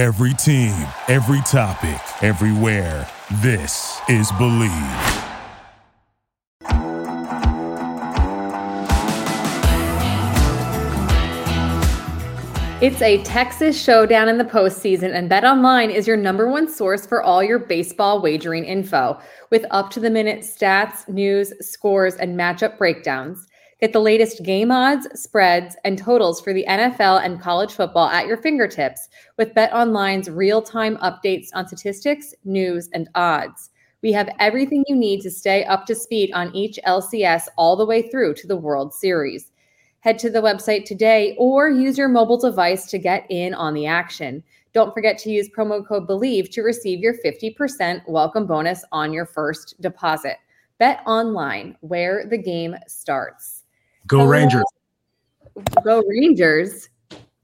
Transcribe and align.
Every 0.00 0.32
team, 0.32 0.72
every 1.08 1.42
topic, 1.42 2.00
everywhere. 2.22 3.06
This 3.42 4.00
is 4.08 4.32
Believe. 4.38 4.70
It's 12.80 13.02
a 13.02 13.22
Texas 13.24 13.78
showdown 13.78 14.30
in 14.30 14.38
the 14.38 14.44
postseason, 14.44 15.14
and 15.14 15.30
BetOnline 15.30 15.94
is 15.94 16.06
your 16.06 16.16
number 16.16 16.50
one 16.50 16.66
source 16.66 17.04
for 17.04 17.22
all 17.22 17.42
your 17.42 17.58
baseball 17.58 18.22
wagering 18.22 18.64
info 18.64 19.20
with 19.50 19.66
up 19.70 19.90
to 19.90 20.00
the 20.00 20.08
minute 20.08 20.40
stats, 20.40 21.06
news, 21.10 21.52
scores, 21.60 22.14
and 22.14 22.40
matchup 22.40 22.78
breakdowns. 22.78 23.49
Get 23.80 23.94
the 23.94 24.00
latest 24.00 24.42
game 24.42 24.70
odds, 24.70 25.08
spreads, 25.18 25.74
and 25.84 25.96
totals 25.96 26.38
for 26.38 26.52
the 26.52 26.66
NFL 26.68 27.24
and 27.24 27.40
college 27.40 27.72
football 27.72 28.08
at 28.08 28.26
your 28.26 28.36
fingertips 28.36 29.08
with 29.38 29.54
BetOnline's 29.54 30.28
real 30.28 30.60
time 30.60 30.98
updates 30.98 31.48
on 31.54 31.66
statistics, 31.66 32.34
news, 32.44 32.90
and 32.92 33.08
odds. 33.14 33.70
We 34.02 34.12
have 34.12 34.28
everything 34.38 34.84
you 34.86 34.96
need 34.96 35.22
to 35.22 35.30
stay 35.30 35.64
up 35.64 35.86
to 35.86 35.94
speed 35.94 36.30
on 36.34 36.54
each 36.54 36.78
LCS 36.86 37.44
all 37.56 37.74
the 37.74 37.86
way 37.86 38.10
through 38.10 38.34
to 38.34 38.46
the 38.46 38.56
World 38.56 38.92
Series. 38.92 39.50
Head 40.00 40.18
to 40.18 40.28
the 40.28 40.42
website 40.42 40.84
today 40.84 41.34
or 41.38 41.70
use 41.70 41.96
your 41.96 42.08
mobile 42.08 42.38
device 42.38 42.86
to 42.90 42.98
get 42.98 43.24
in 43.30 43.54
on 43.54 43.72
the 43.72 43.86
action. 43.86 44.42
Don't 44.74 44.92
forget 44.92 45.16
to 45.20 45.30
use 45.30 45.48
promo 45.48 45.86
code 45.86 46.06
BELIEVE 46.06 46.50
to 46.50 46.60
receive 46.60 47.00
your 47.00 47.14
50% 47.14 48.06
welcome 48.06 48.46
bonus 48.46 48.84
on 48.92 49.14
your 49.14 49.24
first 49.24 49.80
deposit. 49.80 50.36
Bet 50.78 51.02
online, 51.06 51.78
where 51.80 52.26
the 52.26 52.38
game 52.38 52.76
starts. 52.86 53.59
Go 54.06 54.24
Rangers. 54.24 54.64
Go 55.84 56.02
Rangers. 56.08 56.88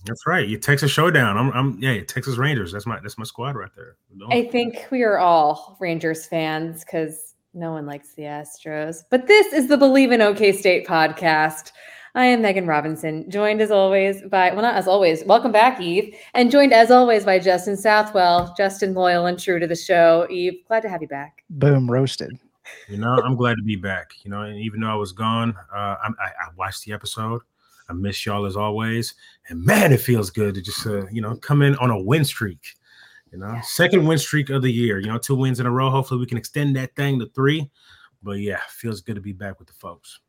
That's 0.05 0.27
right. 0.27 0.47
You 0.47 0.59
Texas 0.59 0.91
Showdown. 0.91 1.37
I'm, 1.37 1.51
I'm 1.53 1.79
yeah, 1.81 2.03
Texas 2.05 2.37
Rangers. 2.37 2.73
That's 2.73 2.87
my 2.87 3.01
that's 3.01 3.19
my 3.19 3.25
squad 3.25 3.57
right 3.57 3.71
there. 3.75 3.97
Don't. 4.19 4.33
I 4.33 4.45
think 4.45 4.87
we 4.91 5.03
are 5.03 5.19
all 5.19 5.77
Rangers 5.81 6.27
fans 6.27 6.85
because 6.85 7.35
no 7.55 7.73
one 7.73 7.87
likes 7.87 8.15
the 8.15 8.23
Astros. 8.23 9.03
But 9.11 9.27
this 9.27 9.53
is 9.53 9.69
the 9.69 9.77
Believe 9.77 10.13
in 10.13 10.23
OK 10.23 10.53
State 10.53 10.87
podcast. 10.87 11.73
I 12.15 12.25
am 12.25 12.41
Meghan 12.43 12.67
Robinson, 12.67 13.31
joined 13.31 13.61
as 13.61 13.71
always 13.71 14.23
by, 14.23 14.51
well, 14.51 14.63
not 14.63 14.75
as 14.75 14.89
always, 14.89 15.23
welcome 15.25 15.53
back, 15.53 15.79
Yves, 15.79 16.17
and 16.33 16.51
joined 16.51 16.73
as 16.73 16.91
always 16.91 17.27
by 17.27 17.39
Justin 17.39 17.77
Southwell, 17.77 18.55
Justin 18.57 18.95
loyal 18.95 19.27
and 19.27 19.39
true 19.39 19.59
to 19.59 19.67
the 19.67 19.77
show. 19.77 20.27
Yves, 20.31 20.57
glad 20.67 20.81
to 20.81 20.89
have 20.89 21.03
you 21.03 21.09
back. 21.09 21.45
Boom, 21.51 21.91
roasted. 21.91 22.39
You 22.89 22.99
know, 22.99 23.19
I'm 23.25 23.37
glad 23.37 23.57
to 23.57 23.63
be 23.63 23.77
back. 23.77 24.13
You 24.23 24.31
know, 24.31 24.43
and 24.43 24.59
even 24.59 24.81
though 24.81 24.91
I 24.91 24.95
was 24.95 25.13
gone, 25.13 25.57
uh, 25.75 25.97
I, 26.03 26.09
I 26.19 26.49
watched 26.57 26.85
the 26.85 26.93
episode. 26.93 27.43
I 27.89 27.93
miss 27.93 28.27
y'all 28.27 28.47
as 28.47 28.57
always, 28.57 29.15
and 29.49 29.65
man, 29.65 29.93
it 29.93 30.01
feels 30.01 30.31
good 30.31 30.57
to 30.57 30.63
just 30.63 30.87
uh, 30.87 31.07
you 31.07 31.23
know 31.23 31.37
come 31.37 31.63
in 31.63 31.77
on 31.77 31.91
a 31.91 32.01
win 32.01 32.25
streak. 32.25 32.75
You 33.33 33.39
know, 33.39 33.61
second 33.63 34.07
win 34.07 34.19
streak 34.19 34.51
of 34.51 34.63
the 34.63 34.73
year. 34.73 34.99
You 34.99 35.07
know, 35.07 35.19
two 35.19 35.37
wins 35.37 35.61
in 35.61 35.67
a 35.67 35.71
row. 35.71 35.91
Hopefully, 35.91 36.21
we 36.21 36.27
can 36.27 36.39
extend 36.39 36.75
that 36.77 36.95
thing 36.97 37.19
to 37.21 37.27
three. 37.27 37.71
But 38.23 38.39
yeah, 38.41 38.61
feels 38.69 39.01
good 39.01 39.15
to 39.15 39.21
be 39.21 39.33
back 39.33 39.59
with 39.59 39.69
the 39.69 39.75
folks 39.75 40.21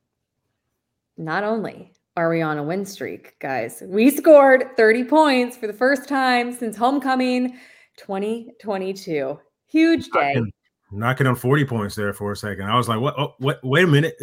not 1.18 1.44
only 1.44 1.92
are 2.16 2.30
we 2.30 2.42
on 2.42 2.58
a 2.58 2.64
win 2.64 2.86
streak, 2.86 3.38
guys, 3.40 3.84
we 3.86 4.10
scored 4.10 4.76
30 4.78 5.04
points 5.04 5.58
for 5.58 5.68
the 5.68 5.74
first 5.74 6.08
time 6.08 6.54
since 6.54 6.76
homecoming 6.76 7.58
2022. 7.98 9.40
Huge 9.68 10.10
day. 10.10 10.42
Knocking 10.92 11.28
on 11.28 11.36
40 11.36 11.66
points 11.66 11.96
there 11.96 12.14
for 12.14 12.32
a 12.32 12.36
second. 12.36 12.66
I 12.66 12.76
was 12.76 12.88
like, 12.88 13.00
what? 13.00 13.18
Oh, 13.18 13.36
what? 13.40 13.60
Wait 13.64 13.84
a 13.84 13.88
minute. 13.88 14.16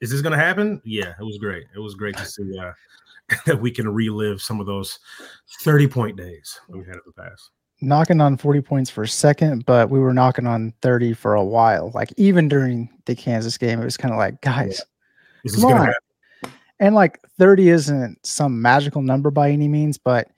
Is 0.00 0.10
this 0.10 0.20
going 0.20 0.32
to 0.32 0.38
happen? 0.38 0.80
Yeah, 0.84 1.14
it 1.18 1.24
was 1.24 1.38
great. 1.38 1.64
It 1.74 1.78
was 1.78 1.94
great 1.94 2.16
to 2.16 2.24
see 2.24 2.58
uh, 2.58 2.72
that 3.46 3.60
we 3.60 3.70
can 3.70 3.88
relive 3.88 4.40
some 4.40 4.60
of 4.60 4.66
those 4.66 4.98
30 5.62 5.88
point 5.88 6.16
days 6.16 6.58
we 6.68 6.80
had 6.80 6.94
in 6.94 7.00
the 7.06 7.12
past 7.12 7.50
knocking 7.80 8.20
on 8.20 8.36
40 8.36 8.60
points 8.60 8.90
for 8.90 9.02
a 9.02 9.08
second, 9.08 9.64
but 9.64 9.90
we 9.90 9.98
were 9.98 10.12
knocking 10.12 10.46
on 10.46 10.72
30 10.82 11.14
for 11.14 11.34
a 11.34 11.44
while. 11.44 11.90
Like 11.94 12.12
even 12.16 12.48
during 12.48 12.90
the 13.06 13.14
Kansas 13.14 13.56
game, 13.56 13.80
it 13.80 13.84
was 13.84 13.96
kind 13.96 14.12
of 14.12 14.18
like, 14.18 14.40
guys, 14.40 14.80
yeah. 15.44 15.52
come 15.60 15.72
on. 15.72 15.94
And 16.78 16.94
like 16.94 17.20
30 17.38 17.68
isn't 17.70 18.26
some 18.26 18.60
magical 18.60 19.02
number 19.02 19.30
by 19.30 19.50
any 19.50 19.68
means, 19.68 19.98
but 19.98 20.28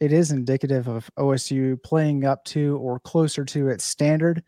it 0.00 0.12
is 0.12 0.30
indicative 0.30 0.88
of 0.88 1.10
OSU 1.18 1.82
playing 1.82 2.24
up 2.24 2.44
to 2.46 2.78
or 2.78 3.00
closer 3.00 3.44
to 3.44 3.68
its 3.68 3.84
standard. 3.84 4.42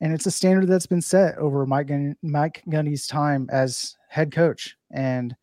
And 0.00 0.12
it's 0.12 0.26
a 0.26 0.30
standard 0.30 0.68
that's 0.68 0.86
been 0.86 1.02
set 1.02 1.38
over 1.38 1.64
Mike, 1.64 1.88
Gun- 1.88 2.16
Mike 2.22 2.62
Gundy's 2.68 3.06
time 3.06 3.48
as 3.50 3.96
head 4.08 4.30
coach. 4.30 4.76
And 4.90 5.34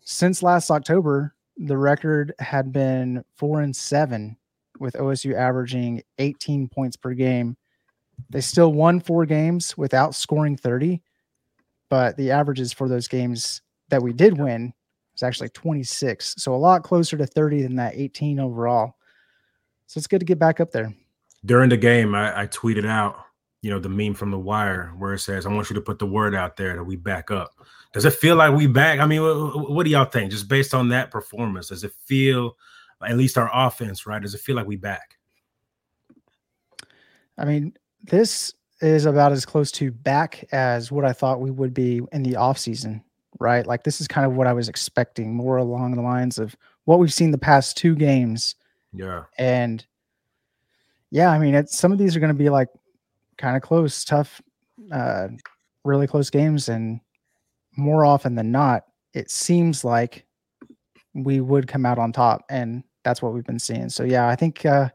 since 0.00 0.42
last 0.42 0.70
October, 0.70 1.34
the 1.56 1.76
record 1.76 2.34
had 2.38 2.72
been 2.72 3.24
four 3.36 3.60
and 3.60 3.74
seven, 3.74 4.36
with 4.80 4.94
OSU 4.94 5.34
averaging 5.34 6.02
18 6.18 6.68
points 6.68 6.96
per 6.96 7.14
game. 7.14 7.56
They 8.30 8.40
still 8.40 8.72
won 8.72 9.00
four 9.00 9.26
games 9.26 9.76
without 9.76 10.14
scoring 10.14 10.56
30, 10.56 11.02
but 11.88 12.16
the 12.16 12.30
averages 12.30 12.72
for 12.72 12.88
those 12.88 13.08
games 13.08 13.62
that 13.88 14.02
we 14.02 14.12
did 14.12 14.38
win 14.38 14.72
was 15.12 15.22
actually 15.22 15.48
26. 15.50 16.34
So 16.38 16.54
a 16.54 16.56
lot 16.56 16.82
closer 16.82 17.16
to 17.16 17.26
30 17.26 17.62
than 17.62 17.76
that 17.76 17.94
18 17.96 18.40
overall. 18.40 18.96
So 19.86 19.98
it's 19.98 20.06
good 20.06 20.20
to 20.20 20.26
get 20.26 20.38
back 20.38 20.60
up 20.60 20.70
there. 20.70 20.92
During 21.44 21.70
the 21.70 21.76
game, 21.76 22.14
I, 22.14 22.42
I 22.42 22.46
tweeted 22.46 22.86
out, 22.86 23.16
you 23.62 23.70
know, 23.70 23.78
the 23.78 23.88
meme 23.88 24.14
from 24.14 24.30
the 24.30 24.38
wire 24.38 24.92
where 24.98 25.14
it 25.14 25.18
says, 25.18 25.46
I 25.46 25.52
want 25.52 25.70
you 25.70 25.74
to 25.74 25.80
put 25.80 25.98
the 25.98 26.06
word 26.06 26.34
out 26.34 26.56
there 26.56 26.76
that 26.76 26.84
we 26.84 26.96
back 26.96 27.30
up. 27.30 27.52
Does 27.92 28.04
it 28.04 28.12
feel 28.12 28.36
like 28.36 28.54
we 28.54 28.66
back? 28.66 29.00
I 29.00 29.06
mean, 29.06 29.22
what, 29.22 29.70
what 29.70 29.84
do 29.84 29.90
y'all 29.90 30.04
think? 30.04 30.30
Just 30.30 30.48
based 30.48 30.74
on 30.74 30.88
that 30.90 31.10
performance, 31.10 31.68
does 31.68 31.84
it 31.84 31.92
feel 32.06 32.56
at 33.06 33.16
least 33.16 33.38
our 33.38 33.50
offense, 33.52 34.06
right? 34.06 34.22
Does 34.22 34.34
it 34.34 34.40
feel 34.40 34.56
like 34.56 34.66
we 34.66 34.76
back? 34.76 35.18
I 37.36 37.44
mean, 37.44 37.74
this 38.04 38.54
is 38.80 39.06
about 39.06 39.32
as 39.32 39.44
close 39.44 39.72
to 39.72 39.90
back 39.90 40.44
as 40.52 40.92
what 40.92 41.04
I 41.04 41.12
thought 41.12 41.40
we 41.40 41.50
would 41.50 41.74
be 41.74 42.00
in 42.12 42.22
the 42.22 42.32
offseason 42.32 43.02
right? 43.40 43.66
Like 43.66 43.84
this 43.84 44.00
is 44.00 44.08
kind 44.08 44.26
of 44.26 44.34
what 44.34 44.46
I 44.46 44.52
was 44.52 44.68
expecting, 44.68 45.34
more 45.34 45.56
along 45.56 45.94
the 45.94 46.02
lines 46.02 46.38
of 46.38 46.56
what 46.84 46.98
we've 46.98 47.12
seen 47.12 47.30
the 47.30 47.38
past 47.38 47.76
two 47.76 47.94
games. 47.94 48.54
Yeah. 48.92 49.24
And 49.38 49.84
yeah, 51.10 51.30
I 51.30 51.38
mean, 51.38 51.54
it's 51.54 51.78
some 51.78 51.92
of 51.92 51.98
these 51.98 52.16
are 52.16 52.20
going 52.20 52.32
to 52.32 52.38
be 52.38 52.50
like 52.50 52.68
kind 53.38 53.56
of 53.56 53.62
close, 53.62 54.04
tough, 54.04 54.42
uh, 54.92 55.28
really 55.84 56.06
close 56.06 56.28
games, 56.30 56.68
and 56.68 57.00
more 57.76 58.04
often 58.04 58.34
than 58.34 58.50
not, 58.50 58.84
it 59.14 59.30
seems 59.30 59.84
like 59.84 60.26
we 61.14 61.40
would 61.40 61.66
come 61.66 61.86
out 61.86 61.98
on 61.98 62.12
top, 62.12 62.44
and 62.50 62.84
that's 63.04 63.22
what 63.22 63.32
we've 63.32 63.44
been 63.44 63.58
seeing. 63.58 63.88
So 63.88 64.04
yeah, 64.04 64.28
I 64.28 64.36
think 64.36 64.66
uh, 64.66 64.90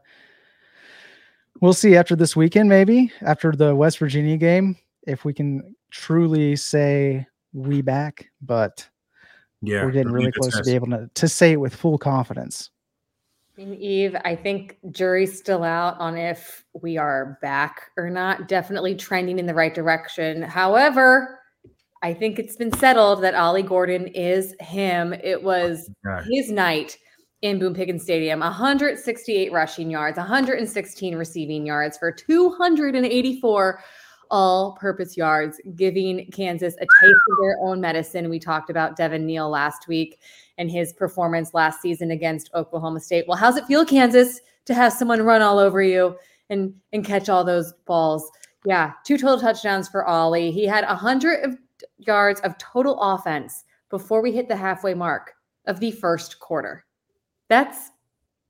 we'll 1.60 1.72
see 1.72 1.96
after 1.96 2.14
this 2.14 2.36
weekend, 2.36 2.68
maybe 2.68 3.10
after 3.22 3.52
the 3.52 3.74
West 3.74 3.98
Virginia 3.98 4.36
game, 4.36 4.76
if 5.06 5.24
we 5.24 5.32
can 5.32 5.74
truly 5.90 6.56
say 6.56 7.26
we 7.52 7.82
back, 7.82 8.30
but 8.42 8.88
yeah, 9.62 9.84
we're 9.84 9.90
getting 9.90 10.12
really 10.12 10.32
close 10.32 10.56
to 10.56 10.62
be 10.62 10.74
able 10.74 10.88
to, 10.88 11.10
to 11.14 11.28
say 11.28 11.52
it 11.52 11.60
with 11.60 11.74
full 11.74 11.98
confidence. 11.98 12.70
Yves, 13.56 14.16
I 14.24 14.34
think 14.34 14.78
jury's 14.90 15.38
still 15.38 15.62
out 15.62 15.98
on 16.00 16.16
if 16.16 16.64
we 16.80 16.98
are 16.98 17.38
back 17.40 17.90
or 17.96 18.10
not. 18.10 18.48
Definitely 18.48 18.96
trending 18.96 19.38
in 19.38 19.46
the 19.46 19.54
right 19.54 19.74
direction. 19.74 20.42
However, 20.42 21.38
I 22.02 22.12
think 22.12 22.38
it's 22.38 22.56
been 22.56 22.72
settled 22.78 23.22
that 23.22 23.34
Ollie 23.34 23.62
Gordon 23.62 24.08
is 24.08 24.54
him. 24.60 25.12
It 25.12 25.42
was 25.42 25.88
oh 26.06 26.20
his 26.28 26.50
night 26.50 26.98
in 27.42 27.58
Boone 27.58 27.74
Pickens 27.74 28.02
Stadium 28.02 28.40
168 28.40 29.52
rushing 29.52 29.90
yards, 29.90 30.16
116 30.16 31.14
receiving 31.14 31.66
yards 31.66 31.96
for 31.96 32.10
284 32.10 33.84
all 34.30 34.72
purpose 34.72 35.16
yards, 35.16 35.60
giving 35.76 36.28
Kansas 36.32 36.74
a 36.74 36.80
taste 36.80 37.20
of 37.30 37.38
their 37.40 37.58
own 37.60 37.80
medicine. 37.80 38.28
We 38.28 38.38
talked 38.38 38.70
about 38.70 38.96
Devin 38.96 39.24
Neal 39.26 39.48
last 39.48 39.86
week 39.86 40.18
and 40.58 40.70
his 40.70 40.92
performance 40.92 41.54
last 41.54 41.80
season 41.80 42.10
against 42.10 42.50
Oklahoma 42.54 43.00
State. 43.00 43.24
Well, 43.26 43.36
how's 43.36 43.56
it 43.56 43.66
feel, 43.66 43.84
Kansas, 43.84 44.40
to 44.66 44.74
have 44.74 44.92
someone 44.92 45.22
run 45.22 45.42
all 45.42 45.58
over 45.58 45.82
you 45.82 46.16
and, 46.50 46.74
and 46.92 47.04
catch 47.04 47.28
all 47.28 47.44
those 47.44 47.72
balls? 47.86 48.30
Yeah, 48.64 48.92
two 49.04 49.18
total 49.18 49.40
touchdowns 49.40 49.88
for 49.88 50.04
Ollie. 50.04 50.50
He 50.50 50.64
had 50.66 50.86
100 50.86 51.58
yards 51.98 52.40
of 52.40 52.56
total 52.58 52.98
offense 53.00 53.64
before 53.90 54.22
we 54.22 54.32
hit 54.32 54.48
the 54.48 54.56
halfway 54.56 54.94
mark 54.94 55.34
of 55.66 55.80
the 55.80 55.90
first 55.90 56.40
quarter. 56.40 56.84
That's 57.48 57.90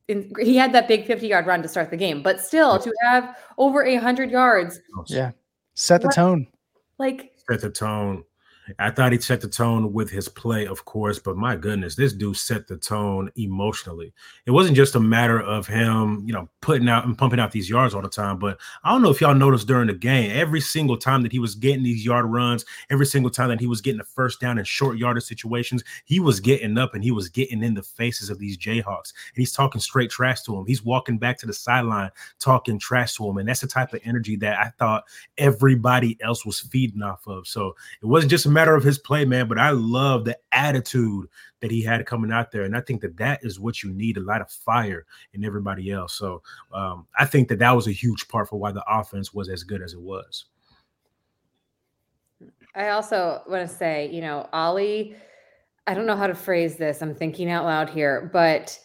in, 0.06 0.30
he 0.38 0.56
had 0.56 0.72
that 0.72 0.86
big 0.86 1.06
50 1.06 1.26
yard 1.26 1.46
run 1.46 1.62
to 1.62 1.68
start 1.68 1.90
the 1.90 1.96
game, 1.96 2.22
but 2.22 2.40
still 2.40 2.78
to 2.78 2.92
have 3.02 3.36
over 3.56 3.84
a 3.84 3.96
hundred 3.96 4.30
yards. 4.30 4.78
Yeah 5.06 5.32
set 5.74 6.02
the 6.02 6.08
tone. 6.08 6.46
Like 6.98 7.32
set 7.50 7.60
the 7.60 7.70
tone. 7.70 8.24
I 8.78 8.90
thought 8.90 9.12
he 9.12 9.18
set 9.18 9.40
the 9.40 9.48
tone 9.48 9.92
with 9.92 10.10
his 10.10 10.28
play, 10.28 10.66
of 10.66 10.84
course, 10.84 11.18
but 11.18 11.36
my 11.36 11.56
goodness, 11.56 11.94
this 11.94 12.12
dude 12.12 12.36
set 12.36 12.66
the 12.66 12.76
tone 12.76 13.30
emotionally. 13.36 14.12
It 14.46 14.52
wasn't 14.52 14.76
just 14.76 14.94
a 14.94 15.00
matter 15.00 15.40
of 15.40 15.66
him, 15.66 16.22
you 16.26 16.32
know, 16.32 16.48
putting 16.60 16.88
out 16.88 17.04
and 17.04 17.16
pumping 17.16 17.40
out 17.40 17.52
these 17.52 17.68
yards 17.68 17.94
all 17.94 18.02
the 18.02 18.08
time. 18.08 18.38
But 18.38 18.58
I 18.82 18.90
don't 18.90 19.02
know 19.02 19.10
if 19.10 19.20
y'all 19.20 19.34
noticed 19.34 19.66
during 19.66 19.88
the 19.88 19.94
game, 19.94 20.30
every 20.34 20.60
single 20.60 20.96
time 20.96 21.22
that 21.22 21.32
he 21.32 21.38
was 21.38 21.54
getting 21.54 21.82
these 21.82 22.04
yard 22.04 22.26
runs, 22.26 22.64
every 22.90 23.06
single 23.06 23.30
time 23.30 23.50
that 23.50 23.60
he 23.60 23.66
was 23.66 23.80
getting 23.80 23.98
the 23.98 24.04
first 24.04 24.40
down 24.40 24.58
in 24.58 24.64
short 24.64 24.96
yardage 24.96 25.24
situations, 25.24 25.84
he 26.04 26.18
was 26.18 26.40
getting 26.40 26.78
up 26.78 26.94
and 26.94 27.04
he 27.04 27.10
was 27.10 27.28
getting 27.28 27.62
in 27.62 27.74
the 27.74 27.82
faces 27.82 28.30
of 28.30 28.38
these 28.38 28.56
Jayhawks. 28.56 29.12
And 29.34 29.36
he's 29.36 29.52
talking 29.52 29.80
straight 29.80 30.10
trash 30.10 30.42
to 30.42 30.56
him. 30.56 30.64
He's 30.66 30.84
walking 30.84 31.18
back 31.18 31.38
to 31.38 31.46
the 31.46 31.52
sideline 31.52 32.10
talking 32.38 32.78
trash 32.78 33.14
to 33.16 33.28
him. 33.28 33.38
And 33.38 33.48
that's 33.48 33.60
the 33.60 33.66
type 33.66 33.92
of 33.92 34.00
energy 34.04 34.36
that 34.36 34.58
I 34.58 34.70
thought 34.78 35.04
everybody 35.36 36.16
else 36.22 36.46
was 36.46 36.60
feeding 36.60 37.02
off 37.02 37.26
of. 37.26 37.46
So 37.46 37.74
it 38.02 38.06
wasn't 38.06 38.30
just 38.30 38.46
a 38.46 38.53
matter 38.54 38.74
of 38.74 38.82
his 38.82 38.98
play, 38.98 39.24
man, 39.24 39.48
but 39.48 39.58
I 39.58 39.70
love 39.70 40.24
the 40.24 40.38
attitude 40.52 41.28
that 41.60 41.70
he 41.70 41.82
had 41.82 42.06
coming 42.06 42.32
out 42.32 42.50
there. 42.50 42.62
And 42.62 42.76
I 42.76 42.80
think 42.80 43.00
that 43.02 43.16
that 43.18 43.40
is 43.42 43.60
what 43.60 43.82
you 43.82 43.92
need 43.92 44.16
a 44.16 44.20
lot 44.20 44.40
of 44.40 44.50
fire 44.50 45.04
in 45.32 45.44
everybody 45.44 45.90
else. 45.90 46.14
So 46.14 46.42
um, 46.72 47.06
I 47.18 47.26
think 47.26 47.48
that 47.48 47.58
that 47.58 47.72
was 47.72 47.86
a 47.86 47.92
huge 47.92 48.28
part 48.28 48.48
for 48.48 48.58
why 48.58 48.72
the 48.72 48.84
offense 48.88 49.34
was 49.34 49.48
as 49.48 49.64
good 49.64 49.82
as 49.82 49.92
it 49.92 50.00
was. 50.00 50.46
I 52.74 52.88
also 52.88 53.42
want 53.48 53.68
to 53.68 53.74
say, 53.74 54.10
you 54.10 54.20
know, 54.20 54.48
Ollie, 54.52 55.14
I 55.86 55.94
don't 55.94 56.06
know 56.06 56.16
how 56.16 56.26
to 56.26 56.34
phrase 56.34 56.76
this. 56.76 57.02
I'm 57.02 57.14
thinking 57.14 57.50
out 57.50 57.64
loud 57.64 57.90
here, 57.90 58.30
but 58.32 58.78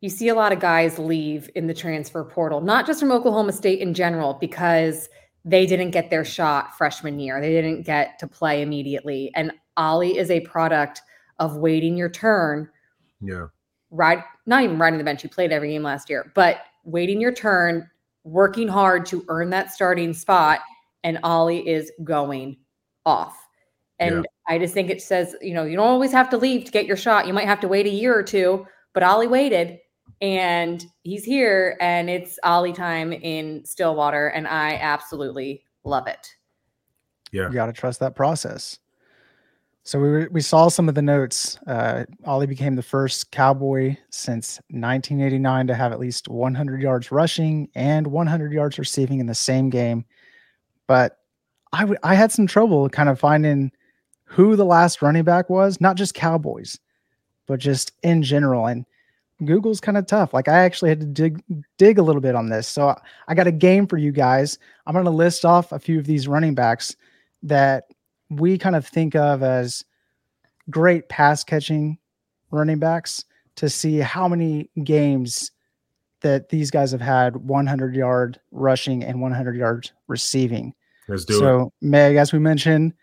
you 0.00 0.08
see 0.08 0.28
a 0.28 0.34
lot 0.34 0.52
of 0.52 0.60
guys 0.60 0.98
leave 0.98 1.50
in 1.54 1.66
the 1.66 1.74
transfer 1.74 2.24
portal, 2.24 2.60
not 2.60 2.86
just 2.86 3.00
from 3.00 3.10
Oklahoma 3.10 3.52
State 3.52 3.80
in 3.80 3.94
general, 3.94 4.34
because 4.34 5.08
they 5.44 5.66
didn't 5.66 5.90
get 5.90 6.10
their 6.10 6.24
shot 6.24 6.76
freshman 6.76 7.18
year. 7.18 7.40
They 7.40 7.50
didn't 7.50 7.82
get 7.82 8.18
to 8.18 8.26
play 8.26 8.62
immediately. 8.62 9.30
And 9.34 9.52
Ollie 9.76 10.16
is 10.16 10.30
a 10.30 10.40
product 10.40 11.02
of 11.38 11.56
waiting 11.56 11.96
your 11.96 12.08
turn. 12.08 12.68
Yeah. 13.20 13.48
Right. 13.90 14.22
Not 14.46 14.62
even 14.62 14.78
riding 14.78 14.98
the 14.98 15.04
bench. 15.04 15.22
He 15.22 15.28
played 15.28 15.52
every 15.52 15.70
game 15.70 15.82
last 15.82 16.08
year, 16.08 16.32
but 16.34 16.60
waiting 16.84 17.20
your 17.20 17.32
turn, 17.32 17.88
working 18.24 18.68
hard 18.68 19.06
to 19.06 19.24
earn 19.28 19.50
that 19.50 19.72
starting 19.72 20.14
spot. 20.14 20.60
And 21.02 21.18
Ollie 21.22 21.68
is 21.68 21.92
going 22.02 22.56
off. 23.04 23.36
And 23.98 24.16
yeah. 24.16 24.54
I 24.54 24.58
just 24.58 24.74
think 24.74 24.90
it 24.90 25.02
says, 25.02 25.36
you 25.42 25.54
know, 25.54 25.64
you 25.64 25.76
don't 25.76 25.86
always 25.86 26.12
have 26.12 26.30
to 26.30 26.36
leave 26.38 26.64
to 26.64 26.72
get 26.72 26.86
your 26.86 26.96
shot. 26.96 27.26
You 27.26 27.34
might 27.34 27.46
have 27.46 27.60
to 27.60 27.68
wait 27.68 27.86
a 27.86 27.90
year 27.90 28.18
or 28.18 28.22
two, 28.22 28.66
but 28.94 29.02
Ollie 29.02 29.26
waited 29.26 29.78
and 30.24 30.86
he's 31.02 31.22
here 31.22 31.76
and 31.82 32.08
it's 32.08 32.38
Ollie 32.42 32.72
time 32.72 33.12
in 33.12 33.62
Stillwater 33.66 34.28
and 34.28 34.48
I 34.48 34.76
absolutely 34.76 35.62
love 35.84 36.06
it. 36.06 36.34
Yeah. 37.30 37.48
You 37.48 37.52
got 37.52 37.66
to 37.66 37.74
trust 37.74 38.00
that 38.00 38.16
process. 38.16 38.78
So 39.82 40.00
we 40.00 40.08
were, 40.08 40.28
we 40.32 40.40
saw 40.40 40.68
some 40.68 40.88
of 40.88 40.94
the 40.94 41.02
notes. 41.02 41.58
Uh, 41.66 42.04
Ollie 42.24 42.46
became 42.46 42.74
the 42.74 42.82
first 42.82 43.32
Cowboy 43.32 43.98
since 44.08 44.56
1989 44.70 45.66
to 45.66 45.74
have 45.74 45.92
at 45.92 46.00
least 46.00 46.26
100 46.26 46.80
yards 46.80 47.12
rushing 47.12 47.68
and 47.74 48.06
100 48.06 48.50
yards 48.50 48.78
receiving 48.78 49.20
in 49.20 49.26
the 49.26 49.34
same 49.34 49.68
game. 49.68 50.06
But 50.86 51.18
I, 51.74 51.80
w- 51.80 51.98
I 52.02 52.14
had 52.14 52.32
some 52.32 52.46
trouble 52.46 52.88
kind 52.88 53.10
of 53.10 53.20
finding 53.20 53.72
who 54.24 54.56
the 54.56 54.64
last 54.64 55.02
running 55.02 55.24
back 55.24 55.50
was, 55.50 55.82
not 55.82 55.96
just 55.96 56.14
Cowboys, 56.14 56.78
but 57.46 57.60
just 57.60 57.92
in 58.02 58.22
general. 58.22 58.66
And 58.66 58.86
Google's 59.44 59.80
kind 59.80 59.96
of 59.96 60.06
tough. 60.06 60.32
Like 60.32 60.48
I 60.48 60.64
actually 60.64 60.90
had 60.90 61.00
to 61.00 61.06
dig 61.06 61.42
dig 61.78 61.98
a 61.98 62.02
little 62.02 62.20
bit 62.20 62.34
on 62.34 62.48
this. 62.48 62.68
So 62.68 62.94
I 63.26 63.34
got 63.34 63.46
a 63.46 63.52
game 63.52 63.86
for 63.86 63.96
you 63.96 64.12
guys. 64.12 64.58
I'm 64.86 64.92
going 64.92 65.04
to 65.04 65.10
list 65.10 65.44
off 65.44 65.72
a 65.72 65.78
few 65.78 65.98
of 65.98 66.06
these 66.06 66.28
running 66.28 66.54
backs 66.54 66.94
that 67.42 67.84
we 68.30 68.58
kind 68.58 68.76
of 68.76 68.86
think 68.86 69.14
of 69.14 69.42
as 69.42 69.84
great 70.70 71.08
pass 71.08 71.44
catching 71.44 71.98
running 72.50 72.78
backs 72.78 73.24
to 73.56 73.68
see 73.68 73.98
how 73.98 74.28
many 74.28 74.70
games 74.82 75.50
that 76.20 76.48
these 76.48 76.70
guys 76.70 76.90
have 76.90 77.00
had 77.00 77.36
100 77.36 77.94
yard 77.94 78.40
rushing 78.50 79.04
and 79.04 79.20
100 79.20 79.56
yards 79.56 79.92
receiving. 80.08 80.74
Let's 81.08 81.24
do 81.24 81.34
so, 81.34 81.38
it. 81.38 81.40
So, 81.40 81.72
Meg, 81.82 82.16
as 82.16 82.32
we 82.32 82.38
mentioned, 82.38 82.94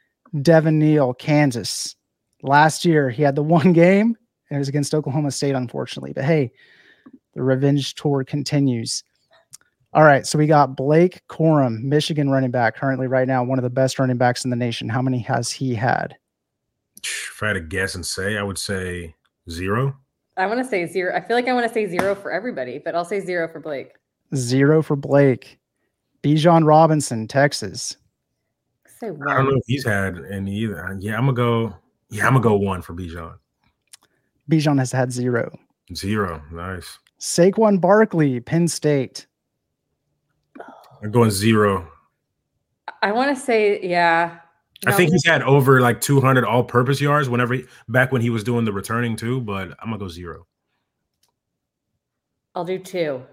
Devin 0.41 0.79
Neal, 0.79 1.13
Kansas. 1.13 1.95
Last 2.41 2.83
year, 2.83 3.09
he 3.09 3.21
had 3.21 3.35
the 3.35 3.43
one 3.59 3.73
game 3.73 4.17
it 4.55 4.59
was 4.59 4.69
against 4.69 4.93
Oklahoma 4.93 5.31
State, 5.31 5.55
unfortunately. 5.55 6.13
But 6.13 6.25
hey, 6.25 6.51
the 7.33 7.43
revenge 7.43 7.95
tour 7.95 8.23
continues. 8.23 9.03
All 9.93 10.03
right, 10.03 10.25
so 10.25 10.37
we 10.37 10.47
got 10.47 10.77
Blake 10.77 11.21
Corum, 11.27 11.81
Michigan 11.83 12.29
running 12.29 12.51
back, 12.51 12.75
currently 12.75 13.07
right 13.07 13.27
now 13.27 13.43
one 13.43 13.59
of 13.59 13.63
the 13.63 13.69
best 13.69 13.99
running 13.99 14.17
backs 14.17 14.45
in 14.45 14.49
the 14.49 14.55
nation. 14.55 14.87
How 14.87 15.01
many 15.01 15.19
has 15.19 15.51
he 15.51 15.75
had? 15.75 16.15
If 17.03 17.39
I 17.41 17.47
had 17.47 17.53
to 17.53 17.61
guess 17.61 17.95
and 17.95 18.05
say, 18.05 18.37
I 18.37 18.43
would 18.43 18.57
say 18.57 19.15
zero. 19.49 19.97
I 20.37 20.45
want 20.45 20.59
to 20.59 20.65
say 20.65 20.85
zero. 20.85 21.13
I 21.13 21.19
feel 21.19 21.35
like 21.35 21.47
I 21.47 21.53
want 21.53 21.67
to 21.67 21.73
say 21.73 21.87
zero 21.87 22.15
for 22.15 22.31
everybody, 22.31 22.79
but 22.79 22.95
I'll 22.95 23.05
say 23.05 23.19
zero 23.19 23.49
for 23.49 23.59
Blake. 23.59 23.91
Zero 24.33 24.81
for 24.81 24.95
Blake. 24.95 25.59
Bijan 26.23 26.65
Robinson, 26.65 27.27
Texas. 27.27 27.97
Say 28.99 29.11
one. 29.11 29.27
I 29.27 29.35
don't 29.35 29.45
know 29.49 29.57
if 29.57 29.63
he's 29.67 29.85
had 29.85 30.23
any 30.31 30.55
either. 30.55 30.87
Uh, 30.87 30.95
yeah, 30.99 31.17
I'm 31.17 31.25
gonna 31.25 31.33
go. 31.33 31.75
Yeah, 32.09 32.27
I'm 32.27 32.33
gonna 32.33 32.43
go 32.43 32.55
one 32.55 32.81
for 32.81 32.93
Bijan. 32.93 33.33
Bijan 34.49 34.79
has 34.79 34.91
had 34.91 35.11
zero. 35.11 35.57
Zero. 35.95 36.41
Nice. 36.51 36.97
Saquon 37.19 37.79
Barkley, 37.79 38.39
Penn 38.39 38.67
State. 38.67 39.27
I'm 41.03 41.11
going 41.11 41.31
zero. 41.31 41.87
I 43.01 43.11
want 43.11 43.35
to 43.35 43.41
say, 43.41 43.79
yeah. 43.81 44.39
No, 44.85 44.91
I 44.91 44.95
think 44.95 45.11
he's 45.11 45.25
had 45.25 45.43
over 45.43 45.81
like 45.81 46.01
200 46.01 46.43
all-purpose 46.43 46.99
yards 46.99 47.29
whenever 47.29 47.55
he, 47.55 47.65
back 47.87 48.11
when 48.11 48.21
he 48.21 48.31
was 48.31 48.43
doing 48.43 48.65
the 48.65 48.73
returning 48.73 49.15
too, 49.15 49.41
but 49.41 49.69
I'm 49.79 49.89
gonna 49.89 49.99
go 49.99 50.07
zero. 50.07 50.47
I'll 52.55 52.65
do 52.65 52.79
two. 52.79 53.23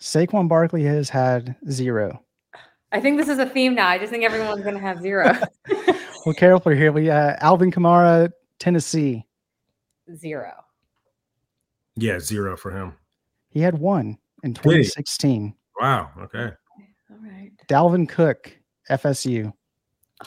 Saquon 0.00 0.48
Barkley 0.48 0.84
has 0.84 1.08
had 1.08 1.56
zero. 1.70 2.22
I 2.92 3.00
think 3.00 3.18
this 3.18 3.28
is 3.28 3.38
a 3.38 3.46
theme 3.46 3.74
now. 3.74 3.88
I 3.88 3.98
just 3.98 4.10
think 4.10 4.24
everyone's 4.24 4.62
gonna 4.62 4.78
have 4.78 5.00
zero. 5.00 5.34
well, 6.26 6.34
careful 6.36 6.72
here. 6.72 6.92
We 6.92 7.10
uh, 7.10 7.36
Alvin 7.40 7.70
Kamara, 7.70 8.30
Tennessee 8.58 9.24
zero. 10.14 10.52
Yeah, 11.96 12.20
zero 12.20 12.56
for 12.56 12.70
him. 12.70 12.94
He 13.50 13.60
had 13.60 13.78
one 13.78 14.18
in 14.42 14.54
2016. 14.54 15.54
Wow. 15.80 16.10
Okay. 16.22 16.50
All 17.10 17.16
right. 17.22 17.50
Dalvin 17.68 18.08
Cook, 18.08 18.56
FSU. 18.90 19.52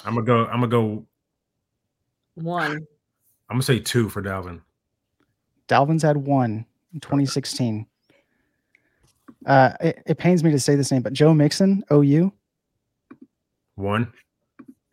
I'm 0.06 0.16
gonna 0.16 0.26
go. 0.26 0.46
I'm 0.46 0.62
gonna 0.62 0.68
go. 0.68 1.06
One. 2.36 2.72
I'm 2.72 3.56
gonna 3.56 3.64
say 3.64 3.80
two 3.80 4.10
for 4.10 4.22
Dalvin. 4.22 4.62
Dalvin's 5.68 6.04
had 6.04 6.18
one 6.18 6.66
in 6.94 7.00
2016. 7.00 7.86
Uh, 9.46 9.72
it, 9.82 10.04
it 10.06 10.18
pains 10.18 10.44
me 10.44 10.52
to 10.52 10.60
say 10.60 10.76
this 10.76 10.92
name, 10.92 11.02
but 11.02 11.14
Joe 11.14 11.34
Mixon, 11.34 11.84
OU. 11.92 12.32
One. 13.76 14.12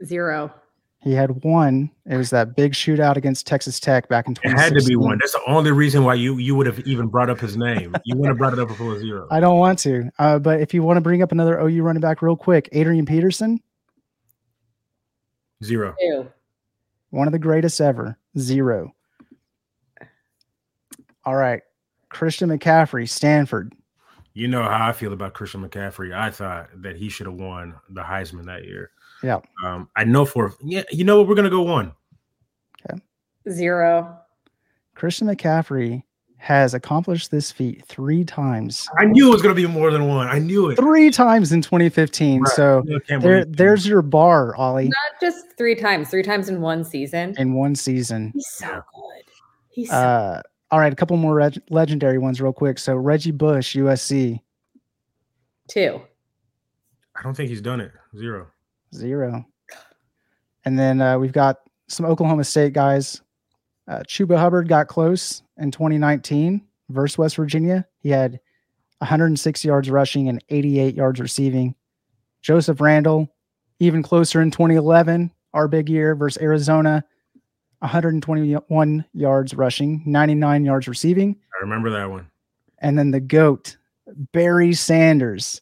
Zero. 0.05 0.52
He 1.00 1.12
had 1.15 1.45
one. 1.45 1.91
It 2.06 2.17
was 2.17 2.31
that 2.31 2.56
big 2.56 2.73
shootout 2.73 3.17
against 3.17 3.47
Texas 3.47 3.79
Tech 3.79 4.09
back 4.09 4.27
in 4.27 4.35
2016. 4.35 4.59
It 4.59 4.75
had 4.75 4.83
to 4.83 4.87
be 4.87 4.97
one. 4.97 5.19
That's 5.19 5.33
the 5.33 5.43
only 5.47 5.71
reason 5.71 6.03
why 6.03 6.15
you 6.15 6.39
you 6.39 6.56
would 6.56 6.67
have 6.67 6.81
even 6.81 7.06
brought 7.06 7.31
up 7.31 7.39
his 7.39 7.56
name. 7.56 7.95
You 8.05 8.17
wouldn't 8.17 8.33
have 8.33 8.39
brought 8.39 8.53
it 8.53 8.59
up 8.59 8.69
before 8.69 8.99
zero. 8.99 9.29
I 9.31 9.39
don't 9.39 9.59
want 9.59 9.79
to. 9.81 10.11
Uh, 10.19 10.39
but 10.41 10.61
if 10.61 10.75
you 10.75 10.83
want 10.83 10.97
to 10.97 11.00
bring 11.00 11.23
up 11.23 11.31
another 11.31 11.59
OU 11.61 11.83
running 11.83 12.00
back 12.00 12.21
real 12.21 12.37
quick, 12.37 12.69
Adrian 12.73 13.07
Peterson. 13.07 13.61
Zero. 15.62 15.95
Two. 16.00 16.28
One 17.11 17.28
of 17.28 17.33
the 17.33 17.38
greatest 17.38 17.81
ever. 17.81 18.19
Zero. 18.37 18.93
All 21.25 21.37
right. 21.37 21.62
Christian 22.09 22.49
McCaffrey, 22.49 23.09
Stanford. 23.09 23.73
You 24.35 24.49
know 24.49 24.62
how 24.62 24.88
I 24.88 24.93
feel 24.93 25.12
about 25.12 25.35
Christian 25.35 25.69
McCaffrey. 25.69 26.14
I 26.14 26.31
thought 26.31 26.71
that 26.83 26.97
he 26.97 27.09
should 27.09 27.26
have 27.26 27.37
won 27.37 27.75
the 27.90 28.02
Heisman 28.02 28.47
that 28.47 28.64
year. 28.64 28.90
Yeah. 29.22 29.40
Um, 29.64 29.88
I 29.96 30.04
know 30.04 30.25
for 30.25 30.54
yeah, 30.62 30.82
you 30.90 31.04
know 31.04 31.18
what? 31.18 31.28
We're 31.28 31.34
gonna 31.34 31.50
go 31.50 31.62
one. 31.62 31.92
Okay. 32.88 33.00
Zero. 33.50 34.18
Christian 34.94 35.28
McCaffrey 35.28 36.02
has 36.38 36.72
accomplished 36.72 37.30
this 37.30 37.50
feat 37.50 37.84
three 37.87 38.25
times. 38.25 38.88
I 38.96 39.04
knew 39.04 39.28
it 39.28 39.32
was 39.32 39.42
going 39.42 39.54
to 39.54 39.60
be 39.60 39.66
more 39.66 39.90
than 39.90 40.06
one. 40.06 40.28
I 40.28 40.38
knew 40.38 40.70
it 40.70 40.76
three 40.76 41.10
times 41.10 41.52
in 41.52 41.60
2015. 41.62 42.42
Right. 42.42 42.52
So 42.54 42.84
there, 43.08 43.44
there's 43.44 43.87
your 43.87 44.02
bar, 44.02 44.54
Ollie. 44.56 44.84
Not 44.84 45.20
just 45.20 45.44
three 45.58 45.75
times, 45.75 46.10
three 46.10 46.22
times 46.22 46.48
in 46.48 46.60
one 46.60 46.84
season. 46.84 47.34
In 47.38 47.54
one 47.54 47.75
season. 47.75 48.30
He's 48.34 48.46
so 48.48 48.68
good. 48.68 49.25
He's 49.68 49.90
so 49.90 49.96
uh, 49.96 50.42
all 50.70 50.78
right. 50.78 50.92
A 50.92 50.96
couple 50.96 51.16
more 51.16 51.34
reg- 51.34 51.62
legendary 51.70 52.18
ones, 52.18 52.40
real 52.40 52.52
quick. 52.52 52.78
So 52.78 52.94
Reggie 52.94 53.32
Bush, 53.32 53.76
USC. 53.76 54.40
Two. 55.68 56.00
I 57.16 57.22
don't 57.22 57.34
think 57.34 57.50
he's 57.50 57.60
done 57.60 57.80
it. 57.80 57.92
Zero. 58.16 58.46
Zero. 58.95 59.45
And 60.64 60.78
then 60.78 61.00
uh, 61.00 61.18
we've 61.18 61.33
got 61.33 61.59
some 61.88 62.07
Oklahoma 62.07 62.45
State 62.45 62.73
guys. 62.73 63.23
Uh, 63.87 64.00
Chuba 64.00 64.37
Hubbard 64.37 64.68
got 64.68 64.88
close 64.88 65.42
in 65.57 65.71
2019 65.71 66.62
versus 66.90 67.16
West 67.16 67.37
Virginia. 67.37 67.87
He 68.00 68.11
had 68.11 68.40
106 68.99 69.64
yards 69.64 69.90
rushing 69.90 70.28
and 70.28 70.45
88 70.49 70.95
yards 70.95 71.21
receiving. 71.21 71.75
Joseph 72.42 72.80
Randle, 72.80 73.28
even 73.80 74.02
closer 74.02 74.42
in 74.42 74.50
2011 74.50 75.30
our 75.54 75.68
big 75.68 75.88
year 75.88 76.14
versus 76.14 76.40
Arizona, 76.42 77.04
121 77.80 79.04
yards 79.12 79.54
rushing, 79.54 80.02
99 80.04 80.64
yards 80.64 80.88
receiving. 80.88 81.37
I 81.57 81.62
remember 81.62 81.90
that 81.90 82.11
one. 82.11 82.28
And 82.78 82.99
then 82.99 83.11
the 83.11 83.21
GOAT, 83.21 83.76
Barry 84.33 84.73
Sanders. 84.73 85.61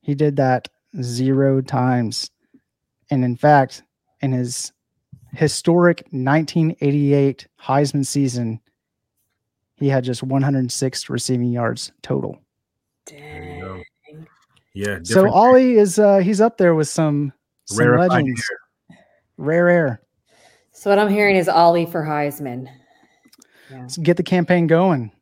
He 0.00 0.14
did 0.14 0.36
that 0.36 0.68
zero 1.00 1.60
times. 1.60 2.30
And 3.12 3.26
in 3.26 3.36
fact, 3.36 3.82
in 4.22 4.32
his 4.32 4.72
historic 5.34 5.98
1988 6.12 7.46
Heisman 7.60 8.06
season, 8.06 8.58
he 9.74 9.90
had 9.90 10.02
just 10.02 10.22
106 10.22 11.10
receiving 11.10 11.52
yards 11.52 11.92
total. 12.00 12.38
Dang. 13.04 13.84
Yeah. 14.72 15.00
So 15.02 15.30
Ollie 15.30 15.74
is 15.74 15.98
uh 15.98 16.18
he's 16.18 16.40
up 16.40 16.56
there 16.56 16.74
with 16.74 16.88
some, 16.88 17.34
some 17.66 17.98
legends. 17.98 18.42
Rare 19.36 19.68
air. 19.68 20.02
So 20.72 20.88
what 20.88 20.98
I'm 20.98 21.10
hearing 21.10 21.36
is 21.36 21.50
Ollie 21.50 21.84
for 21.84 22.02
Heisman. 22.02 22.66
Yeah. 23.70 23.80
Let's 23.80 23.98
get 23.98 24.16
the 24.16 24.22
campaign 24.22 24.66
going. 24.66 25.12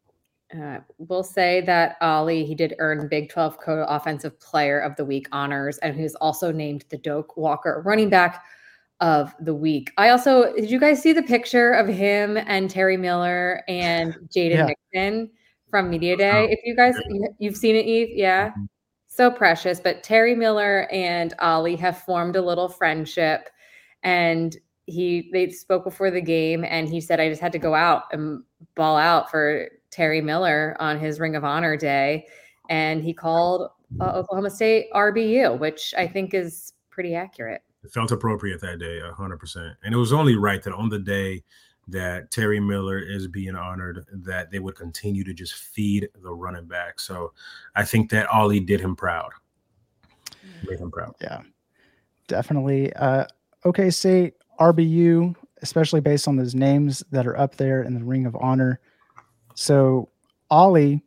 Uh, 0.59 0.79
we'll 0.99 1.23
say 1.23 1.61
that 1.61 1.97
Ollie 2.01 2.45
he 2.45 2.55
did 2.55 2.75
earn 2.81 3.07
Big 3.09 3.29
12 3.29 3.59
Co 3.61 3.85
Offensive 3.85 4.39
Player 4.41 4.81
of 4.81 4.97
the 4.97 5.05
Week 5.05 5.29
honors, 5.31 5.79
and 5.79 5.95
he 5.95 6.03
was 6.03 6.17
also 6.17 6.51
named 6.51 6.85
the 6.89 6.99
Doak 6.99 7.37
Walker 7.37 7.83
Running 7.85 8.11
Back 8.11 8.43
of 9.01 9.35
the 9.41 9.55
Week. 9.55 9.93
I 9.97 10.11
also 10.11 10.53
did 10.55 10.71
you 10.71 10.81
guys 10.81 11.01
see 11.01 11.13
the 11.13 11.23
picture 11.23 11.73
of 11.73 11.87
him 11.87 12.37
and 12.37 12.69
Terry 12.69 12.97
Miller 12.97 13.63
and 13.69 14.15
Jaden 14.35 14.51
yeah. 14.51 14.71
Nixon 14.93 15.31
from 15.71 15.89
Media 15.89 16.17
Day? 16.17 16.49
If 16.51 16.61
you 16.65 16.75
guys 16.75 16.95
you've 17.39 17.57
seen 17.57 17.77
it, 17.77 17.87
Yves, 17.87 18.11
yeah, 18.15 18.51
mm-hmm. 18.51 18.65
so 19.07 19.31
precious. 19.31 19.79
But 19.79 20.03
Terry 20.03 20.35
Miller 20.35 20.89
and 20.91 21.33
Ollie 21.39 21.77
have 21.77 22.03
formed 22.03 22.35
a 22.35 22.43
little 22.43 22.69
friendship, 22.69 23.49
and 24.03 24.57
he 24.87 25.31
they 25.33 25.51
spoke 25.51 25.85
before 25.85 26.11
the 26.11 26.21
game, 26.21 26.65
and 26.65 26.89
he 26.89 27.01
said 27.01 27.21
I 27.21 27.29
just 27.29 27.41
had 27.41 27.53
to 27.53 27.59
go 27.59 27.77
out 27.77 28.05
and 28.13 28.43
ball 28.75 28.97
out 28.97 29.31
for 29.31 29.69
Terry 29.91 30.21
Miller 30.21 30.77
on 30.81 30.99
his 30.99 31.21
Ring 31.21 31.37
of 31.37 31.45
Honor 31.45 31.77
day, 31.77 32.27
and 32.69 33.03
he 33.03 33.13
called 33.13 33.71
uh, 34.01 34.13
Oklahoma 34.13 34.51
State 34.51 34.87
RBU, 34.93 35.59
which 35.59 35.95
I 35.97 36.07
think 36.07 36.35
is 36.35 36.73
pretty 36.91 37.15
accurate. 37.15 37.63
It 37.83 37.93
felt 37.93 38.13
appropriate 38.13 38.61
that 38.61 38.79
day, 38.79 39.01
hundred 39.01 39.39
percent, 39.39 39.77
and 39.83 39.95
it 39.95 39.97
was 39.97 40.13
only 40.13 40.37
right 40.37 40.63
that 40.63 40.75
on 40.75 40.89
the 40.89 40.99
day 40.99 41.43
that 41.89 42.31
Terry 42.31 42.61
Miller 42.61 42.99
is 42.99 43.27
being 43.27 43.57
honored, 43.57 44.05
that 44.13 44.51
they 44.51 44.59
would 44.59 44.77
continue 44.77 45.25
to 45.25 45.35
just 45.35 45.55
feed 45.55 46.09
the 46.23 46.31
running 46.31 46.67
back. 46.67 47.01
So 47.01 47.33
I 47.75 47.85
think 47.85 48.11
that 48.11 48.29
Ollie 48.29 48.61
did 48.61 48.81
him 48.81 48.95
proud. 48.95 49.31
Made 50.69 50.79
him 50.79 50.91
proud. 50.91 51.15
Yeah, 51.21 51.41
definitely. 52.29 52.93
Uh, 52.95 53.25
okay, 53.65 53.91
State 53.91 54.35
RBU, 54.61 55.35
especially 55.63 56.01
based 56.01 56.29
on 56.29 56.37
those 56.37 56.55
names 56.55 57.03
that 57.11 57.27
are 57.27 57.39
up 57.39 57.57
there 57.57 57.83
in 57.83 57.95
the 57.95 58.05
Ring 58.05 58.27
of 58.27 58.37
Honor. 58.37 58.81
So 59.61 60.09
Ollie 60.49 61.03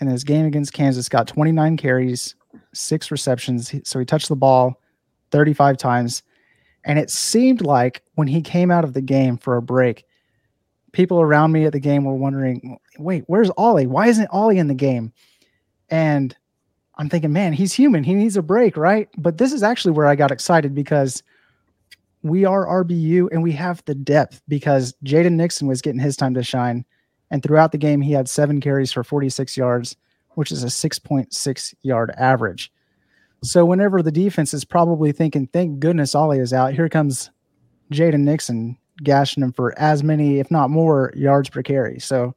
in 0.00 0.06
his 0.06 0.22
game 0.22 0.46
against 0.46 0.72
Kansas 0.72 1.08
got 1.08 1.26
29 1.26 1.76
carries, 1.76 2.36
six 2.72 3.10
receptions. 3.10 3.74
So 3.82 3.98
he 3.98 4.04
touched 4.04 4.28
the 4.28 4.36
ball 4.36 4.80
35 5.32 5.76
times. 5.76 6.22
And 6.84 6.96
it 6.96 7.10
seemed 7.10 7.62
like 7.62 8.04
when 8.14 8.28
he 8.28 8.40
came 8.40 8.70
out 8.70 8.84
of 8.84 8.94
the 8.94 9.00
game 9.00 9.36
for 9.36 9.56
a 9.56 9.62
break, 9.62 10.04
people 10.92 11.20
around 11.20 11.50
me 11.50 11.64
at 11.64 11.72
the 11.72 11.80
game 11.80 12.04
were 12.04 12.14
wondering, 12.14 12.78
wait, 13.00 13.24
where's 13.26 13.50
Ollie? 13.56 13.88
Why 13.88 14.06
isn't 14.06 14.30
Ollie 14.30 14.58
in 14.58 14.68
the 14.68 14.74
game? 14.74 15.12
And 15.88 16.36
I'm 16.98 17.08
thinking, 17.08 17.32
man, 17.32 17.52
he's 17.52 17.72
human. 17.72 18.04
He 18.04 18.14
needs 18.14 18.36
a 18.36 18.42
break, 18.42 18.76
right? 18.76 19.08
But 19.18 19.38
this 19.38 19.52
is 19.52 19.64
actually 19.64 19.94
where 19.94 20.06
I 20.06 20.14
got 20.14 20.30
excited 20.30 20.72
because 20.72 21.24
we 22.22 22.44
are 22.44 22.84
RBU 22.84 23.26
and 23.32 23.42
we 23.42 23.50
have 23.52 23.82
the 23.86 23.94
depth 23.96 24.40
because 24.46 24.94
Jaden 25.04 25.32
Nixon 25.32 25.66
was 25.66 25.82
getting 25.82 26.00
his 26.00 26.16
time 26.16 26.34
to 26.34 26.44
shine. 26.44 26.84
And 27.30 27.42
throughout 27.42 27.72
the 27.72 27.78
game, 27.78 28.00
he 28.00 28.12
had 28.12 28.28
seven 28.28 28.60
carries 28.60 28.92
for 28.92 29.04
46 29.04 29.56
yards, 29.56 29.96
which 30.34 30.50
is 30.50 30.64
a 30.64 30.68
6.6 30.68 31.74
yard 31.82 32.12
average. 32.16 32.72
So 33.42 33.64
whenever 33.64 34.02
the 34.02 34.12
defense 34.12 34.52
is 34.52 34.64
probably 34.64 35.12
thinking, 35.12 35.46
thank 35.46 35.78
goodness 35.80 36.14
Ollie 36.14 36.40
is 36.40 36.52
out, 36.52 36.74
here 36.74 36.88
comes 36.88 37.30
Jaden 37.92 38.20
Nixon 38.20 38.76
gashing 39.02 39.42
him 39.42 39.52
for 39.52 39.78
as 39.78 40.02
many, 40.02 40.40
if 40.40 40.50
not 40.50 40.68
more, 40.68 41.12
yards 41.16 41.48
per 41.48 41.62
carry. 41.62 41.98
So 42.00 42.34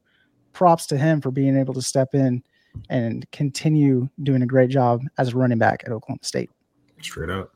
props 0.52 0.86
to 0.86 0.96
him 0.96 1.20
for 1.20 1.30
being 1.30 1.56
able 1.56 1.74
to 1.74 1.82
step 1.82 2.14
in 2.14 2.42
and 2.88 3.30
continue 3.32 4.08
doing 4.22 4.42
a 4.42 4.46
great 4.46 4.70
job 4.70 5.02
as 5.18 5.32
a 5.32 5.36
running 5.36 5.58
back 5.58 5.82
at 5.84 5.92
Oklahoma 5.92 6.20
State. 6.22 6.50
Straight 7.02 7.28
up 7.28 7.52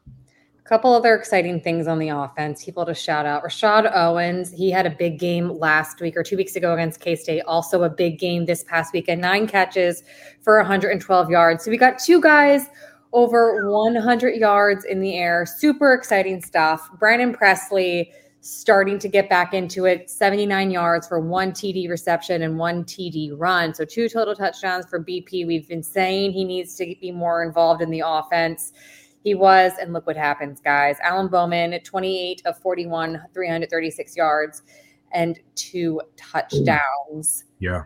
couple 0.68 0.92
other 0.92 1.14
exciting 1.14 1.60
things 1.60 1.86
on 1.86 1.98
the 1.98 2.10
offense. 2.10 2.64
People 2.64 2.84
to 2.84 2.94
shout 2.94 3.24
out. 3.24 3.42
Rashod 3.42 3.86
Owens, 3.86 4.52
he 4.52 4.70
had 4.70 4.84
a 4.84 4.90
big 4.90 5.18
game 5.18 5.48
last 5.48 6.00
week 6.00 6.16
or 6.16 6.22
two 6.22 6.36
weeks 6.36 6.56
ago 6.56 6.74
against 6.74 7.00
K 7.00 7.16
State. 7.16 7.42
Also 7.46 7.84
a 7.84 7.88
big 7.88 8.18
game 8.18 8.44
this 8.44 8.64
past 8.64 8.92
weekend. 8.92 9.22
Nine 9.22 9.46
catches 9.46 10.02
for 10.42 10.58
112 10.58 11.30
yards. 11.30 11.64
So 11.64 11.70
we 11.70 11.78
got 11.78 11.98
two 11.98 12.20
guys 12.20 12.66
over 13.14 13.70
100 13.70 14.36
yards 14.36 14.84
in 14.84 15.00
the 15.00 15.16
air. 15.16 15.46
Super 15.46 15.94
exciting 15.94 16.42
stuff. 16.42 16.90
Brennan 16.98 17.32
Presley 17.32 18.12
starting 18.40 18.98
to 18.98 19.08
get 19.08 19.28
back 19.28 19.54
into 19.54 19.86
it. 19.86 20.10
79 20.10 20.70
yards 20.70 21.08
for 21.08 21.18
one 21.18 21.52
TD 21.52 21.88
reception 21.88 22.42
and 22.42 22.58
one 22.58 22.84
TD 22.84 23.32
run. 23.36 23.74
So 23.74 23.84
two 23.84 24.08
total 24.08 24.34
touchdowns 24.34 24.86
for 24.86 25.02
BP. 25.02 25.46
We've 25.46 25.66
been 25.66 25.82
saying 25.82 26.32
he 26.32 26.44
needs 26.44 26.76
to 26.76 26.94
be 27.00 27.10
more 27.10 27.42
involved 27.42 27.82
in 27.82 27.90
the 27.90 28.02
offense. 28.04 28.72
He 29.24 29.34
was, 29.34 29.72
and 29.80 29.92
look 29.92 30.06
what 30.06 30.16
happens, 30.16 30.60
guys. 30.60 30.96
Alan 31.02 31.28
Bowman, 31.28 31.78
28 31.82 32.42
of 32.46 32.58
41, 32.58 33.20
336 33.34 34.16
yards, 34.16 34.62
and 35.12 35.38
two 35.54 36.00
touchdowns. 36.16 37.44
Yeah. 37.58 37.84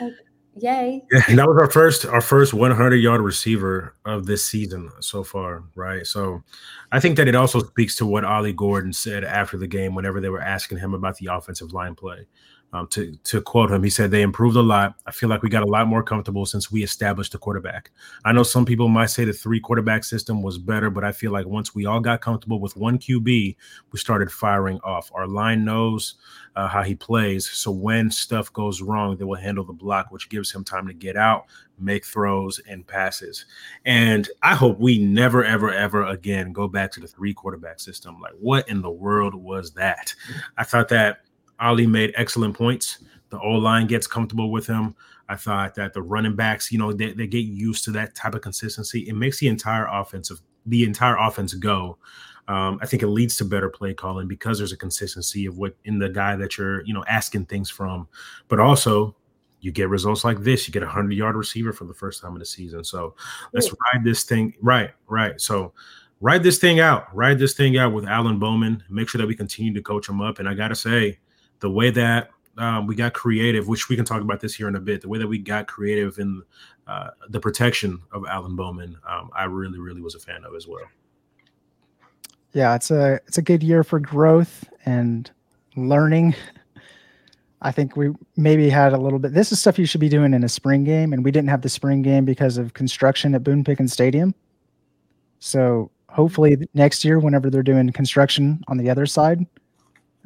Oh, 0.00 0.10
yay. 0.56 1.04
Yeah, 1.12 1.22
and 1.28 1.38
that 1.38 1.46
was 1.46 1.58
our 1.60 1.70
first 1.70 2.06
our 2.06 2.20
first 2.20 2.54
100 2.54 2.96
yard 2.96 3.20
receiver 3.20 3.94
of 4.04 4.26
this 4.26 4.46
season 4.46 4.90
so 5.00 5.22
far, 5.22 5.64
right? 5.74 6.06
So 6.06 6.42
I 6.90 7.00
think 7.00 7.16
that 7.16 7.28
it 7.28 7.34
also 7.34 7.60
speaks 7.60 7.96
to 7.96 8.06
what 8.06 8.24
Ollie 8.24 8.52
Gordon 8.52 8.92
said 8.92 9.24
after 9.24 9.56
the 9.56 9.66
game 9.66 9.94
whenever 9.94 10.20
they 10.20 10.28
were 10.28 10.40
asking 10.40 10.78
him 10.78 10.94
about 10.94 11.16
the 11.18 11.26
offensive 11.26 11.72
line 11.72 11.94
play. 11.94 12.26
Um, 12.74 12.86
to 12.88 13.14
to 13.24 13.42
quote 13.42 13.70
him, 13.70 13.82
he 13.82 13.90
said 13.90 14.10
they 14.10 14.22
improved 14.22 14.56
a 14.56 14.62
lot. 14.62 14.94
I 15.06 15.10
feel 15.10 15.28
like 15.28 15.42
we 15.42 15.50
got 15.50 15.62
a 15.62 15.70
lot 15.70 15.86
more 15.86 16.02
comfortable 16.02 16.46
since 16.46 16.72
we 16.72 16.82
established 16.82 17.32
the 17.32 17.38
quarterback. 17.38 17.90
I 18.24 18.32
know 18.32 18.42
some 18.42 18.64
people 18.64 18.88
might 18.88 19.10
say 19.10 19.26
the 19.26 19.32
three 19.34 19.60
quarterback 19.60 20.04
system 20.04 20.42
was 20.42 20.56
better, 20.56 20.88
but 20.88 21.04
I 21.04 21.12
feel 21.12 21.32
like 21.32 21.44
once 21.46 21.74
we 21.74 21.84
all 21.84 22.00
got 22.00 22.22
comfortable 22.22 22.60
with 22.60 22.74
one 22.76 22.98
QB, 22.98 23.56
we 23.92 23.98
started 23.98 24.32
firing 24.32 24.80
off. 24.84 25.10
Our 25.14 25.26
line 25.26 25.66
knows 25.66 26.14
uh, 26.56 26.66
how 26.66 26.82
he 26.82 26.94
plays, 26.94 27.46
so 27.46 27.70
when 27.70 28.10
stuff 28.10 28.50
goes 28.54 28.80
wrong, 28.80 29.18
they 29.18 29.24
will 29.24 29.36
handle 29.36 29.64
the 29.64 29.74
block, 29.74 30.10
which 30.10 30.30
gives 30.30 30.50
him 30.50 30.64
time 30.64 30.86
to 30.86 30.94
get 30.94 31.16
out, 31.18 31.44
make 31.78 32.06
throws, 32.06 32.58
and 32.60 32.86
passes. 32.86 33.44
And 33.84 34.30
I 34.42 34.54
hope 34.54 34.78
we 34.78 34.96
never, 34.96 35.44
ever, 35.44 35.70
ever 35.70 36.06
again 36.06 36.52
go 36.52 36.68
back 36.68 36.90
to 36.92 37.00
the 37.00 37.06
three 37.06 37.34
quarterback 37.34 37.80
system. 37.80 38.18
Like, 38.18 38.34
what 38.40 38.66
in 38.70 38.80
the 38.80 38.90
world 38.90 39.34
was 39.34 39.72
that? 39.74 40.14
I 40.56 40.64
thought 40.64 40.88
that 40.88 41.18
Ollie 41.62 41.86
made 41.86 42.12
excellent 42.16 42.56
points. 42.56 42.98
The 43.30 43.40
O 43.40 43.52
line 43.52 43.86
gets 43.86 44.06
comfortable 44.06 44.50
with 44.50 44.66
him. 44.66 44.94
I 45.28 45.36
thought 45.36 45.74
that 45.76 45.94
the 45.94 46.02
running 46.02 46.36
backs, 46.36 46.70
you 46.70 46.78
know, 46.78 46.92
they, 46.92 47.12
they 47.12 47.26
get 47.26 47.38
used 47.44 47.84
to 47.84 47.90
that 47.92 48.14
type 48.14 48.34
of 48.34 48.42
consistency. 48.42 49.08
It 49.08 49.14
makes 49.14 49.38
the 49.38 49.48
entire 49.48 49.86
offensive 49.86 50.42
the 50.66 50.84
entire 50.84 51.16
offense 51.16 51.54
go. 51.54 51.98
Um, 52.48 52.78
I 52.82 52.86
think 52.86 53.02
it 53.02 53.08
leads 53.08 53.36
to 53.36 53.44
better 53.44 53.68
play 53.68 53.94
calling 53.94 54.28
because 54.28 54.58
there's 54.58 54.72
a 54.72 54.76
consistency 54.76 55.46
of 55.46 55.58
what 55.58 55.74
in 55.84 55.98
the 55.98 56.08
guy 56.08 56.36
that 56.36 56.58
you're, 56.58 56.84
you 56.84 56.92
know, 56.92 57.04
asking 57.08 57.46
things 57.46 57.70
from. 57.70 58.08
But 58.48 58.60
also, 58.60 59.16
you 59.60 59.70
get 59.70 59.88
results 59.88 60.24
like 60.24 60.40
this. 60.40 60.66
You 60.66 60.72
get 60.72 60.82
a 60.82 60.88
hundred 60.88 61.14
yard 61.14 61.36
receiver 61.36 61.72
for 61.72 61.84
the 61.84 61.94
first 61.94 62.20
time 62.20 62.32
in 62.32 62.40
the 62.40 62.44
season. 62.44 62.82
So 62.84 63.14
let's 63.52 63.70
ride 63.70 64.04
this 64.04 64.24
thing. 64.24 64.54
Right, 64.60 64.90
right. 65.06 65.40
So 65.40 65.72
ride 66.20 66.42
this 66.42 66.58
thing 66.58 66.80
out. 66.80 67.14
Ride 67.14 67.38
this 67.38 67.54
thing 67.54 67.78
out 67.78 67.92
with 67.92 68.06
Alan 68.06 68.40
Bowman. 68.40 68.82
Make 68.90 69.08
sure 69.08 69.20
that 69.20 69.26
we 69.26 69.36
continue 69.36 69.72
to 69.72 69.82
coach 69.82 70.08
him 70.08 70.20
up. 70.20 70.40
And 70.40 70.48
I 70.48 70.54
gotta 70.54 70.74
say, 70.74 71.18
the 71.62 71.70
way 71.70 71.90
that 71.90 72.30
um, 72.58 72.86
we 72.86 72.94
got 72.94 73.14
creative, 73.14 73.68
which 73.68 73.88
we 73.88 73.96
can 73.96 74.04
talk 74.04 74.20
about 74.20 74.40
this 74.40 74.52
here 74.52 74.68
in 74.68 74.74
a 74.74 74.80
bit, 74.80 75.00
the 75.00 75.08
way 75.08 75.18
that 75.18 75.26
we 75.26 75.38
got 75.38 75.66
creative 75.66 76.18
in 76.18 76.42
uh, 76.86 77.10
the 77.30 77.40
protection 77.40 78.02
of 78.12 78.26
Alan 78.28 78.56
Bowman, 78.56 78.98
um, 79.08 79.30
I 79.34 79.44
really, 79.44 79.78
really 79.78 80.02
was 80.02 80.14
a 80.14 80.18
fan 80.18 80.44
of 80.44 80.54
as 80.54 80.66
well. 80.66 80.84
Yeah, 82.52 82.74
it's 82.74 82.90
a 82.90 83.14
it's 83.26 83.38
a 83.38 83.42
good 83.42 83.62
year 83.62 83.82
for 83.82 83.98
growth 83.98 84.68
and 84.84 85.30
learning. 85.74 86.34
I 87.62 87.70
think 87.70 87.96
we 87.96 88.10
maybe 88.36 88.68
had 88.68 88.92
a 88.92 88.98
little 88.98 89.20
bit. 89.20 89.32
This 89.32 89.52
is 89.52 89.60
stuff 89.60 89.78
you 89.78 89.86
should 89.86 90.00
be 90.00 90.08
doing 90.08 90.34
in 90.34 90.44
a 90.44 90.48
spring 90.48 90.84
game, 90.84 91.12
and 91.12 91.24
we 91.24 91.30
didn't 91.30 91.48
have 91.48 91.62
the 91.62 91.68
spring 91.70 92.02
game 92.02 92.24
because 92.24 92.58
of 92.58 92.74
construction 92.74 93.34
at 93.34 93.44
Boone 93.44 93.64
Pickens 93.64 93.92
Stadium. 93.92 94.34
So 95.38 95.90
hopefully 96.10 96.68
next 96.74 97.04
year, 97.04 97.20
whenever 97.20 97.48
they're 97.48 97.62
doing 97.62 97.88
construction 97.92 98.62
on 98.68 98.76
the 98.76 98.90
other 98.90 99.06
side, 99.06 99.46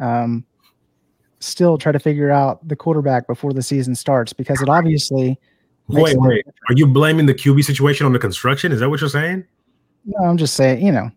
um, 0.01 0.45
still 1.41 1.79
try 1.79 1.93
to 1.93 1.99
figure 1.99 2.31
out 2.31 2.67
the 2.67 2.77
quarterback 2.77 3.27
before 3.27 3.53
the 3.53 3.63
season 3.63 3.95
starts 3.95 4.33
because 4.33 4.61
it 4.63 4.69
obviously. 4.69 5.39
Wait, 5.89 6.17
wait. 6.19 6.45
Are 6.69 6.75
you 6.75 6.87
blaming 6.87 7.27
the 7.27 7.35
QB 7.35 7.63
situation 7.65 8.07
on 8.07 8.13
the 8.13 8.19
construction? 8.19 8.73
Is 8.73 8.81
that 8.81 8.91
what 8.91 9.01
you're 9.01 9.09
saying? 9.09 9.45
No, 10.05 10.29
I'm 10.29 10.37
just 10.37 10.55
saying, 10.55 10.85
you 10.85 10.91
know, 10.91 11.11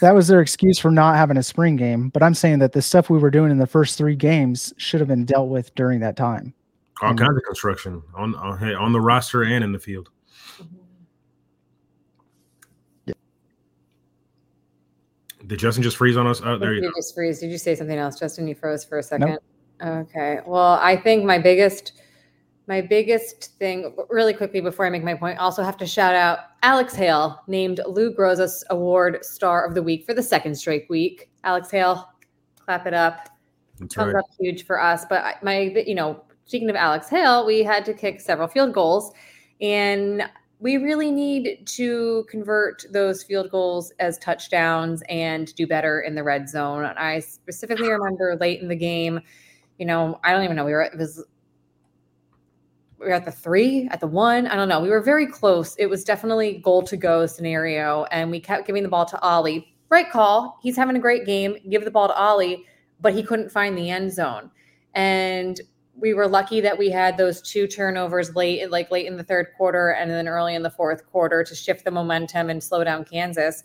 that 0.00 0.14
was 0.14 0.28
their 0.28 0.40
excuse 0.40 0.78
for 0.78 0.90
not 0.90 1.16
having 1.16 1.36
a 1.36 1.42
spring 1.42 1.76
game. 1.76 2.08
But 2.10 2.22
I'm 2.22 2.34
saying 2.34 2.60
that 2.60 2.72
the 2.72 2.82
stuff 2.82 3.10
we 3.10 3.18
were 3.18 3.30
doing 3.30 3.50
in 3.50 3.58
the 3.58 3.66
first 3.66 3.98
three 3.98 4.14
games 4.14 4.72
should 4.76 5.00
have 5.00 5.08
been 5.08 5.24
dealt 5.24 5.48
with 5.48 5.74
during 5.74 6.00
that 6.00 6.16
time. 6.16 6.54
All 7.02 7.14
kinds 7.14 7.36
of 7.36 7.42
construction 7.44 8.02
on 8.14 8.34
on, 8.36 8.58
hey, 8.58 8.74
on 8.74 8.92
the 8.92 9.00
roster 9.00 9.42
and 9.42 9.64
in 9.64 9.72
the 9.72 9.78
field. 9.78 10.10
Mm-hmm. 10.60 10.79
Did 15.50 15.58
Justin 15.58 15.82
just 15.82 15.96
freeze 15.96 16.16
on 16.16 16.28
us? 16.28 16.40
Oh, 16.44 16.56
there 16.56 16.74
you, 16.74 16.80
you 16.80 16.92
just 16.94 17.12
freeze. 17.12 17.40
Did 17.40 17.50
you 17.50 17.58
say 17.58 17.74
something 17.74 17.98
else, 17.98 18.16
Justin? 18.16 18.46
You 18.46 18.54
froze 18.54 18.84
for 18.84 18.98
a 18.98 19.02
second. 19.02 19.30
Nope. 19.82 20.06
Okay. 20.08 20.38
Well, 20.46 20.78
I 20.80 20.96
think 20.96 21.24
my 21.24 21.38
biggest 21.38 21.94
my 22.68 22.80
biggest 22.80 23.58
thing 23.58 23.96
really 24.10 24.32
quickly 24.32 24.60
before 24.60 24.86
I 24.86 24.90
make 24.90 25.02
my 25.02 25.14
point, 25.14 25.40
also 25.40 25.64
have 25.64 25.76
to 25.78 25.86
shout 25.86 26.14
out 26.14 26.38
Alex 26.62 26.94
Hale, 26.94 27.42
named 27.48 27.80
Lou 27.84 28.14
Groza's 28.14 28.62
Award 28.70 29.24
Star 29.24 29.66
of 29.66 29.74
the 29.74 29.82
Week 29.82 30.06
for 30.06 30.14
the 30.14 30.22
second 30.22 30.54
straight 30.54 30.88
week. 30.88 31.28
Alex 31.42 31.68
Hale, 31.68 32.08
clap 32.64 32.86
it 32.86 32.94
up. 32.94 33.28
That's 33.80 33.96
Thumbs 33.96 34.14
right. 34.14 34.20
up 34.20 34.26
huge 34.38 34.66
for 34.66 34.80
us. 34.80 35.04
But 35.10 35.42
my, 35.42 35.62
you 35.84 35.96
know, 35.96 36.22
speaking 36.44 36.70
of 36.70 36.76
Alex 36.76 37.08
Hale, 37.08 37.44
we 37.44 37.64
had 37.64 37.84
to 37.86 37.92
kick 37.92 38.20
several 38.20 38.46
field 38.46 38.72
goals. 38.72 39.12
And 39.60 40.22
we 40.60 40.76
really 40.76 41.10
need 41.10 41.66
to 41.66 42.24
convert 42.28 42.84
those 42.92 43.22
field 43.22 43.50
goals 43.50 43.92
as 43.98 44.18
touchdowns 44.18 45.02
and 45.08 45.54
do 45.54 45.66
better 45.66 46.00
in 46.02 46.14
the 46.14 46.22
red 46.22 46.48
zone. 46.48 46.84
I 46.84 47.20
specifically 47.20 47.88
remember 47.88 48.36
late 48.38 48.60
in 48.60 48.68
the 48.68 48.76
game, 48.76 49.20
you 49.78 49.86
know, 49.86 50.20
I 50.22 50.32
don't 50.32 50.44
even 50.44 50.56
know. 50.56 50.66
We 50.66 50.72
were 50.72 50.82
it 50.82 50.98
was 50.98 51.24
we 52.98 53.06
were 53.06 53.12
at 53.12 53.24
the 53.24 53.32
three, 53.32 53.88
at 53.90 54.00
the 54.00 54.06
one. 54.06 54.46
I 54.46 54.56
don't 54.56 54.68
know. 54.68 54.80
We 54.80 54.90
were 54.90 55.00
very 55.00 55.26
close. 55.26 55.74
It 55.76 55.86
was 55.86 56.04
definitely 56.04 56.58
goal 56.58 56.82
to 56.82 56.96
go 56.98 57.24
scenario, 57.24 58.04
and 58.12 58.30
we 58.30 58.38
kept 58.38 58.66
giving 58.66 58.82
the 58.82 58.90
ball 58.90 59.06
to 59.06 59.18
Ollie. 59.22 59.74
Right 59.88 60.10
call. 60.10 60.58
He's 60.62 60.76
having 60.76 60.96
a 60.96 61.00
great 61.00 61.24
game. 61.24 61.56
Give 61.70 61.84
the 61.84 61.90
ball 61.90 62.08
to 62.08 62.14
Ollie, 62.14 62.66
but 63.00 63.14
he 63.14 63.22
couldn't 63.22 63.50
find 63.50 63.76
the 63.76 63.88
end 63.88 64.12
zone. 64.12 64.50
And 64.92 65.58
we 65.96 66.14
were 66.14 66.28
lucky 66.28 66.60
that 66.60 66.78
we 66.78 66.90
had 66.90 67.16
those 67.16 67.42
two 67.42 67.66
turnovers 67.66 68.34
late, 68.34 68.70
like 68.70 68.90
late 68.90 69.06
in 69.06 69.16
the 69.16 69.24
third 69.24 69.48
quarter 69.56 69.90
and 69.90 70.10
then 70.10 70.28
early 70.28 70.54
in 70.54 70.62
the 70.62 70.70
fourth 70.70 71.06
quarter 71.06 71.44
to 71.44 71.54
shift 71.54 71.84
the 71.84 71.90
momentum 71.90 72.50
and 72.50 72.62
slow 72.62 72.84
down 72.84 73.04
Kansas. 73.04 73.62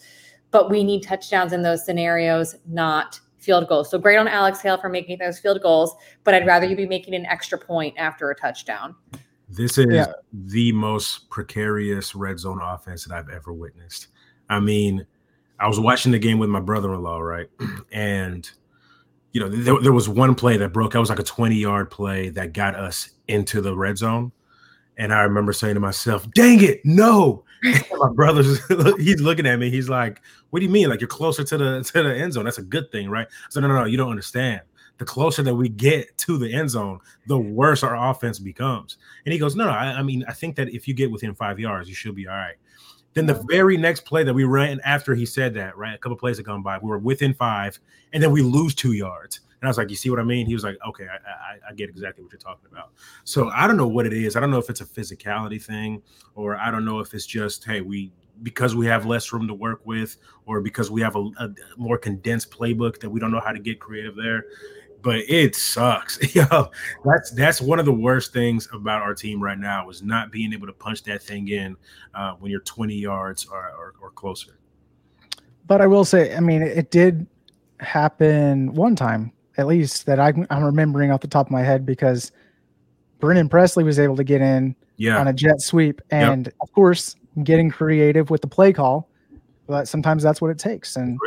But 0.51 0.69
we 0.69 0.83
need 0.83 1.03
touchdowns 1.03 1.53
in 1.53 1.61
those 1.61 1.85
scenarios, 1.85 2.55
not 2.67 3.19
field 3.37 3.67
goals. 3.67 3.89
So 3.89 3.99
great 3.99 4.17
on 4.17 4.27
Alex 4.27 4.61
Hale 4.61 4.77
for 4.77 4.89
making 4.89 5.19
those 5.19 5.39
field 5.39 5.61
goals, 5.61 5.95
but 6.23 6.33
I'd 6.33 6.45
rather 6.45 6.65
you 6.65 6.75
be 6.75 6.87
making 6.87 7.13
an 7.13 7.25
extra 7.27 7.57
point 7.57 7.95
after 7.97 8.29
a 8.31 8.35
touchdown. 8.35 8.95
This 9.47 9.77
is 9.77 9.85
yeah. 9.89 10.11
the 10.33 10.71
most 10.71 11.29
precarious 11.29 12.15
red 12.15 12.39
zone 12.39 12.59
offense 12.61 13.05
that 13.05 13.13
I've 13.13 13.29
ever 13.29 13.53
witnessed. 13.53 14.07
I 14.49 14.59
mean, 14.59 15.05
I 15.59 15.67
was 15.67 15.79
watching 15.79 16.11
the 16.11 16.19
game 16.19 16.39
with 16.39 16.49
my 16.49 16.59
brother-in-law, 16.59 17.19
right? 17.19 17.49
And 17.91 18.49
you 19.35 19.41
know, 19.41 19.49
there, 19.49 19.77
there 19.81 19.91
was 19.91 20.07
one 20.07 20.33
play 20.33 20.55
that 20.55 20.71
broke. 20.71 20.93
That 20.93 21.01
was 21.01 21.09
like 21.09 21.19
a 21.19 21.23
20-yard 21.23 21.91
play 21.91 22.29
that 22.29 22.53
got 22.53 22.73
us 22.73 23.09
into 23.27 23.59
the 23.59 23.75
red 23.75 23.97
zone. 23.97 24.31
And 24.97 25.13
I 25.13 25.23
remember 25.23 25.51
saying 25.51 25.73
to 25.73 25.81
myself, 25.81 26.25
dang 26.31 26.63
it, 26.63 26.79
no. 26.85 27.43
my 27.91 28.09
brother's 28.13 28.65
he's 28.97 29.19
looking 29.19 29.45
at 29.45 29.59
me. 29.59 29.69
He's 29.69 29.89
like, 29.89 30.21
What 30.51 30.61
do 30.61 30.65
you 30.65 30.71
mean? 30.71 30.87
Like 30.87 31.01
you're 31.01 31.09
closer 31.09 31.43
to 31.43 31.57
the 31.57 31.83
to 31.83 32.03
the 32.03 32.15
end 32.15 32.31
zone. 32.31 32.45
That's 32.45 32.59
a 32.59 32.63
good 32.63 32.89
thing, 32.93 33.09
right? 33.09 33.27
So 33.49 33.59
no, 33.59 33.67
no, 33.67 33.75
no, 33.75 33.83
you 33.83 33.97
don't 33.97 34.09
understand. 34.09 34.61
The 34.99 35.05
closer 35.05 35.43
that 35.43 35.53
we 35.53 35.67
get 35.67 36.17
to 36.19 36.37
the 36.37 36.53
end 36.53 36.69
zone, 36.69 36.99
the 37.27 37.37
worse 37.37 37.83
our 37.83 38.09
offense 38.09 38.39
becomes. 38.39 38.97
And 39.25 39.33
he 39.33 39.39
goes, 39.39 39.53
No, 39.57 39.65
no, 39.65 39.71
I, 39.71 39.99
I 39.99 40.01
mean, 40.01 40.23
I 40.29 40.33
think 40.33 40.55
that 40.55 40.69
if 40.69 40.87
you 40.87 40.93
get 40.93 41.11
within 41.11 41.35
five 41.35 41.59
yards, 41.59 41.89
you 41.89 41.95
should 41.95 42.15
be 42.15 42.25
all 42.25 42.35
right. 42.35 42.55
Then 43.15 43.25
the 43.25 43.43
very 43.49 43.77
next 43.77 44.01
play 44.01 44.23
that 44.23 44.33
we 44.33 44.43
ran 44.43 44.79
after 44.83 45.15
he 45.15 45.25
said 45.25 45.53
that, 45.55 45.77
right? 45.77 45.95
A 45.95 45.97
couple 45.97 46.17
plays 46.17 46.37
had 46.37 46.45
gone 46.45 46.61
by, 46.61 46.77
we 46.77 46.89
were 46.89 46.99
within 46.99 47.33
five, 47.33 47.79
and 48.13 48.21
then 48.21 48.31
we 48.31 48.41
lose 48.41 48.75
two 48.75 48.91
yards. 48.91 49.39
And 49.61 49.67
I 49.67 49.69
was 49.69 49.77
like, 49.77 49.89
you 49.89 49.95
see 49.95 50.09
what 50.09 50.19
I 50.19 50.23
mean? 50.23 50.45
He 50.45 50.53
was 50.53 50.65
like, 50.65 50.77
okay, 50.87 51.05
I, 51.05 51.15
I, 51.15 51.69
I, 51.69 51.73
get 51.73 51.89
exactly 51.89 52.23
what 52.23 52.31
you're 52.33 52.39
talking 52.39 52.69
about. 52.71 52.91
So 53.23 53.49
I 53.49 53.67
don't 53.67 53.77
know 53.77 53.87
what 53.87 54.05
it 54.05 54.13
is. 54.13 54.35
I 54.35 54.41
don't 54.41 54.51
know 54.51 54.59
if 54.59 54.69
it's 54.69 54.81
a 54.81 54.85
physicality 54.85 55.63
thing, 55.63 56.03
or 56.35 56.57
I 56.57 56.69
don't 56.69 56.85
know 56.85 56.99
if 56.99 57.13
it's 57.13 57.25
just, 57.25 57.63
hey, 57.63 57.81
we 57.81 58.11
because 58.43 58.75
we 58.75 58.85
have 58.85 59.05
less 59.05 59.31
room 59.31 59.47
to 59.47 59.53
work 59.53 59.79
with, 59.85 60.17
or 60.45 60.59
because 60.59 60.91
we 60.91 61.01
have 61.01 61.15
a, 61.15 61.29
a 61.39 61.49
more 61.77 61.97
condensed 61.97 62.51
playbook 62.51 62.99
that 62.99 63.09
we 63.09 63.19
don't 63.19 63.31
know 63.31 63.39
how 63.39 63.53
to 63.53 63.59
get 63.59 63.79
creative 63.79 64.15
there. 64.15 64.45
But 65.05 65.17
it 65.29 65.55
sucks. 65.55 66.35
Yo, 66.35 66.71
that's 67.05 67.31
that's 67.31 67.61
one 67.61 67.79
of 67.79 67.85
the 67.85 67.93
worst 67.93 68.33
things 68.33 68.67
about 68.73 69.03
our 69.03 69.13
team 69.13 69.41
right 69.41 69.57
now 69.57 69.87
is 69.89 70.01
not 70.01 70.31
being 70.31 70.51
able 70.51 70.65
to 70.67 70.73
punch 70.73 71.03
that 71.03 71.21
thing 71.21 71.47
in 71.47 71.77
uh, 72.15 72.33
when 72.39 72.51
you're 72.51 72.61
20 72.61 72.95
yards 72.95 73.45
or, 73.45 73.59
or, 73.59 73.93
or 74.01 74.09
closer. 74.09 74.57
But 75.67 75.79
I 75.79 75.87
will 75.87 76.05
say, 76.05 76.35
I 76.35 76.39
mean, 76.39 76.63
it 76.63 76.89
did 76.89 77.27
happen 77.79 78.73
one 78.73 78.95
time 78.95 79.31
at 79.57 79.67
least 79.67 80.05
that 80.05 80.19
I, 80.19 80.29
am 80.29 80.47
I'm 80.49 80.63
remembering 80.63 81.11
off 81.11 81.21
the 81.21 81.27
top 81.27 81.47
of 81.47 81.51
my 81.51 81.61
head 81.61 81.85
because 81.85 82.31
Brennan 83.19 83.49
Presley 83.49 83.83
was 83.83 83.99
able 83.99 84.15
to 84.17 84.23
get 84.23 84.41
in 84.41 84.75
yeah. 84.97 85.19
on 85.19 85.27
a 85.27 85.33
jet 85.33 85.61
sweep, 85.61 86.01
and 86.09 86.47
yep. 86.47 86.55
of 86.61 86.71
course, 86.73 87.15
getting 87.43 87.69
creative 87.69 88.29
with 88.29 88.41
the 88.41 88.47
play 88.47 88.73
call. 88.73 89.09
But 89.67 89.87
sometimes 89.87 90.21
that's 90.23 90.41
what 90.41 90.51
it 90.51 90.59
takes, 90.59 90.95
and 90.95 91.17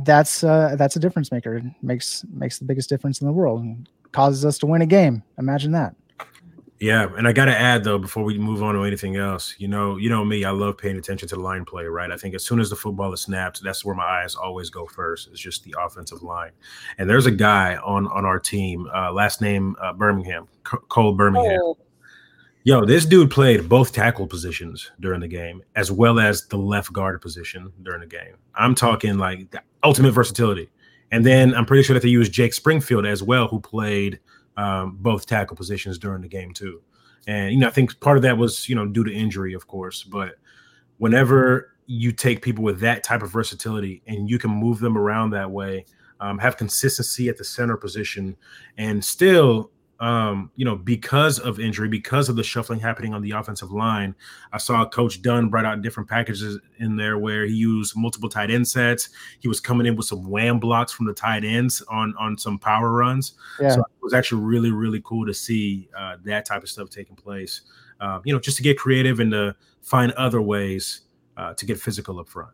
that's 0.00 0.44
uh, 0.44 0.76
that's 0.78 0.96
a 0.96 0.98
difference 0.98 1.32
maker. 1.32 1.56
It 1.56 1.64
makes 1.82 2.24
makes 2.32 2.58
the 2.58 2.64
biggest 2.64 2.88
difference 2.88 3.20
in 3.20 3.26
the 3.26 3.32
world 3.32 3.62
and 3.62 3.88
causes 4.12 4.44
us 4.44 4.58
to 4.58 4.66
win 4.66 4.82
a 4.82 4.86
game. 4.86 5.22
Imagine 5.38 5.72
that. 5.72 5.94
Yeah, 6.78 7.08
and 7.16 7.26
I 7.26 7.32
got 7.32 7.46
to 7.46 7.58
add 7.58 7.84
though 7.84 7.96
before 7.96 8.22
we 8.22 8.36
move 8.36 8.62
on 8.62 8.74
to 8.74 8.82
anything 8.82 9.16
else, 9.16 9.54
you 9.56 9.66
know, 9.66 9.96
you 9.96 10.10
know 10.10 10.22
me, 10.26 10.44
I 10.44 10.50
love 10.50 10.76
paying 10.76 10.98
attention 10.98 11.26
to 11.28 11.36
the 11.36 11.40
line 11.40 11.64
play, 11.64 11.84
right? 11.84 12.10
I 12.10 12.18
think 12.18 12.34
as 12.34 12.44
soon 12.44 12.60
as 12.60 12.68
the 12.68 12.76
football 12.76 13.14
is 13.14 13.22
snapped, 13.22 13.62
that's 13.62 13.82
where 13.82 13.94
my 13.94 14.04
eyes 14.04 14.34
always 14.34 14.68
go 14.68 14.84
first. 14.86 15.28
It's 15.28 15.40
just 15.40 15.64
the 15.64 15.74
offensive 15.80 16.22
line. 16.22 16.50
And 16.98 17.08
there's 17.08 17.24
a 17.24 17.30
guy 17.30 17.76
on 17.76 18.06
on 18.08 18.26
our 18.26 18.38
team, 18.38 18.86
uh, 18.94 19.10
last 19.10 19.40
name 19.40 19.74
uh, 19.80 19.94
Birmingham, 19.94 20.48
C- 20.70 20.76
Cole 20.88 21.14
Birmingham. 21.14 21.60
Oh. 21.62 21.78
Yo, 22.66 22.84
this 22.84 23.06
dude 23.06 23.30
played 23.30 23.68
both 23.68 23.92
tackle 23.92 24.26
positions 24.26 24.90
during 24.98 25.20
the 25.20 25.28
game, 25.28 25.62
as 25.76 25.92
well 25.92 26.18
as 26.18 26.48
the 26.48 26.56
left 26.56 26.92
guard 26.92 27.22
position 27.22 27.72
during 27.82 28.00
the 28.00 28.08
game. 28.08 28.34
I'm 28.56 28.74
talking 28.74 29.18
like 29.18 29.52
the 29.52 29.62
ultimate 29.84 30.10
versatility. 30.10 30.68
And 31.12 31.24
then 31.24 31.54
I'm 31.54 31.64
pretty 31.64 31.84
sure 31.84 31.94
that 31.94 32.02
they 32.02 32.08
used 32.08 32.32
Jake 32.32 32.52
Springfield 32.52 33.06
as 33.06 33.22
well, 33.22 33.46
who 33.46 33.60
played 33.60 34.18
um, 34.56 34.96
both 35.00 35.26
tackle 35.26 35.56
positions 35.56 35.96
during 35.96 36.22
the 36.22 36.28
game 36.28 36.52
too. 36.52 36.82
And 37.28 37.52
you 37.52 37.58
know, 37.60 37.68
I 37.68 37.70
think 37.70 38.00
part 38.00 38.16
of 38.16 38.24
that 38.24 38.36
was 38.36 38.68
you 38.68 38.74
know 38.74 38.84
due 38.84 39.04
to 39.04 39.14
injury, 39.14 39.54
of 39.54 39.68
course. 39.68 40.02
But 40.02 40.34
whenever 40.98 41.70
you 41.86 42.10
take 42.10 42.42
people 42.42 42.64
with 42.64 42.80
that 42.80 43.04
type 43.04 43.22
of 43.22 43.30
versatility 43.30 44.02
and 44.08 44.28
you 44.28 44.40
can 44.40 44.50
move 44.50 44.80
them 44.80 44.98
around 44.98 45.30
that 45.30 45.52
way, 45.52 45.84
um, 46.18 46.36
have 46.40 46.56
consistency 46.56 47.28
at 47.28 47.36
the 47.36 47.44
center 47.44 47.76
position, 47.76 48.36
and 48.76 49.04
still 49.04 49.70
um, 49.98 50.50
you 50.56 50.64
know, 50.64 50.76
because 50.76 51.38
of 51.38 51.58
injury, 51.58 51.88
because 51.88 52.28
of 52.28 52.36
the 52.36 52.42
shuffling 52.42 52.80
happening 52.80 53.14
on 53.14 53.22
the 53.22 53.30
offensive 53.30 53.72
line, 53.72 54.14
I 54.52 54.58
saw 54.58 54.86
Coach 54.86 55.22
Dunn 55.22 55.48
brought 55.48 55.64
out 55.64 55.80
different 55.80 56.08
packages 56.08 56.58
in 56.78 56.96
there 56.96 57.18
where 57.18 57.46
he 57.46 57.54
used 57.54 57.94
multiple 57.96 58.28
tight 58.28 58.50
end 58.50 58.68
sets. 58.68 59.08
He 59.40 59.48
was 59.48 59.58
coming 59.58 59.86
in 59.86 59.96
with 59.96 60.06
some 60.06 60.28
wham 60.28 60.58
blocks 60.58 60.92
from 60.92 61.06
the 61.06 61.14
tight 61.14 61.44
ends 61.44 61.82
on 61.88 62.14
on 62.18 62.36
some 62.36 62.58
power 62.58 62.92
runs. 62.92 63.34
Yeah. 63.58 63.70
So 63.70 63.80
it 63.80 64.02
was 64.02 64.12
actually 64.12 64.42
really 64.42 64.70
really 64.70 65.00
cool 65.02 65.24
to 65.26 65.34
see 65.34 65.88
uh, 65.96 66.16
that 66.24 66.44
type 66.44 66.62
of 66.62 66.68
stuff 66.68 66.90
taking 66.90 67.16
place. 67.16 67.62
Uh, 67.98 68.20
you 68.24 68.32
know, 68.34 68.38
just 68.38 68.58
to 68.58 68.62
get 68.62 68.78
creative 68.78 69.20
and 69.20 69.30
to 69.32 69.56
find 69.80 70.12
other 70.12 70.42
ways 70.42 71.02
uh, 71.38 71.54
to 71.54 71.64
get 71.64 71.80
physical 71.80 72.20
up 72.20 72.28
front. 72.28 72.50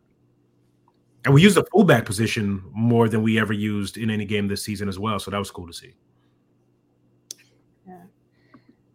And 1.25 1.33
we 1.33 1.41
used 1.41 1.57
the 1.57 1.65
fullback 1.65 2.05
position 2.05 2.63
more 2.71 3.09
than 3.09 3.23
we 3.23 3.39
ever 3.39 3.53
used 3.53 3.97
in 3.97 4.09
any 4.09 4.23
game 4.23 4.47
this 4.47 4.63
season 4.63 4.87
as 4.87 4.99
well. 4.99 5.19
So 5.19 5.31
that 5.31 5.37
was 5.37 5.51
cool 5.51 5.67
to 5.67 5.73
see 5.73 5.93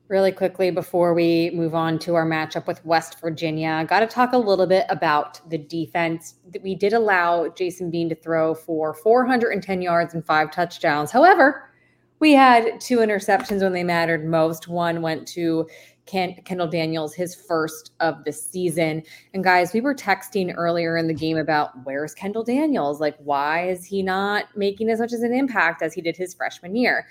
really 0.08 0.32
quickly 0.32 0.70
before 0.70 1.12
we 1.12 1.50
move 1.50 1.74
on 1.74 1.98
to 1.98 2.14
our 2.14 2.26
matchup 2.26 2.66
with 2.66 2.84
West 2.84 3.20
Virginia. 3.20 3.84
Got 3.88 4.00
to 4.00 4.06
talk 4.06 4.32
a 4.32 4.38
little 4.38 4.66
bit 4.66 4.86
about 4.88 5.40
the 5.50 5.58
defense. 5.58 6.36
We 6.62 6.74
did 6.74 6.94
allow 6.94 7.48
Jason 7.48 7.90
Bean 7.90 8.08
to 8.08 8.14
throw 8.14 8.54
for 8.54 8.94
410 8.94 9.82
yards 9.82 10.14
and 10.14 10.24
five 10.24 10.50
touchdowns. 10.50 11.10
However, 11.10 11.70
we 12.20 12.32
had 12.32 12.80
two 12.80 12.98
interceptions 12.98 13.60
when 13.60 13.72
they 13.72 13.84
mattered 13.84 14.24
most. 14.24 14.66
One 14.66 15.02
went 15.02 15.28
to 15.28 15.68
Ken- 16.06 16.36
Kendall 16.44 16.66
Daniels, 16.66 17.14
his 17.14 17.34
first 17.34 17.92
of 18.00 18.24
the 18.24 18.32
season. 18.32 19.02
And 19.34 19.44
guys, 19.44 19.72
we 19.72 19.80
were 19.80 19.94
texting 19.94 20.52
earlier 20.56 20.96
in 20.96 21.06
the 21.06 21.14
game 21.14 21.36
about 21.36 21.70
where's 21.84 22.14
Kendall 22.14 22.42
Daniels? 22.42 22.98
Like, 22.98 23.16
why 23.18 23.68
is 23.68 23.84
he 23.84 24.02
not 24.02 24.46
making 24.56 24.88
as 24.88 25.00
much 25.00 25.12
as 25.12 25.22
an 25.22 25.34
impact 25.34 25.82
as 25.82 25.92
he 25.92 26.00
did 26.00 26.16
his 26.16 26.34
freshman 26.34 26.74
year? 26.74 27.06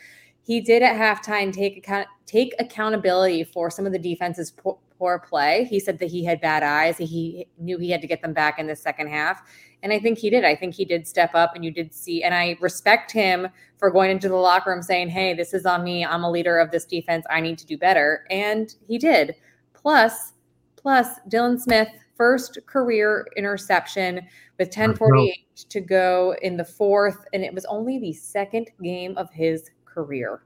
He 0.47 0.61
did 0.61 0.81
at 0.81 0.95
halftime 0.95 1.51
take 1.51 1.75
account 1.75 2.07
take 2.25 2.55
accountability 2.57 3.43
for 3.43 3.69
some 3.69 3.85
of 3.85 3.91
the 3.91 3.99
defense's 3.99 4.49
poor, 4.49 4.77
poor 4.97 5.19
play. 5.19 5.65
He 5.65 5.77
said 5.77 5.99
that 5.99 6.09
he 6.09 6.23
had 6.23 6.39
bad 6.39 6.63
eyes. 6.63 6.97
He 6.97 7.47
knew 7.57 7.77
he 7.77 7.89
had 7.89 7.99
to 7.99 8.07
get 8.07 8.21
them 8.21 8.31
back 8.31 8.57
in 8.57 8.65
the 8.65 8.75
second 8.75 9.09
half. 9.09 9.41
And 9.83 9.91
I 9.91 9.99
think 9.99 10.17
he 10.17 10.29
did. 10.29 10.45
I 10.45 10.55
think 10.55 10.73
he 10.73 10.85
did 10.85 11.05
step 11.05 11.31
up 11.33 11.53
and 11.53 11.65
you 11.65 11.71
did 11.71 11.93
see, 11.93 12.23
and 12.23 12.33
I 12.33 12.57
respect 12.61 13.11
him 13.11 13.49
for 13.77 13.91
going 13.91 14.09
into 14.09 14.29
the 14.29 14.35
locker 14.35 14.71
room 14.71 14.81
saying, 14.81 15.09
Hey, 15.09 15.33
this 15.33 15.53
is 15.53 15.65
on 15.65 15.83
me. 15.83 16.05
I'm 16.05 16.23
a 16.23 16.31
leader 16.31 16.57
of 16.59 16.71
this 16.71 16.85
defense. 16.85 17.25
I 17.29 17.41
need 17.41 17.57
to 17.57 17.65
do 17.65 17.77
better. 17.77 18.25
And 18.29 18.73
he 18.87 18.97
did. 18.97 19.35
Plus, 19.73 20.31
plus 20.77 21.19
Dylan 21.29 21.59
Smith 21.59 21.89
first 22.15 22.57
career 22.67 23.27
interception 23.35 24.21
with 24.57 24.69
1048 24.69 25.65
to 25.69 25.81
go 25.81 26.35
in 26.41 26.55
the 26.55 26.65
fourth, 26.65 27.25
and 27.33 27.43
it 27.43 27.53
was 27.53 27.65
only 27.65 27.99
the 27.99 28.13
second 28.13 28.71
game 28.81 29.15
of 29.17 29.29
his 29.31 29.69
career. 29.97 30.43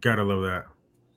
Gotta 0.00 0.22
love 0.22 0.42
that. 0.42 0.66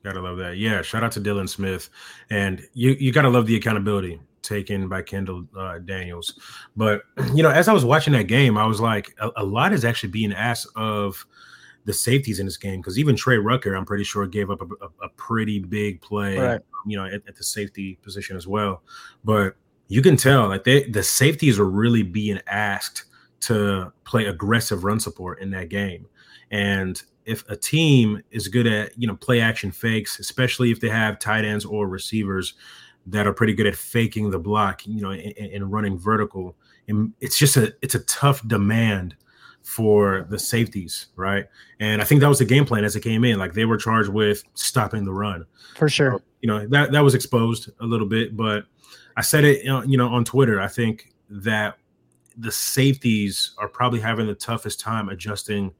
Gotta 0.03 0.21
love 0.21 0.37
that. 0.37 0.57
Yeah, 0.57 0.81
shout 0.81 1.03
out 1.03 1.11
to 1.13 1.21
Dylan 1.21 1.47
Smith. 1.47 1.89
And 2.29 2.65
you 2.73 2.91
you 2.99 3.11
gotta 3.11 3.29
love 3.29 3.45
the 3.45 3.55
accountability 3.55 4.19
taken 4.41 4.87
by 4.87 5.01
Kendall 5.03 5.45
uh, 5.57 5.79
Daniels. 5.79 6.39
But 6.75 7.03
you 7.35 7.43
know, 7.43 7.51
as 7.51 7.67
I 7.67 7.73
was 7.73 7.85
watching 7.85 8.13
that 8.13 8.23
game, 8.23 8.57
I 8.57 8.65
was 8.65 8.79
like, 8.79 9.13
a, 9.19 9.29
a 9.37 9.43
lot 9.43 9.71
is 9.73 9.85
actually 9.85 10.09
being 10.09 10.33
asked 10.33 10.67
of 10.75 11.25
the 11.85 11.93
safeties 11.93 12.39
in 12.39 12.45
this 12.45 12.57
game 12.57 12.81
because 12.81 12.97
even 12.97 13.15
Trey 13.15 13.37
Rucker, 13.37 13.75
I'm 13.75 13.85
pretty 13.85 14.03
sure, 14.03 14.25
gave 14.25 14.49
up 14.49 14.61
a, 14.61 14.85
a, 14.85 15.05
a 15.05 15.09
pretty 15.15 15.59
big 15.59 16.01
play, 16.01 16.37
right. 16.37 16.61
you 16.85 16.97
know, 16.97 17.05
at, 17.05 17.21
at, 17.27 17.35
the 17.35 17.43
safety 17.43 17.97
position 18.01 18.35
as 18.35 18.47
well. 18.47 18.81
But 19.23 19.55
you 19.87 20.01
can 20.01 20.17
tell 20.17 20.47
like 20.47 20.63
they 20.63 20.83
the 20.89 21.03
safeties 21.03 21.59
are 21.59 21.69
really 21.69 22.03
being 22.03 22.41
asked 22.47 23.05
to 23.41 23.93
play 24.03 24.25
aggressive 24.25 24.83
run 24.83 24.99
support 24.99 25.39
in 25.39 25.51
that 25.51 25.69
game. 25.69 26.07
And 26.51 27.01
if 27.27 27.47
a 27.49 27.55
team 27.55 28.23
is 28.31 28.47
good 28.47 28.65
at 28.65 28.97
you 28.97 29.05
know 29.07 29.15
play 29.15 29.41
action 29.41 29.71
fakes, 29.71 30.17
especially 30.19 30.71
if 30.71 30.79
they 30.79 30.89
have 30.89 31.19
tight 31.19 31.45
ends 31.45 31.65
or 31.65 31.87
receivers 31.87 32.55
that 33.05 33.27
are 33.27 33.33
pretty 33.33 33.53
good 33.53 33.67
at 33.67 33.75
faking 33.75 34.31
the 34.31 34.39
block, 34.39 34.85
you 34.87 35.01
know, 35.01 35.11
and, 35.11 35.35
and 35.37 35.71
running 35.71 35.97
vertical, 35.97 36.55
and 36.87 37.13
it's 37.19 37.37
just 37.37 37.57
a 37.57 37.75
it's 37.81 37.95
a 37.95 37.99
tough 38.05 38.45
demand 38.47 39.15
for 39.61 40.25
the 40.29 40.39
safeties, 40.39 41.07
right? 41.17 41.45
And 41.81 42.01
I 42.01 42.05
think 42.05 42.21
that 42.21 42.29
was 42.29 42.39
the 42.39 42.45
game 42.45 42.65
plan 42.65 42.85
as 42.85 42.95
it 42.95 43.01
came 43.01 43.25
in. 43.25 43.37
Like 43.37 43.53
they 43.53 43.65
were 43.65 43.77
charged 43.77 44.09
with 44.09 44.43
stopping 44.53 45.03
the 45.03 45.13
run. 45.13 45.45
For 45.75 45.89
sure. 45.89 46.13
So, 46.13 46.21
you 46.41 46.47
know, 46.47 46.65
that 46.67 46.93
that 46.93 47.01
was 47.01 47.13
exposed 47.13 47.69
a 47.81 47.85
little 47.85 48.07
bit, 48.07 48.37
but 48.37 48.63
I 49.17 49.21
said 49.21 49.43
it, 49.43 49.67
uh, 49.67 49.81
you 49.85 49.97
know, 49.97 50.07
on 50.07 50.23
Twitter. 50.23 50.61
I 50.61 50.67
think 50.69 51.13
that 51.29 51.77
the 52.37 52.51
safeties 52.51 53.51
are 53.57 53.67
probably 53.67 53.99
having 53.99 54.27
the 54.27 54.35
toughest 54.35 54.79
time 54.79 55.09
adjusting 55.09 55.73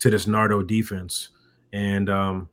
to 0.00 0.10
this 0.10 0.26
Nardo 0.26 0.62
defense. 0.62 1.28
And 1.72 2.10
um, 2.10 2.48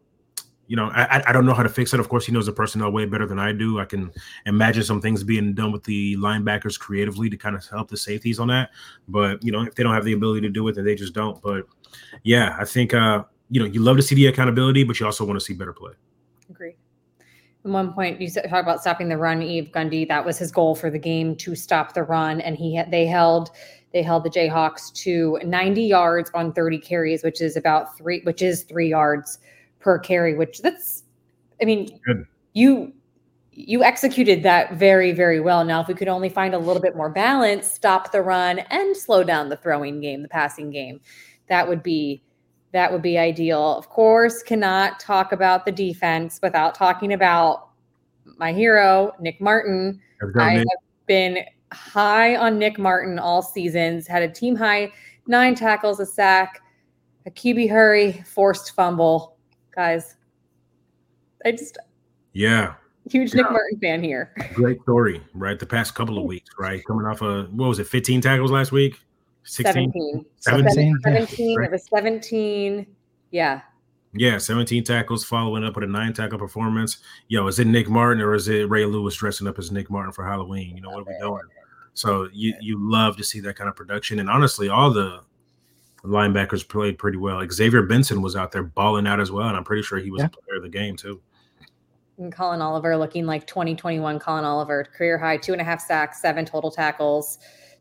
you 0.67 0.75
know, 0.75 0.91
I, 0.93 1.23
I 1.25 1.31
don't 1.31 1.45
know 1.45 1.53
how 1.53 1.63
to 1.63 1.69
fix 1.69 1.93
it. 1.93 1.99
Of 1.99 2.09
course, 2.09 2.25
he 2.25 2.31
knows 2.31 2.45
the 2.45 2.51
personnel 2.51 2.91
way 2.91 3.05
better 3.05 3.25
than 3.25 3.39
I 3.39 3.53
do. 3.53 3.79
I 3.79 3.85
can 3.85 4.11
imagine 4.45 4.83
some 4.83 5.01
things 5.01 5.23
being 5.23 5.53
done 5.53 5.71
with 5.71 5.83
the 5.85 6.17
linebackers 6.17 6.77
creatively 6.77 7.29
to 7.29 7.37
kind 7.37 7.55
of 7.55 7.65
help 7.67 7.89
the 7.89 7.97
safeties 7.97 8.39
on 8.39 8.49
that. 8.49 8.71
But 9.07 9.41
you 9.43 9.51
know, 9.51 9.63
if 9.63 9.75
they 9.75 9.83
don't 9.83 9.93
have 9.93 10.05
the 10.05 10.13
ability 10.13 10.41
to 10.41 10.49
do 10.49 10.67
it, 10.67 10.75
then 10.75 10.85
they 10.85 10.95
just 10.95 11.13
don't. 11.13 11.41
But 11.41 11.65
yeah, 12.23 12.55
I 12.59 12.65
think 12.65 12.93
uh, 12.93 13.23
you 13.49 13.61
know, 13.61 13.65
you 13.65 13.81
love 13.81 13.95
to 13.97 14.03
see 14.03 14.15
the 14.15 14.27
accountability, 14.27 14.83
but 14.83 14.99
you 14.99 15.05
also 15.05 15.25
want 15.25 15.39
to 15.39 15.45
see 15.45 15.53
better 15.53 15.73
play. 15.73 15.93
Agree. 16.49 16.75
At 17.63 17.71
one 17.71 17.93
point, 17.93 18.19
you 18.19 18.29
talk 18.29 18.63
about 18.63 18.81
stopping 18.81 19.07
the 19.09 19.17
run. 19.17 19.41
Yves 19.41 19.69
Gundy, 19.69 20.07
that 20.07 20.25
was 20.25 20.37
his 20.37 20.51
goal 20.51 20.75
for 20.75 20.89
the 20.89 20.99
game 20.99 21.35
to 21.37 21.55
stop 21.55 21.93
the 21.93 22.03
run, 22.03 22.41
and 22.41 22.57
he 22.57 22.81
they 22.89 23.05
held 23.05 23.51
they 23.97 24.03
held 24.03 24.23
the 24.23 24.29
Jayhawks 24.29 24.93
to 24.93 25.39
90 25.43 25.81
yards 25.81 26.29
on 26.35 26.53
30 26.53 26.77
carries, 26.77 27.23
which 27.23 27.41
is 27.41 27.57
about 27.57 27.97
three, 27.97 28.21
which 28.25 28.43
is 28.43 28.61
three 28.61 28.89
yards 28.89 29.39
per 29.79 29.97
carry, 29.97 30.35
which 30.35 30.61
that's, 30.61 31.03
I 31.59 31.65
mean, 31.65 31.99
Good. 32.05 32.27
you 32.53 32.93
you 33.51 33.83
executed 33.83 34.43
that 34.43 34.75
very 34.75 35.13
very 35.13 35.39
well. 35.39 35.65
Now, 35.65 35.81
if 35.81 35.87
we 35.87 35.95
could 35.95 36.07
only 36.07 36.29
find 36.29 36.53
a 36.53 36.59
little 36.59 36.79
bit 36.79 36.95
more 36.95 37.09
balance, 37.09 37.65
stop 37.65 38.11
the 38.11 38.21
run 38.21 38.59
and 38.59 38.95
slow 38.95 39.23
down 39.23 39.49
the 39.49 39.57
throwing 39.57 39.99
game, 39.99 40.21
the 40.21 40.29
passing 40.29 40.69
game, 40.69 41.01
that 41.49 41.67
would 41.67 41.81
be 41.81 42.21
that 42.73 42.91
would 42.91 43.01
be 43.01 43.17
ideal. 43.17 43.75
Of 43.79 43.89
course, 43.89 44.43
cannot 44.43 44.99
talk 44.99 45.31
about 45.31 45.65
the 45.65 45.71
defense 45.71 46.39
without 46.43 46.75
talking 46.75 47.13
about 47.13 47.69
my 48.37 48.53
hero, 48.53 49.13
Nick 49.19 49.41
Martin. 49.41 49.99
I 50.39 50.51
have 50.51 50.67
been 51.07 51.39
high 51.71 52.35
on 52.35 52.57
Nick 52.57 52.79
Martin 52.79 53.19
all 53.19 53.41
seasons, 53.41 54.07
had 54.07 54.23
a 54.23 54.29
team 54.29 54.55
high 54.55 54.91
nine 55.27 55.55
tackles, 55.55 55.99
a 55.99 56.05
sack, 56.05 56.61
a 57.25 57.31
QB 57.31 57.69
hurry, 57.69 58.23
forced 58.25 58.75
fumble 58.75 59.37
guys. 59.75 60.15
I 61.45 61.51
just 61.51 61.77
yeah, 62.33 62.75
huge 63.09 63.33
yeah. 63.33 63.41
Nick 63.41 63.51
Martin 63.51 63.79
fan 63.79 64.03
here. 64.03 64.33
Great 64.53 64.81
story, 64.81 65.21
right? 65.33 65.59
The 65.59 65.65
past 65.65 65.95
couple 65.95 66.17
of 66.17 66.23
weeks, 66.25 66.49
right? 66.57 66.83
Coming 66.85 67.05
off 67.05 67.21
of 67.21 67.53
what 67.53 67.69
was 67.69 67.79
it, 67.79 67.87
15 67.87 68.21
tackles 68.21 68.51
last 68.51 68.71
week? 68.71 68.99
16? 69.43 69.91
17. 69.93 70.25
17. 70.39 70.99
17. 71.03 71.63
It 71.63 71.71
was 71.71 71.85
17. 71.93 72.85
Yeah. 73.31 73.61
Yeah, 74.13 74.37
17 74.37 74.83
tackles 74.83 75.23
following 75.23 75.63
up 75.63 75.75
with 75.75 75.83
a 75.83 75.87
nine 75.87 76.13
tackle 76.13 76.39
performance. 76.39 76.97
Yo, 77.27 77.47
is 77.47 77.59
it 77.59 77.67
Nick 77.67 77.87
Martin 77.87 78.21
or 78.21 78.33
is 78.33 78.47
it 78.47 78.69
Ray 78.69 78.85
Lewis 78.85 79.15
dressing 79.15 79.47
up 79.47 79.59
as 79.59 79.71
Nick 79.71 79.89
Martin 79.89 80.11
for 80.11 80.25
Halloween? 80.25 80.75
You 80.75 80.81
know, 80.81 80.89
what 80.89 80.99
are 80.99 81.05
we 81.05 81.17
doing? 81.19 81.43
So 81.97 82.29
you 82.31 82.53
you 82.61 82.77
love 82.79 83.17
to 83.17 83.23
see 83.23 83.39
that 83.39 83.55
kind 83.55 83.67
of 83.67 83.75
production. 83.75 84.19
And 84.19 84.29
honestly, 84.29 84.69
all 84.69 84.91
the 84.91 85.21
linebackers 86.03 86.67
played 86.67 86.99
pretty 86.99 87.17
well. 87.17 87.43
Xavier 87.51 87.81
Benson 87.81 88.21
was 88.21 88.35
out 88.35 88.51
there 88.51 88.61
balling 88.61 89.07
out 89.07 89.19
as 89.19 89.31
well, 89.31 89.47
and 89.47 89.57
I'm 89.57 89.63
pretty 89.63 89.81
sure 89.81 89.97
he 89.97 90.11
was 90.11 90.21
yeah. 90.21 90.27
player 90.27 90.57
of 90.57 90.63
the 90.63 90.69
game 90.69 90.95
too. 90.95 91.19
And 92.19 92.31
Collin 92.31 92.61
Oliver 92.61 92.95
looking 92.97 93.25
like 93.25 93.47
2021 93.47 94.19
Collin 94.19 94.45
Oliver, 94.45 94.83
career 94.83 95.17
high, 95.17 95.37
two 95.37 95.53
and 95.53 95.61
a 95.61 95.63
half 95.63 95.81
sacks, 95.81 96.21
seven 96.21 96.45
total 96.45 96.69
tackles, 96.69 97.39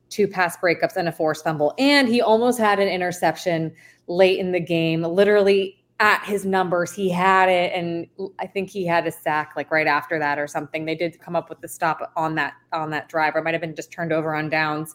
two 0.08 0.26
pass 0.26 0.56
breakups, 0.56 0.96
and 0.96 1.08
a 1.08 1.12
forced 1.12 1.44
fumble. 1.44 1.74
And 1.78 2.08
he 2.08 2.22
almost 2.22 2.58
had 2.58 2.80
an 2.80 2.88
interception 2.88 3.70
late 4.06 4.38
in 4.38 4.50
the 4.50 4.60
game, 4.60 5.02
literally 5.02 5.84
at 6.00 6.24
his 6.24 6.44
numbers. 6.44 6.92
He 6.92 7.08
had 7.08 7.48
it, 7.48 7.72
and 7.74 8.06
I 8.38 8.46
think 8.46 8.70
he 8.70 8.86
had 8.86 9.06
a 9.06 9.12
sack 9.12 9.52
like 9.56 9.70
right 9.70 9.86
after 9.86 10.18
that 10.18 10.38
or 10.38 10.46
something. 10.46 10.84
They 10.84 10.94
did 10.94 11.18
come 11.20 11.34
up 11.34 11.48
with 11.48 11.60
the 11.60 11.68
stop 11.68 12.12
on 12.16 12.34
that 12.34 12.54
on 12.72 12.90
that 12.90 13.08
drive, 13.08 13.34
or 13.34 13.42
might 13.42 13.54
have 13.54 13.60
been 13.60 13.74
just 13.74 13.90
turned 13.90 14.12
over 14.12 14.34
on 14.34 14.48
downs. 14.48 14.94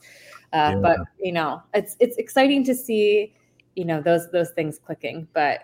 Uh, 0.54 0.74
yeah. 0.74 0.76
But 0.76 1.00
you 1.20 1.32
know, 1.32 1.62
it's 1.74 1.96
it's 2.00 2.18
exciting 2.18 2.64
to 2.66 2.76
see 2.76 3.34
you 3.76 3.86
know 3.86 4.02
those 4.02 4.30
those 4.32 4.52
things 4.52 4.80
clicking. 4.80 5.28
But 5.34 5.62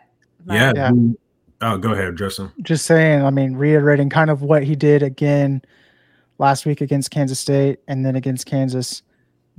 yeah. 0.47 0.73
yeah. 0.75 0.91
Oh, 1.61 1.77
go 1.77 1.91
ahead, 1.91 2.15
Justin. 2.17 2.51
Just 2.61 2.85
saying. 2.85 3.23
I 3.23 3.29
mean, 3.29 3.55
reiterating 3.55 4.09
kind 4.09 4.29
of 4.29 4.41
what 4.41 4.63
he 4.63 4.75
did 4.75 5.01
again 5.03 5.61
last 6.37 6.65
week 6.65 6.81
against 6.81 7.11
Kansas 7.11 7.39
State, 7.39 7.79
and 7.87 8.05
then 8.05 8.15
against 8.15 8.45
Kansas. 8.45 9.03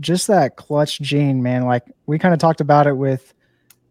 Just 0.01 0.29
that 0.29 0.57
clutch 0.57 1.01
gene, 1.01 1.43
man. 1.43 1.67
Like 1.67 1.85
we 2.07 2.19
kind 2.19 2.35
of 2.35 2.41
talked 2.41 2.61
about 2.61 2.87
it 2.87 2.97
with 2.97 3.35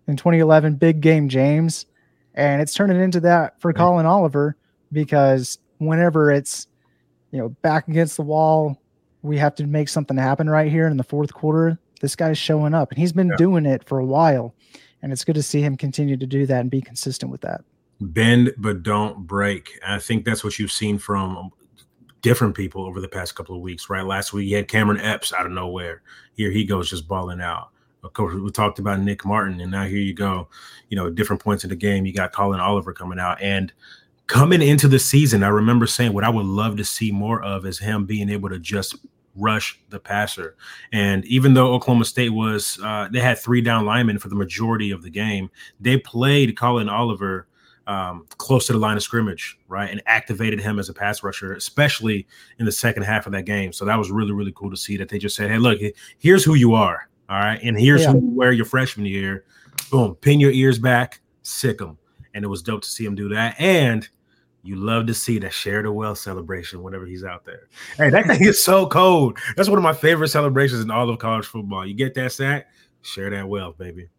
in 0.08 0.16
2011, 0.16 0.76
big 0.76 1.02
game 1.02 1.30
James, 1.30 1.86
and 2.34 2.62
it's 2.62 2.74
turning 2.74 3.02
into 3.02 3.20
that 3.22 3.60
for 3.60 3.74
Collin 3.74 4.06
Oliver 4.06 4.56
because 4.92 5.60
whenever 5.80 6.32
it's 6.32 6.68
you 7.32 7.40
know 7.40 7.50
back 7.50 7.88
against 7.88 8.16
the 8.16 8.24
wall, 8.24 8.82
we 9.22 9.38
have 9.38 9.56
to 9.56 9.68
make 9.68 9.90
something 9.90 10.18
happen 10.18 10.50
right 10.50 10.72
here 10.72 10.88
in 10.88 10.98
the 10.98 11.04
fourth 11.04 11.34
quarter. 11.34 11.78
This 12.00 12.16
guy's 12.16 12.38
showing 12.38 12.74
up, 12.74 12.92
and 12.92 13.00
he's 13.00 13.14
been 13.14 13.30
yeah. 13.30 13.38
doing 13.38 13.66
it 13.66 13.84
for 13.84 14.00
a 14.00 14.06
while, 14.06 14.54
and 15.02 15.12
it's 15.12 15.24
good 15.24 15.36
to 15.36 15.44
see 15.44 15.62
him 15.62 15.76
continue 15.76 16.18
to 16.18 16.26
do 16.26 16.46
that 16.46 16.62
and 16.62 16.72
be 16.72 16.82
consistent 16.82 17.32
with 17.32 17.42
that. 17.42 17.62
Bend 18.00 18.54
but 18.58 18.84
don't 18.84 19.26
break. 19.26 19.80
I 19.86 20.00
think 20.00 20.24
that's 20.24 20.44
what 20.44 20.60
you've 20.60 20.72
seen 20.72 21.00
from 21.00 21.50
different 22.22 22.56
people 22.56 22.86
over 22.86 23.02
the 23.02 23.08
past 23.08 23.36
couple 23.36 23.56
of 23.56 23.62
weeks. 23.62 23.90
Right, 23.90 24.06
last 24.06 24.34
week 24.34 24.48
you 24.48 24.56
had 24.56 24.68
Cameron 24.68 25.02
Epps 25.02 25.34
out 25.34 25.46
of 25.48 25.52
nowhere. 25.52 26.04
Here 26.34 26.52
he 26.52 26.64
goes, 26.64 26.90
just 26.90 27.08
balling 27.08 27.42
out. 27.42 27.70
Of 28.08 28.14
course, 28.14 28.34
we 28.34 28.50
talked 28.52 28.80
about 28.80 29.02
Nick 29.02 29.26
Martin, 29.26 29.60
and 29.60 29.70
now 29.70 29.84
here 29.84 30.00
you 30.00 30.14
go. 30.14 30.48
You 30.90 30.96
know, 30.96 31.10
different 31.10 31.42
points 31.42 31.66
in 31.66 31.70
the 31.70 31.76
game, 31.76 32.06
you 32.06 32.14
got 32.14 32.32
Collin 32.32 32.62
Oliver 32.62 32.94
coming 32.94 33.20
out, 33.20 33.42
and 33.42 33.72
coming 34.28 34.62
into 34.62 34.88
the 34.88 35.00
season, 35.00 35.44
I 35.44 35.50
remember 35.50 35.88
saying 35.88 36.14
what 36.14 36.24
I 36.24 36.30
would 36.30 36.46
love 36.46 36.78
to 36.78 36.86
see 36.86 37.12
more 37.12 37.44
of 37.44 37.66
is 37.66 37.80
him 37.80 38.06
being 38.06 38.30
able 38.30 38.50
to 38.50 38.60
just 38.60 38.96
rush 39.36 39.80
the 39.90 40.00
passer. 40.00 40.56
And 40.92 41.26
even 41.26 41.54
though 41.54 41.74
Oklahoma 41.74 42.06
State 42.06 42.30
was, 42.30 42.80
uh, 42.84 43.08
they 43.12 43.20
had 43.20 43.38
three 43.38 43.62
down 43.62 43.86
linemen 43.86 44.20
for 44.20 44.30
the 44.30 44.36
majority 44.36 44.92
of 44.92 45.04
the 45.04 45.10
game, 45.10 45.50
they 45.80 45.98
played 45.98 46.58
Collin 46.58 46.90
Oliver 46.90 47.48
um, 47.88 48.26
close 48.38 48.68
to 48.68 48.74
the 48.74 48.80
line 48.80 48.98
of 48.98 49.04
scrimmage, 49.04 49.58
right? 49.68 49.90
And 49.90 50.02
activated 50.06 50.60
him 50.60 50.80
as 50.80 50.90
a 50.90 50.94
pass 50.94 51.24
rusher, 51.24 51.54
especially 51.54 52.28
in 52.60 52.66
the 52.66 52.72
second 52.72 53.04
half 53.04 53.26
of 53.26 53.32
that 53.32 53.46
game. 53.46 53.72
So 53.72 53.86
that 53.86 53.96
was 53.96 54.12
really, 54.12 54.34
really 54.34 54.54
cool 54.54 54.72
to 54.72 54.78
see 54.78 54.98
that 54.98 55.08
they 55.08 55.20
just 55.20 55.36
said, 55.36 55.50
hey, 55.50 55.58
look, 55.58 55.80
here's 56.18 56.44
who 56.44 56.56
you 56.56 56.74
are. 56.74 57.08
All 57.30 57.40
right. 57.40 57.60
And 57.62 57.80
here's 57.80 58.02
yeah. 58.02 58.12
who 58.12 58.22
you 58.22 58.30
wear 58.30 58.52
your 58.52 58.66
freshman 58.66 59.06
year. 59.06 59.46
Boom, 59.92 60.16
pin 60.16 60.40
your 60.40 60.52
ears 60.52 60.80
back, 60.80 61.22
sick 61.44 61.80
them. 61.80 61.98
And 62.34 62.44
it 62.44 62.48
was 62.48 62.62
dope 62.62 62.82
to 62.84 62.90
see 62.90 63.06
him 63.06 63.16
do 63.16 63.30
that. 63.30 63.56
And 63.60 64.08
you 64.64 64.76
love 64.76 65.08
to 65.08 65.14
see 65.14 65.40
that 65.40 65.54
share 65.54 65.82
the 65.82 65.92
wealth 65.92 66.18
celebration 66.18 66.84
whenever 66.84 67.06
he's 67.06 67.24
out 67.24 67.46
there. 67.46 67.68
Hey, 67.96 68.10
that 68.10 68.28
thing 68.28 68.44
is 68.44 68.62
so 68.64 68.86
cold. 68.86 69.38
That's 69.56 69.70
one 69.70 69.78
of 69.78 69.84
my 69.84 69.94
favorite 69.94 70.28
celebrations 70.28 70.82
in 70.82 70.92
all 70.92 71.10
of 71.10 71.20
college 71.20 71.46
football. 71.46 71.86
You 71.86 71.94
get 71.94 72.14
that 72.16 72.32
sack, 72.34 72.68
share 73.02 73.30
that 73.30 73.48
wealth, 73.48 73.78
baby. 73.78 74.10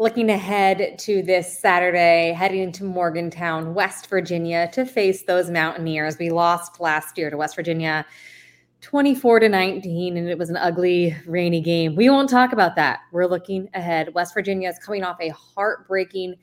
Looking 0.00 0.30
ahead 0.30 0.98
to 1.00 1.22
this 1.22 1.58
Saturday, 1.58 2.32
heading 2.32 2.70
to 2.72 2.84
Morgantown, 2.84 3.74
West 3.74 4.08
Virginia 4.08 4.70
to 4.72 4.86
face 4.86 5.22
those 5.22 5.50
Mountaineers. 5.50 6.18
We 6.18 6.30
lost 6.30 6.80
last 6.80 7.18
year 7.18 7.30
to 7.30 7.36
West 7.36 7.56
Virginia 7.56 8.06
24 8.80 9.40
to 9.40 9.48
19, 9.48 10.16
and 10.16 10.28
it 10.28 10.38
was 10.38 10.50
an 10.50 10.56
ugly, 10.56 11.16
rainy 11.26 11.60
game. 11.60 11.96
We 11.96 12.10
won't 12.10 12.30
talk 12.30 12.52
about 12.52 12.76
that. 12.76 13.00
We're 13.12 13.26
looking 13.26 13.68
ahead. 13.74 14.14
West 14.14 14.34
Virginia 14.34 14.68
is 14.68 14.78
coming 14.78 15.02
off 15.02 15.16
a 15.20 15.30
heartbreaking 15.30 16.36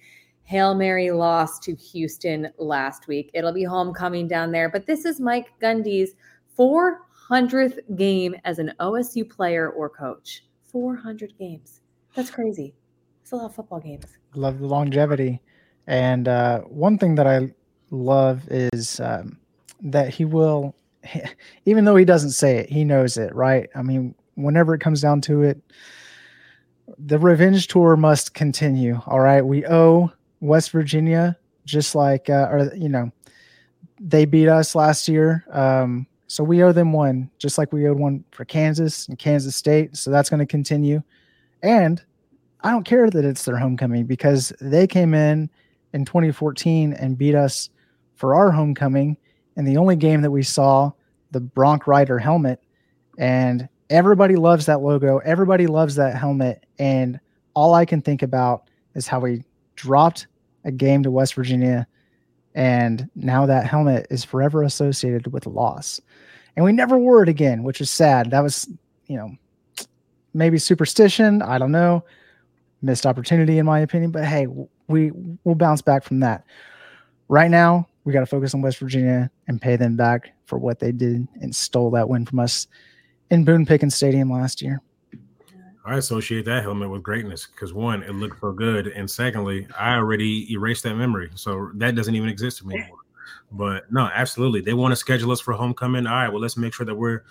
Hail 0.44 0.76
Mary 0.76 1.12
loss 1.12 1.60
to 1.60 1.76
Houston 1.76 2.50
last 2.58 3.08
week. 3.08 3.32
It'll 3.34 3.54
be 3.54 3.64
homecoming 3.64 4.28
down 4.28 4.52
there, 4.52 4.70
but 4.70 4.86
this 4.86 5.06
is 5.06 5.20
Mike 5.20 5.48
Gundy's 5.62 6.14
400th 6.58 7.80
game 7.96 8.36
as 8.44 8.60
an 8.60 8.74
OSU 8.80 9.28
player 9.30 9.70
or 9.70 9.90
coach. 9.90 10.44
400 10.66 11.34
games. 11.40 11.82
That's 12.16 12.30
crazy. 12.30 12.76
It's 13.22 13.32
a 13.32 13.38
lot 13.38 13.46
of 13.46 13.56
football 13.56 13.80
games. 13.80 14.06
Love 14.36 14.60
the 14.60 14.68
longevity. 14.68 15.42
And 15.88 16.28
uh, 16.28 16.60
one 16.62 16.98
thing 16.98 17.16
that 17.16 17.26
I 17.26 17.54
love 17.90 18.44
is 18.50 19.00
um, 19.00 19.40
that 19.82 20.10
he 20.10 20.26
will, 20.26 20.76
even 21.66 21.86
though 21.86 21.96
he 21.96 22.06
doesn't 22.06 22.32
say 22.32 22.58
it, 22.58 22.70
he 22.70 22.84
knows 22.84 23.18
it, 23.18 23.34
right? 23.34 23.70
I 23.76 23.82
mean, 23.82 24.16
whenever 24.36 24.74
it 24.74 24.82
comes 24.82 25.02
down 25.02 25.22
to 25.22 25.44
it, 25.44 25.62
the 26.98 27.20
revenge 27.20 27.68
tour 27.68 27.96
must 27.96 28.34
continue. 28.34 29.00
All 29.08 29.20
right. 29.20 29.42
We 29.42 29.66
owe 29.66 30.12
West 30.40 30.72
Virginia, 30.72 31.38
just 31.66 31.96
like, 31.96 32.30
uh, 32.30 32.48
or, 32.52 32.72
you 32.76 32.90
know, 32.90 33.12
they 34.00 34.26
beat 34.26 34.48
us 34.48 34.76
last 34.76 35.08
year. 35.08 35.46
Um, 35.52 36.08
so 36.28 36.44
we 36.44 36.64
owe 36.64 36.72
them 36.72 36.92
one, 36.92 37.30
just 37.38 37.58
like 37.58 37.72
we 37.72 37.88
owed 37.88 38.00
one 38.00 38.24
for 38.32 38.46
Kansas 38.46 39.08
and 39.08 39.18
Kansas 39.18 39.56
State. 39.56 39.96
So 39.96 40.12
that's 40.12 40.30
going 40.30 40.40
to 40.40 40.46
continue. 40.46 41.02
And 41.64 42.02
I 42.62 42.72
don't 42.72 42.84
care 42.84 43.10
that 43.10 43.26
it's 43.26 43.46
their 43.46 43.58
homecoming 43.58 44.06
because 44.06 44.52
they 44.60 44.88
came 44.88 45.14
in 45.14 45.50
in 45.94 46.06
2014 46.06 46.94
and 46.94 47.18
beat 47.18 47.36
us 47.36 47.70
for 48.16 48.36
our 48.36 48.52
homecoming. 48.52 49.18
And 49.56 49.68
the 49.68 49.78
only 49.78 49.96
game 49.96 50.22
that 50.22 50.32
we 50.32 50.44
saw, 50.44 50.92
the 51.32 51.40
Bronc 51.40 51.88
Rider 51.88 52.20
helmet, 52.20 52.62
and 53.18 53.70
everybody 53.90 54.36
loves 54.36 54.66
that 54.66 54.82
logo. 54.82 55.20
Everybody 55.20 55.68
loves 55.68 55.96
that 55.96 56.18
helmet. 56.18 56.66
And 56.80 57.20
all 57.54 57.74
I 57.74 57.86
can 57.86 58.02
think 58.02 58.22
about 58.22 58.70
is 58.96 59.08
how 59.08 59.20
we 59.20 59.44
dropped 59.76 60.28
a 60.66 60.72
game 60.72 61.04
to 61.04 61.12
West 61.12 61.34
Virginia. 61.36 61.88
And 62.54 63.10
now 63.16 63.46
that 63.46 63.66
helmet 63.66 64.08
is 64.10 64.24
forever 64.26 64.64
associated 64.64 65.32
with 65.32 65.46
loss. 65.46 66.02
And 66.56 66.66
we 66.66 66.72
never 66.72 66.98
wore 66.98 67.24
it 67.24 67.30
again, 67.30 67.64
which 67.64 67.82
is 67.82 67.92
sad. 67.92 68.32
That 68.32 68.44
was, 68.44 68.68
you 69.08 69.18
know, 69.18 69.32
maybe 70.34 70.58
superstition. 70.58 71.42
I 71.42 71.58
don't 71.58 71.72
know 71.72 72.04
missed 72.86 73.06
opportunity 73.06 73.58
in 73.58 73.66
my 73.66 73.80
opinion. 73.80 74.12
But 74.12 74.26
hey, 74.26 74.48
we 74.88 75.12
will 75.44 75.56
bounce 75.56 75.82
back 75.82 76.04
from 76.04 76.20
that. 76.22 76.46
Right 77.28 77.50
now, 77.50 77.88
we 78.06 78.14
got 78.14 78.22
to 78.22 78.26
focus 78.26 78.54
on 78.54 78.62
West 78.62 78.78
Virginia 78.78 79.30
and 79.48 79.62
pay 79.62 79.76
them 79.76 79.98
back 79.98 80.32
for 80.46 80.58
what 80.58 80.80
they 80.80 80.92
did 80.92 81.28
and 81.42 81.54
stole 81.54 81.92
that 81.92 82.08
win 82.08 82.26
from 82.26 82.40
us 82.40 82.68
in 83.32 83.44
Boone 83.44 83.66
Pickens 83.66 83.96
Stadium 83.96 84.32
last 84.32 84.62
year. 84.62 84.82
I 85.84 85.98
associate 85.98 86.46
that 86.46 86.64
helmet 86.64 86.90
with 86.90 87.04
greatness 87.04 87.48
because 87.48 87.74
one, 87.74 88.02
it 88.04 88.14
looked 88.16 88.40
so 88.42 88.52
good, 88.52 88.88
and 88.88 89.10
secondly, 89.10 89.68
I 89.78 89.96
already 89.96 90.52
erased 90.52 90.84
that 90.84 90.96
memory, 90.96 91.30
so 91.36 91.70
that 91.76 91.96
doesn't 91.96 92.16
even 92.16 92.30
exist 92.30 92.60
to 92.60 92.68
me 92.68 92.76
anymore. 92.76 92.98
But 93.52 93.92
no, 93.92 94.10
absolutely. 94.14 94.62
They 94.62 94.74
want 94.74 94.92
to 94.92 94.96
schedule 94.96 95.32
us 95.32 95.40
for 95.40 95.54
homecoming. 95.54 96.08
All 96.08 96.14
right, 96.16 96.30
well, 96.30 96.42
let's 96.42 96.58
make 96.58 96.74
sure 96.74 96.88
that 96.88 96.96
we're 96.96 97.22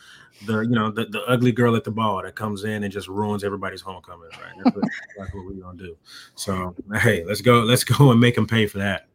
the 0.47 0.61
you 0.61 0.75
know 0.75 0.91
the, 0.91 1.07
the 1.07 1.23
ugly 1.25 1.51
girl 1.51 1.75
at 1.75 1.85
the 1.85 1.91
ball 1.91 2.23
that 2.23 2.37
comes 2.37 2.65
in 2.65 2.85
and 2.85 2.93
just 2.93 3.09
ruins 3.09 3.43
everybody's 3.43 3.81
homecoming. 3.81 4.29
Right, 4.31 4.53
that's 4.63 4.77
what, 4.77 4.85
that's 5.19 5.35
what 5.35 5.45
we're 5.45 5.55
gonna 5.55 5.77
do. 5.77 5.97
So 6.37 6.75
hey, 6.95 7.25
let's 7.25 7.41
go. 7.41 7.61
Let's 7.61 7.85
go 7.85 8.13
and 8.13 8.21
make 8.21 8.37
them 8.37 8.47
pay 8.47 8.67
for 8.67 8.79
that. 8.79 9.09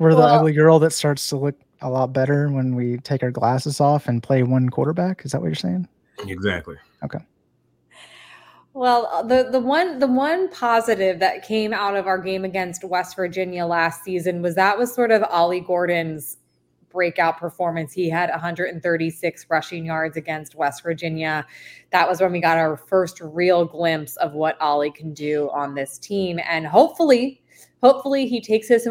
We're 0.00 0.12
the 0.14 0.20
well, 0.20 0.38
ugly 0.38 0.54
girl 0.54 0.78
that 0.78 0.94
starts 0.94 1.28
to 1.28 1.36
look 1.36 1.54
a 1.82 1.90
lot 1.90 2.14
better 2.14 2.48
when 2.48 2.74
we 2.74 2.96
take 2.98 3.22
our 3.22 3.30
glasses 3.30 3.82
off 3.82 4.08
and 4.08 4.22
play 4.22 4.42
one 4.42 4.70
quarterback. 4.70 5.26
Is 5.26 5.32
that 5.32 5.42
what 5.42 5.48
you're 5.48 5.54
saying? 5.54 5.86
Exactly. 6.26 6.76
Okay. 7.04 7.18
Well, 8.72 9.10
uh, 9.12 9.22
the 9.22 9.50
the 9.52 9.60
one 9.60 9.98
the 9.98 10.06
one 10.06 10.48
positive 10.52 11.18
that 11.18 11.46
came 11.46 11.74
out 11.74 11.96
of 11.96 12.06
our 12.06 12.16
game 12.16 12.46
against 12.46 12.82
West 12.82 13.14
Virginia 13.14 13.66
last 13.66 14.02
season 14.02 14.40
was 14.40 14.54
that 14.54 14.78
was 14.78 14.90
sort 14.90 15.10
of 15.10 15.22
Ollie 15.24 15.60
Gordon's 15.60 16.38
breakout 16.88 17.38
performance. 17.38 17.92
He 17.92 18.08
had 18.08 18.30
136 18.30 19.46
rushing 19.50 19.84
yards 19.84 20.16
against 20.16 20.54
West 20.54 20.82
Virginia. 20.82 21.46
That 21.90 22.08
was 22.08 22.22
when 22.22 22.32
we 22.32 22.40
got 22.40 22.56
our 22.56 22.78
first 22.78 23.20
real 23.20 23.66
glimpse 23.66 24.16
of 24.16 24.32
what 24.32 24.58
Ollie 24.62 24.92
can 24.92 25.12
do 25.12 25.50
on 25.50 25.74
this 25.74 25.98
team 25.98 26.40
and 26.48 26.66
hopefully 26.66 27.39
hopefully 27.80 28.26
he 28.26 28.40
takes 28.40 28.68
his 28.68 28.88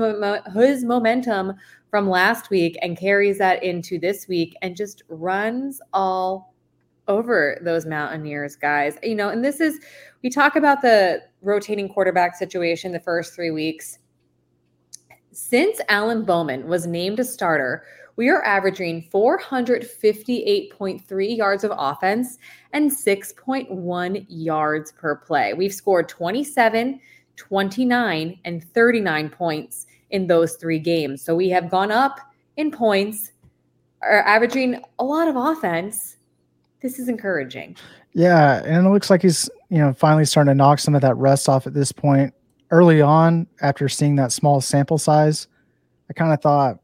his 0.54 0.84
momentum 0.84 1.54
from 1.90 2.10
last 2.10 2.50
week 2.50 2.78
and 2.82 2.98
carries 2.98 3.38
that 3.40 3.64
into 3.64 3.98
this 3.98 4.28
week 4.28 4.56
and 4.62 4.76
just 4.76 5.04
runs 5.10 5.82
all 5.94 6.54
over 7.08 7.58
those 7.64 7.86
Mountaineers 7.86 8.56
guys. 8.56 8.98
You 9.02 9.16
know, 9.16 9.30
and 9.30 9.44
this 9.44 9.60
is 9.60 9.80
we 10.22 10.30
talk 10.30 10.56
about 10.56 10.82
the 10.82 11.24
rotating 11.42 11.90
quarterback 11.90 12.36
situation 12.36 12.92
the 12.92 13.00
first 13.00 13.34
3 13.34 13.52
weeks. 13.52 14.00
Since 15.32 15.82
Alan 15.90 16.26
Bowman 16.26 16.68
was 16.68 16.86
named 16.86 17.20
a 17.20 17.24
starter, 17.24 17.84
we 18.16 18.30
are 18.30 18.44
averaging 18.44 19.08
458.3 19.14 21.38
yards 21.38 21.64
of 21.64 21.72
offense 21.76 22.38
and 22.74 22.92
6.1 22.92 24.26
yards 24.28 24.92
per 24.92 25.16
play. 25.16 25.54
We've 25.54 25.74
scored 25.74 26.10
27, 26.10 27.00
29, 27.40 28.40
and 28.46 28.64
39 28.64 29.30
points 29.30 29.88
in 30.12 30.28
those 30.28 30.56
three 30.56 30.80
games. 30.80 31.22
So 31.22 31.36
we 31.36 31.50
have 31.50 31.70
gone 31.70 31.92
up 31.92 32.20
in 32.58 32.70
points, 32.70 33.32
are 34.02 34.22
averaging 34.22 34.84
a 35.00 35.04
lot 35.04 35.28
of 35.28 35.36
offense 35.36 36.18
this 36.82 36.98
is 36.98 37.10
encouraging. 37.10 37.76
Yeah, 38.14 38.64
and 38.64 38.88
it 38.88 38.90
looks 38.90 39.10
like 39.10 39.22
he's 39.22 39.50
you 39.70 39.80
know 39.80 39.94
finally 39.94 40.26
starting 40.26 40.52
to 40.52 40.56
knock 40.56 40.80
some 40.80 40.96
of 40.96 41.02
that 41.02 41.16
rust 41.16 41.50
off 41.50 41.68
at 41.68 41.74
this 41.74 41.92
point. 41.92 42.34
Early 42.72 43.02
on, 43.02 43.48
after 43.62 43.90
seeing 43.90 44.16
that 44.16 44.32
small 44.32 44.62
sample 44.62 44.98
size, 44.98 45.48
I 46.10 46.14
kind 46.14 46.32
of 46.32 46.42
thought, 46.42 46.80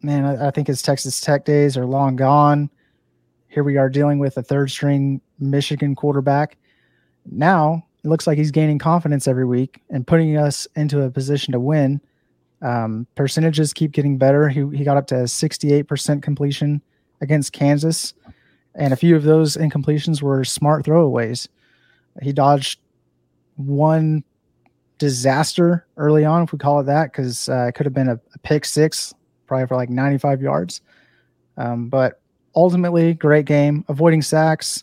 man, 0.00 0.24
I, 0.24 0.48
I 0.48 0.50
think 0.50 0.68
his 0.68 0.80
Texas 0.80 1.20
Tech 1.20 1.44
days 1.44 1.76
are 1.76 1.86
long 1.86 2.16
gone. 2.16 2.70
Here 3.48 3.64
we 3.64 3.76
are 3.76 3.88
dealing 3.88 4.18
with 4.18 4.36
a 4.38 4.42
third 4.42 4.70
string 4.70 5.20
Michigan 5.38 5.94
quarterback. 5.94 6.56
Now 7.30 7.84
it 8.04 8.08
looks 8.08 8.26
like 8.26 8.36
he's 8.36 8.50
gaining 8.50 8.78
confidence 8.78 9.26
every 9.26 9.46
week 9.46 9.80
and 9.90 10.06
putting 10.06 10.36
us 10.36 10.68
into 10.76 11.02
a 11.02 11.10
position 11.10 11.52
to 11.52 11.60
win. 11.60 12.00
Um, 12.62 13.06
percentages 13.14 13.72
keep 13.72 13.92
getting 13.92 14.18
better. 14.18 14.48
He, 14.48 14.66
he 14.76 14.84
got 14.84 14.96
up 14.96 15.06
to 15.08 15.14
68% 15.14 16.22
completion 16.22 16.82
against 17.20 17.52
Kansas 17.52 18.14
and 18.74 18.92
a 18.92 18.96
few 18.96 19.14
of 19.16 19.22
those 19.22 19.56
incompletions 19.56 20.20
were 20.20 20.44
smart 20.44 20.84
throwaways. 20.84 21.48
He 22.22 22.32
dodged 22.32 22.80
one 23.56 24.24
disaster 24.98 25.86
early 25.96 26.24
on, 26.24 26.42
if 26.42 26.52
we 26.52 26.58
call 26.58 26.80
it 26.80 26.84
that, 26.84 27.12
because 27.12 27.48
uh, 27.48 27.66
it 27.68 27.72
could 27.72 27.86
have 27.86 27.94
been 27.94 28.08
a, 28.08 28.20
a, 28.34 28.38
pick 28.42 28.64
six, 28.64 29.14
probably 29.46 29.66
for 29.66 29.76
like 29.76 29.90
95 29.90 30.42
yards. 30.42 30.80
Um, 31.56 31.88
but 31.88 32.20
ultimately, 32.54 33.14
great 33.14 33.46
game, 33.46 33.84
avoiding 33.88 34.22
sacks, 34.22 34.82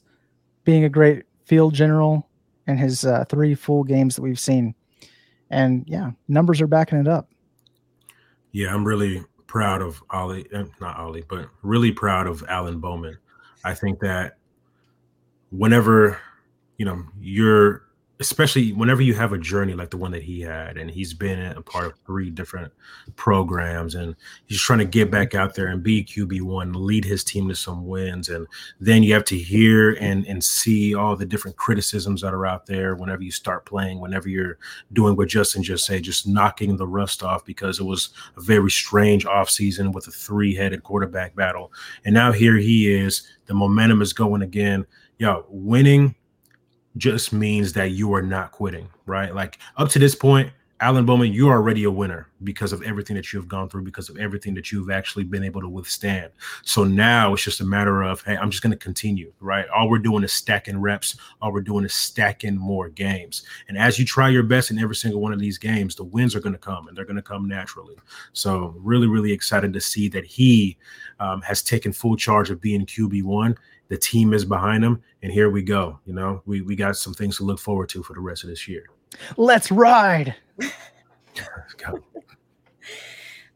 being 0.64 0.86
a 0.86 0.90
great 0.90 1.24
field 1.46 1.74
general 1.74 2.28
in 2.72 2.78
his 2.78 3.06
uh, 3.06 3.26
three 3.30 3.54
full 3.54 3.84
games 3.84 4.16
that 4.16 4.22
we've 4.22 4.40
seen. 4.40 4.74
And 5.50 5.84
yeah, 5.88 6.12
numbers 6.28 6.62
are 6.62 6.68
backing 6.68 7.00
it 7.00 7.08
up. 7.08 7.30
Yeah, 8.52 8.74
I'm 8.74 8.86
really 8.86 9.24
proud 9.48 9.82
of 9.82 10.02
Ollie, 10.10 10.48
eh, 10.54 10.64
not 10.80 10.98
Ollie, 10.98 11.26
but 11.30 11.50
really 11.62 11.92
proud 11.92 12.26
of 12.26 12.44
Alan 12.48 12.80
Bowman. 12.80 13.18
I 13.64 13.74
think 13.74 14.00
that 14.00 14.38
whenever 15.52 16.18
you 16.78 16.86
know 16.86 17.04
you're 17.20 17.84
especially 18.22 18.72
whenever 18.72 19.02
you 19.02 19.14
have 19.14 19.34
a 19.34 19.38
journey 19.38 19.74
like 19.74 19.90
the 19.90 19.98
one 19.98 20.12
that 20.12 20.24
he 20.24 20.40
had 20.40 20.78
and 20.78 20.90
he's 20.90 21.14
been 21.14 21.40
a 21.40 21.62
part 21.62 21.86
of 21.88 21.94
three 22.06 22.30
different 22.30 22.72
programs 23.16 23.96
and 23.96 24.16
he's 24.46 24.62
trying 24.62 24.80
to 24.80 24.86
get 24.86 25.12
back 25.12 25.36
out 25.36 25.56
there 25.56 25.68
and 25.68 25.84
be 25.84 26.04
qb1 26.04 26.74
lead 26.76 27.04
his 27.04 27.24
team 27.24 27.50
to 27.50 27.56
some 27.56 27.86
wins 27.86 28.30
and 28.30 28.48
then 28.80 29.04
you 29.04 29.14
have 29.14 29.26
to 29.26 29.38
hear 29.38 29.94
and 30.00 30.26
and 30.28 30.44
see 30.44 30.96
all 30.96 31.16
the 31.16 31.26
different 31.26 31.58
criticisms 31.58 32.22
that 32.22 32.34
are 32.34 32.46
out 32.46 32.66
there 32.66 32.96
whenever 32.96 33.24
you 33.24 33.32
start 33.32 33.66
playing 33.66 34.00
whenever 34.00 34.30
you're 34.30 34.58
doing 34.94 35.16
what 35.16 35.28
justin 35.28 35.64
just 35.64 35.86
said 35.86 36.04
just 36.04 36.28
knocking 36.28 36.78
the 36.78 36.88
rust 36.88 37.24
off 37.24 37.44
because 37.44 37.80
it 37.80 37.84
was 37.84 38.10
a 38.38 38.42
very 38.42 38.70
strange 38.70 39.26
offseason 39.26 39.94
with 39.94 40.08
a 40.08 40.12
three-headed 40.12 40.84
quarterback 40.84 41.36
battle. 41.36 41.72
And 42.06 42.14
now 42.14 42.32
here 42.32 42.58
he 42.58 42.94
is 42.94 43.28
the 43.46 43.54
momentum 43.54 44.02
is 44.02 44.14
going 44.14 44.42
again. 44.42 44.86
Yo 45.18 45.46
winning 45.50 46.16
just 46.98 47.32
means 47.34 47.74
that 47.74 47.92
you 47.92 48.14
are 48.14 48.22
not 48.22 48.52
quitting, 48.52 48.90
right? 49.06 49.34
Like 49.34 49.58
up 49.78 49.90
to 49.90 50.00
this 50.00 50.16
point, 50.16 50.52
Alan 50.82 51.06
Bowman, 51.06 51.32
you're 51.32 51.54
already 51.54 51.84
a 51.84 51.92
winner 51.92 52.28
because 52.44 52.74
of 52.74 52.82
everything 52.82 53.16
that 53.16 53.32
you've 53.32 53.48
gone 53.48 53.70
through, 53.70 53.84
because 53.84 54.10
of 54.10 54.18
everything 54.18 54.56
that 54.56 54.72
you've 54.72 54.90
actually 54.90 55.24
been 55.24 55.44
able 55.44 55.62
to 55.62 55.70
withstand. 55.70 56.32
So 56.64 56.84
now 56.84 57.36
it's 57.36 57.44
just 57.44 57.62
a 57.62 57.66
matter 57.66 58.02
of, 58.02 58.24
hey, 58.24 58.36
I'm 58.36 58.50
just 58.50 58.64
going 58.64 58.72
to 58.72 58.78
continue, 58.78 59.32
right? 59.40 59.68
All 59.70 59.88
we're 59.88 60.00
doing 60.00 60.24
is 60.24 60.34
stacking 60.34 60.82
reps. 60.82 61.16
All 61.40 61.54
we're 61.54 61.62
doing 61.62 61.86
is 61.86 61.94
stacking 61.94 62.58
more 62.58 62.90
games. 62.90 63.44
And 63.68 63.78
as 63.78 64.00
you 64.00 64.06
try 64.06 64.30
your 64.30 64.42
best 64.42 64.72
in 64.72 64.80
every 64.80 64.96
single 64.96 65.22
one 65.22 65.34
of 65.34 65.40
these 65.40 65.60
games, 65.60 65.94
the 65.94 66.04
wins 66.04 66.36
are 66.36 66.42
going 66.42 66.54
to 66.54 66.60
come 66.60 66.88
and 66.88 66.98
they're 66.98 67.06
going 67.06 67.16
to 67.16 67.22
come 67.22 67.48
naturally. 67.48 67.96
So 68.34 68.74
really, 68.80 69.08
really 69.08 69.32
excited 69.32 69.74
to 69.74 69.82
see 69.82 70.10
that 70.10 70.26
he 70.26 70.80
um, 71.20 71.44
has 71.44 71.62
taken 71.62 71.94
full 71.94 72.16
charge 72.16 72.50
of 72.50 72.60
being 72.60 72.88
QB1 72.88 73.56
the 73.90 73.98
team 73.98 74.34
is 74.34 74.46
behind 74.46 74.86
him, 74.86 75.04
and 75.22 75.34
here 75.34 75.50
we 75.50 75.62
go. 75.62 76.00
You 76.06 76.14
know, 76.14 76.42
we 76.46 76.62
we 76.62 76.78
got 76.78 76.96
some 76.96 77.14
things 77.14 77.36
to 77.38 77.44
look 77.44 77.60
forward 77.60 77.90
to 77.90 78.02
for 78.02 78.14
the 78.14 78.22
rest 78.22 78.46
of 78.46 78.50
this 78.50 78.66
year. 78.66 78.86
Let's 79.38 79.72
ride. 79.72 80.36
go. 81.78 82.00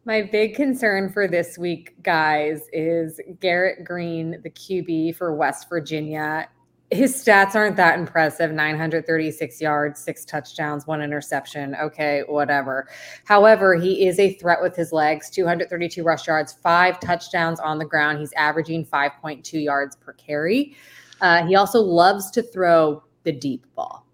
My 0.07 0.21
big 0.21 0.53
concern 0.53 1.11
for 1.11 1.27
this 1.27 1.57
week, 1.57 1.95
guys, 2.03 2.69
is 2.71 3.19
Garrett 3.39 3.83
Greene, 3.83 4.39
the 4.43 4.51
QB 4.51 5.15
for 5.15 5.33
West 5.33 5.67
Virginia. 5.67 6.47
His 6.91 7.15
stats 7.15 7.55
aren't 7.55 7.75
that 7.77 7.97
impressive 7.97 8.51
936 8.51 9.59
yards, 9.59 9.99
six 9.99 10.23
touchdowns, 10.23 10.85
one 10.85 11.01
interception. 11.01 11.75
Okay, 11.81 12.23
whatever. 12.27 12.87
However, 13.23 13.73
he 13.73 14.05
is 14.05 14.19
a 14.19 14.35
threat 14.35 14.61
with 14.61 14.75
his 14.75 14.91
legs 14.91 15.31
232 15.31 16.03
rush 16.03 16.27
yards, 16.27 16.53
five 16.53 16.99
touchdowns 16.99 17.59
on 17.59 17.79
the 17.79 17.85
ground. 17.85 18.19
He's 18.19 18.33
averaging 18.33 18.85
5.2 18.85 19.63
yards 19.63 19.95
per 19.95 20.13
carry. 20.13 20.75
Uh, 21.19 21.47
he 21.47 21.55
also 21.55 21.81
loves 21.81 22.29
to 22.31 22.43
throw 22.43 23.01
the 23.23 23.31
deep 23.31 23.65
ball. 23.75 24.04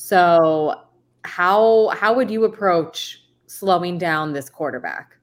So, 0.00 0.80
how 1.24 1.88
how 1.88 2.14
would 2.14 2.30
you 2.30 2.44
approach 2.44 3.22
slowing 3.46 3.98
down 3.98 4.32
this 4.32 4.48
quarterback? 4.48 5.14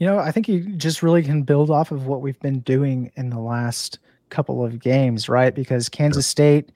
You 0.00 0.08
know, 0.08 0.18
I 0.18 0.32
think 0.32 0.48
you 0.48 0.74
just 0.74 1.00
really 1.00 1.22
can 1.22 1.44
build 1.44 1.70
off 1.70 1.92
of 1.92 2.08
what 2.08 2.20
we've 2.20 2.40
been 2.40 2.58
doing 2.60 3.12
in 3.14 3.30
the 3.30 3.38
last 3.38 4.00
couple 4.28 4.64
of 4.64 4.80
games, 4.80 5.28
right? 5.28 5.54
Because 5.54 5.88
Kansas 5.88 6.26
State, 6.26 6.72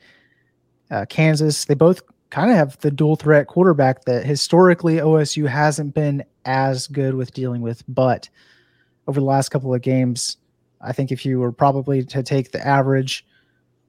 uh, 0.92 1.04
Kansas, 1.06 1.64
they 1.64 1.74
both 1.74 2.00
kind 2.30 2.52
of 2.52 2.56
have 2.56 2.78
the 2.78 2.92
dual 2.92 3.16
threat 3.16 3.48
quarterback 3.48 4.04
that 4.04 4.24
historically 4.24 4.98
OSU 4.98 5.48
hasn't 5.48 5.94
been 5.94 6.24
as 6.44 6.86
good 6.86 7.16
with 7.16 7.34
dealing 7.34 7.60
with. 7.60 7.82
But 7.88 8.28
over 9.08 9.18
the 9.18 9.26
last 9.26 9.48
couple 9.48 9.74
of 9.74 9.82
games, 9.82 10.36
I 10.80 10.92
think 10.92 11.10
if 11.10 11.26
you 11.26 11.40
were 11.40 11.50
probably 11.50 12.04
to 12.04 12.22
take 12.22 12.52
the 12.52 12.64
average 12.64 13.26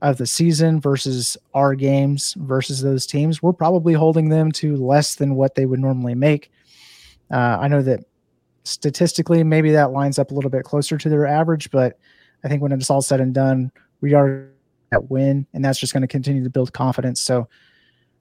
of 0.02 0.18
the 0.18 0.26
season 0.26 0.80
versus 0.80 1.38
our 1.54 1.76
games 1.76 2.36
versus 2.40 2.82
those 2.82 3.06
teams, 3.06 3.44
we're 3.44 3.54
probably 3.54 3.94
holding 3.94 4.30
them 4.30 4.52
to 4.54 4.76
less 4.78 5.16
than 5.16 5.36
what 5.36 5.56
they 5.56 5.66
would 5.66 5.80
normally 5.80 6.16
make. 6.16 6.52
Uh, 7.32 7.58
I 7.60 7.68
know 7.68 7.82
that 7.82 8.06
statistically, 8.64 9.44
maybe 9.44 9.72
that 9.72 9.92
lines 9.92 10.18
up 10.18 10.32
a 10.32 10.34
little 10.34 10.50
bit 10.50 10.64
closer 10.64 10.98
to 10.98 11.10
their 11.10 11.26
average, 11.26 11.70
but 11.72 11.98
I 12.44 12.48
think 12.48 12.62
when 12.62 12.72
it's 12.72 12.90
all 12.90 13.02
said 13.02 13.20
and 13.20 13.34
done, 13.34 13.72
we 14.02 14.14
are 14.14 14.48
at 14.92 15.10
win, 15.10 15.46
and 15.54 15.64
that's 15.64 15.80
just 15.80 15.94
going 15.94 16.02
to 16.02 16.08
continue 16.08 16.44
to 16.44 16.50
build 16.50 16.74
confidence. 16.74 17.22
So, 17.22 17.48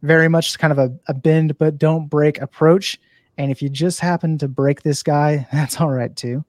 very 0.02 0.28
much 0.28 0.56
kind 0.58 0.72
of 0.72 0.78
a, 0.78 0.92
a 1.08 1.14
bend 1.14 1.58
but 1.58 1.76
don't 1.76 2.08
break 2.08 2.40
approach. 2.40 2.98
And 3.36 3.50
if 3.50 3.60
you 3.62 3.68
just 3.68 3.98
happen 3.98 4.38
to 4.38 4.48
break 4.48 4.82
this 4.82 5.02
guy, 5.02 5.46
that's 5.52 5.80
all 5.80 5.90
right 5.90 6.14
too. 6.14 6.44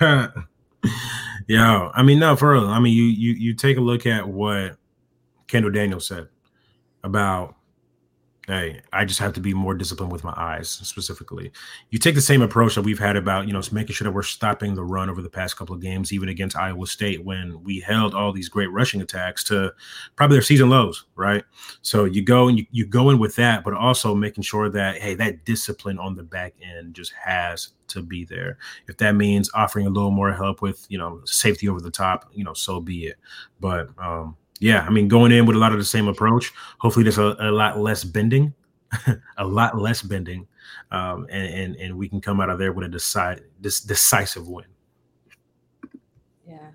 yeah, 1.46 1.90
I 1.94 2.02
mean, 2.02 2.18
no, 2.18 2.36
for 2.36 2.52
real. 2.52 2.66
I 2.66 2.78
mean, 2.78 2.94
you 2.94 3.04
you 3.04 3.32
you 3.34 3.54
take 3.54 3.76
a 3.76 3.80
look 3.80 4.06
at 4.06 4.28
what 4.28 4.76
Kendall 5.46 5.70
Daniels 5.72 6.06
said 6.06 6.28
about 7.02 7.54
hey, 8.46 8.80
I 8.92 9.04
just 9.04 9.20
have 9.20 9.32
to 9.34 9.40
be 9.40 9.54
more 9.54 9.74
disciplined 9.74 10.12
with 10.12 10.24
my 10.24 10.34
eyes 10.36 10.68
specifically. 10.68 11.50
You 11.90 11.98
take 11.98 12.14
the 12.14 12.20
same 12.20 12.42
approach 12.42 12.74
that 12.74 12.82
we've 12.82 12.98
had 12.98 13.16
about, 13.16 13.46
you 13.46 13.52
know, 13.52 13.62
making 13.72 13.94
sure 13.94 14.04
that 14.04 14.12
we're 14.12 14.22
stopping 14.22 14.74
the 14.74 14.84
run 14.84 15.08
over 15.08 15.22
the 15.22 15.30
past 15.30 15.56
couple 15.56 15.74
of 15.74 15.80
games, 15.80 16.12
even 16.12 16.28
against 16.28 16.56
Iowa 16.56 16.86
State, 16.86 17.24
when 17.24 17.62
we 17.62 17.80
held 17.80 18.14
all 18.14 18.32
these 18.32 18.48
great 18.48 18.70
rushing 18.70 19.00
attacks 19.00 19.42
to 19.44 19.72
probably 20.16 20.36
their 20.36 20.42
season 20.42 20.68
lows, 20.68 21.06
right? 21.16 21.44
So 21.82 22.04
you 22.04 22.22
go 22.22 22.48
and 22.48 22.58
you, 22.58 22.66
you 22.70 22.86
go 22.86 23.10
in 23.10 23.18
with 23.18 23.34
that, 23.36 23.64
but 23.64 23.74
also 23.74 24.14
making 24.14 24.44
sure 24.44 24.68
that, 24.68 24.98
hey, 24.98 25.14
that 25.14 25.44
discipline 25.44 25.98
on 25.98 26.14
the 26.14 26.22
back 26.22 26.54
end 26.62 26.94
just 26.94 27.12
has 27.12 27.70
to 27.88 28.02
be 28.02 28.24
there. 28.24 28.58
If 28.88 28.98
that 28.98 29.14
means 29.14 29.50
offering 29.54 29.86
a 29.86 29.90
little 29.90 30.10
more 30.10 30.32
help 30.32 30.60
with, 30.60 30.84
you 30.88 30.98
know, 30.98 31.20
safety 31.24 31.68
over 31.68 31.80
the 31.80 31.90
top, 31.90 32.30
you 32.32 32.44
know, 32.44 32.54
so 32.54 32.80
be 32.80 33.06
it. 33.06 33.16
But 33.60 33.88
um 33.98 34.36
yeah, 34.60 34.84
I 34.86 34.90
mean, 34.90 35.08
going 35.08 35.32
in 35.32 35.46
with 35.46 35.56
a 35.56 35.58
lot 35.58 35.72
of 35.72 35.78
the 35.78 35.84
same 35.84 36.08
approach. 36.08 36.52
Hopefully, 36.78 37.02
there's 37.02 37.18
a, 37.18 37.36
a 37.40 37.50
lot 37.50 37.78
less 37.78 38.04
bending, 38.04 38.54
a 39.36 39.44
lot 39.46 39.78
less 39.78 40.02
bending, 40.02 40.46
um, 40.90 41.26
and, 41.30 41.54
and 41.54 41.76
and 41.76 41.98
we 41.98 42.08
can 42.08 42.20
come 42.20 42.40
out 42.40 42.50
of 42.50 42.58
there 42.58 42.72
with 42.72 42.86
a 42.86 42.88
decide 42.88 43.42
this 43.60 43.80
decisive 43.80 44.48
win. 44.48 44.66
Yeah, 46.46 46.70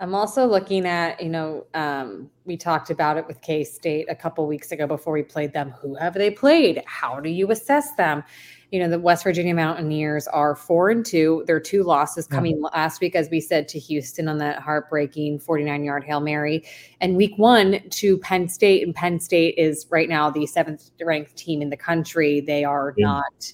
I'm 0.00 0.14
also 0.14 0.46
looking 0.46 0.86
at 0.86 1.22
you 1.22 1.28
know 1.28 1.66
um, 1.74 2.30
we 2.46 2.56
talked 2.56 2.90
about 2.90 3.18
it 3.18 3.26
with 3.26 3.42
K 3.42 3.64
State 3.64 4.06
a 4.08 4.14
couple 4.14 4.46
weeks 4.46 4.72
ago 4.72 4.86
before 4.86 5.12
we 5.12 5.22
played 5.22 5.52
them. 5.52 5.70
Who 5.82 5.94
have 5.96 6.14
they 6.14 6.30
played? 6.30 6.82
How 6.86 7.20
do 7.20 7.28
you 7.28 7.50
assess 7.50 7.92
them? 7.96 8.24
You 8.70 8.78
know 8.78 8.88
the 8.88 8.98
West 8.98 9.24
Virginia 9.24 9.54
Mountaineers 9.54 10.26
are 10.28 10.54
four 10.54 10.90
and 10.90 11.04
two. 11.04 11.42
Their 11.46 11.60
two 11.60 11.82
losses 11.82 12.26
coming 12.26 12.60
last 12.60 13.00
week, 13.00 13.14
as 13.16 13.30
we 13.30 13.40
said, 13.40 13.66
to 13.68 13.78
Houston 13.78 14.28
on 14.28 14.38
that 14.38 14.60
heartbreaking 14.60 15.38
49 15.38 15.84
yard 15.84 16.04
hail 16.04 16.20
mary, 16.20 16.64
and 17.00 17.16
week 17.16 17.32
one 17.36 17.80
to 17.90 18.18
Penn 18.18 18.48
State. 18.48 18.82
And 18.84 18.94
Penn 18.94 19.20
State 19.20 19.54
is 19.56 19.86
right 19.90 20.08
now 20.08 20.30
the 20.30 20.46
seventh 20.46 20.90
ranked 21.02 21.36
team 21.36 21.62
in 21.62 21.70
the 21.70 21.76
country. 21.76 22.40
They 22.40 22.64
are 22.64 22.94
yeah. 22.96 23.06
not 23.06 23.52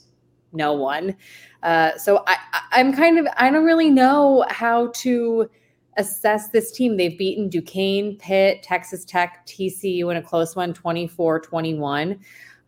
no 0.53 0.73
one. 0.73 1.17
Uh, 1.63 1.97
so 1.97 2.25
I, 2.27 2.37
I'm 2.73 2.93
kind 2.93 3.19
of 3.19 3.27
I 3.37 3.51
don't 3.51 3.65
really 3.65 3.91
know 3.91 4.45
how 4.49 4.89
to 4.97 5.49
assess 5.97 6.49
this 6.49 6.73
team. 6.73 6.97
They've 6.97 7.17
beaten 7.17 7.49
Duquesne, 7.49 8.17
Pitt, 8.17 8.63
Texas 8.63 9.05
Tech, 9.05 9.47
TCU 9.47 10.11
in 10.11 10.17
a 10.17 10.23
close 10.23 10.57
one, 10.57 10.75
24 10.75 11.41
21. 11.41 12.19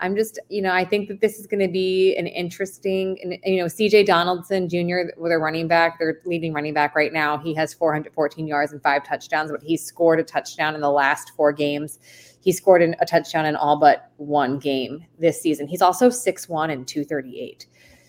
I'm 0.00 0.14
just, 0.14 0.38
you 0.50 0.60
know, 0.60 0.72
I 0.72 0.84
think 0.84 1.08
that 1.08 1.20
this 1.20 1.38
is 1.38 1.46
going 1.46 1.60
to 1.60 1.72
be 1.72 2.14
an 2.16 2.26
interesting, 2.26 3.18
and 3.22 3.38
you 3.44 3.60
know, 3.60 3.66
CJ 3.66 4.06
Donaldson 4.06 4.68
Jr. 4.68 5.10
with 5.16 5.32
a 5.32 5.38
running 5.38 5.68
back, 5.68 5.98
their 5.98 6.20
leading 6.26 6.52
running 6.52 6.74
back 6.74 6.94
right 6.94 7.12
now. 7.12 7.38
He 7.38 7.54
has 7.54 7.72
414 7.72 8.46
yards 8.46 8.72
and 8.72 8.82
five 8.82 9.04
touchdowns, 9.04 9.50
but 9.50 9.62
he 9.62 9.76
scored 9.76 10.20
a 10.20 10.22
touchdown 10.22 10.74
in 10.74 10.82
the 10.82 10.90
last 10.90 11.32
four 11.36 11.52
games. 11.52 11.98
He 12.40 12.52
scored 12.52 12.82
a 12.82 13.06
touchdown 13.06 13.46
in 13.46 13.56
all 13.56 13.78
but 13.78 14.10
one 14.18 14.58
game 14.58 15.04
this 15.18 15.40
season. 15.40 15.66
He's 15.66 15.82
also 15.82 16.10
6'1 16.10 16.70
and 16.70 16.86
238. 16.86 17.66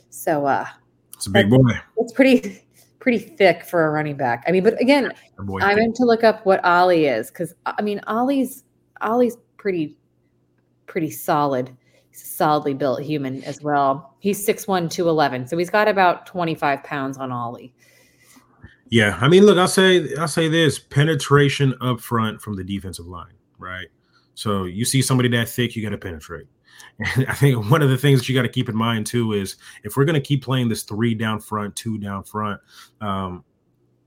So, 0.10 0.46
uh, 0.46 0.66
it's 1.14 1.28
a 1.28 1.32
big 1.32 1.50
boy. 1.50 1.72
It's 1.98 2.14
pretty, 2.14 2.64
pretty 3.00 3.18
thick 3.18 3.64
for 3.64 3.88
a 3.88 3.90
running 3.92 4.18
back. 4.18 4.44
I 4.48 4.52
mean, 4.52 4.64
but 4.64 4.80
again, 4.82 5.12
I 5.62 5.74
meant 5.74 5.96
to 5.96 6.04
look 6.04 6.24
up 6.24 6.46
what 6.46 6.64
Ollie 6.66 7.06
is 7.06 7.30
because 7.30 7.56
I 7.66 7.82
mean, 7.82 8.02
Ollie's 8.06 8.66
Ollie's 9.02 9.38
pretty 9.58 9.98
pretty 10.88 11.12
solid. 11.12 11.76
Solidly 12.12 12.74
built 12.74 13.02
human 13.02 13.44
as 13.44 13.62
well. 13.62 14.16
He's 14.20 14.46
6'1, 14.46 14.90
211. 14.90 15.48
So 15.48 15.58
he's 15.58 15.70
got 15.70 15.88
about 15.88 16.26
25 16.26 16.84
pounds 16.84 17.18
on 17.18 17.32
Ollie. 17.32 17.74
Yeah. 18.90 19.18
I 19.22 19.28
mean, 19.28 19.46
look, 19.46 19.58
I'll 19.58 19.68
say 19.68 20.16
I'll 20.16 20.28
say 20.28 20.48
this 20.48 20.80
penetration 20.80 21.76
up 21.82 22.00
front 22.00 22.42
from 22.42 22.56
the 22.56 22.64
defensive 22.64 23.06
line, 23.06 23.34
right? 23.60 23.88
So 24.34 24.64
you 24.64 24.86
see 24.86 25.02
somebody 25.02 25.30
that 25.30 25.50
thick, 25.50 25.76
you 25.76 25.84
got 25.84 25.90
to 25.90 25.98
penetrate. 25.98 26.48
And 27.16 27.28
I 27.28 27.34
think 27.34 27.70
one 27.70 27.84
of 27.84 27.90
the 27.90 27.98
things 27.98 28.20
that 28.20 28.30
you 28.30 28.34
got 28.34 28.44
to 28.44 28.50
keep 28.50 28.70
in 28.70 28.76
mind 28.76 29.06
too 29.06 29.34
is 29.34 29.58
if 29.84 29.96
we're 29.96 30.06
going 30.06 30.16
to 30.16 30.22
keep 30.22 30.44
playing 30.44 30.70
this 30.70 30.84
three 30.84 31.14
down 31.14 31.40
front, 31.40 31.76
two 31.76 32.00
down 32.00 32.24
front, 32.24 32.60
um, 33.02 33.44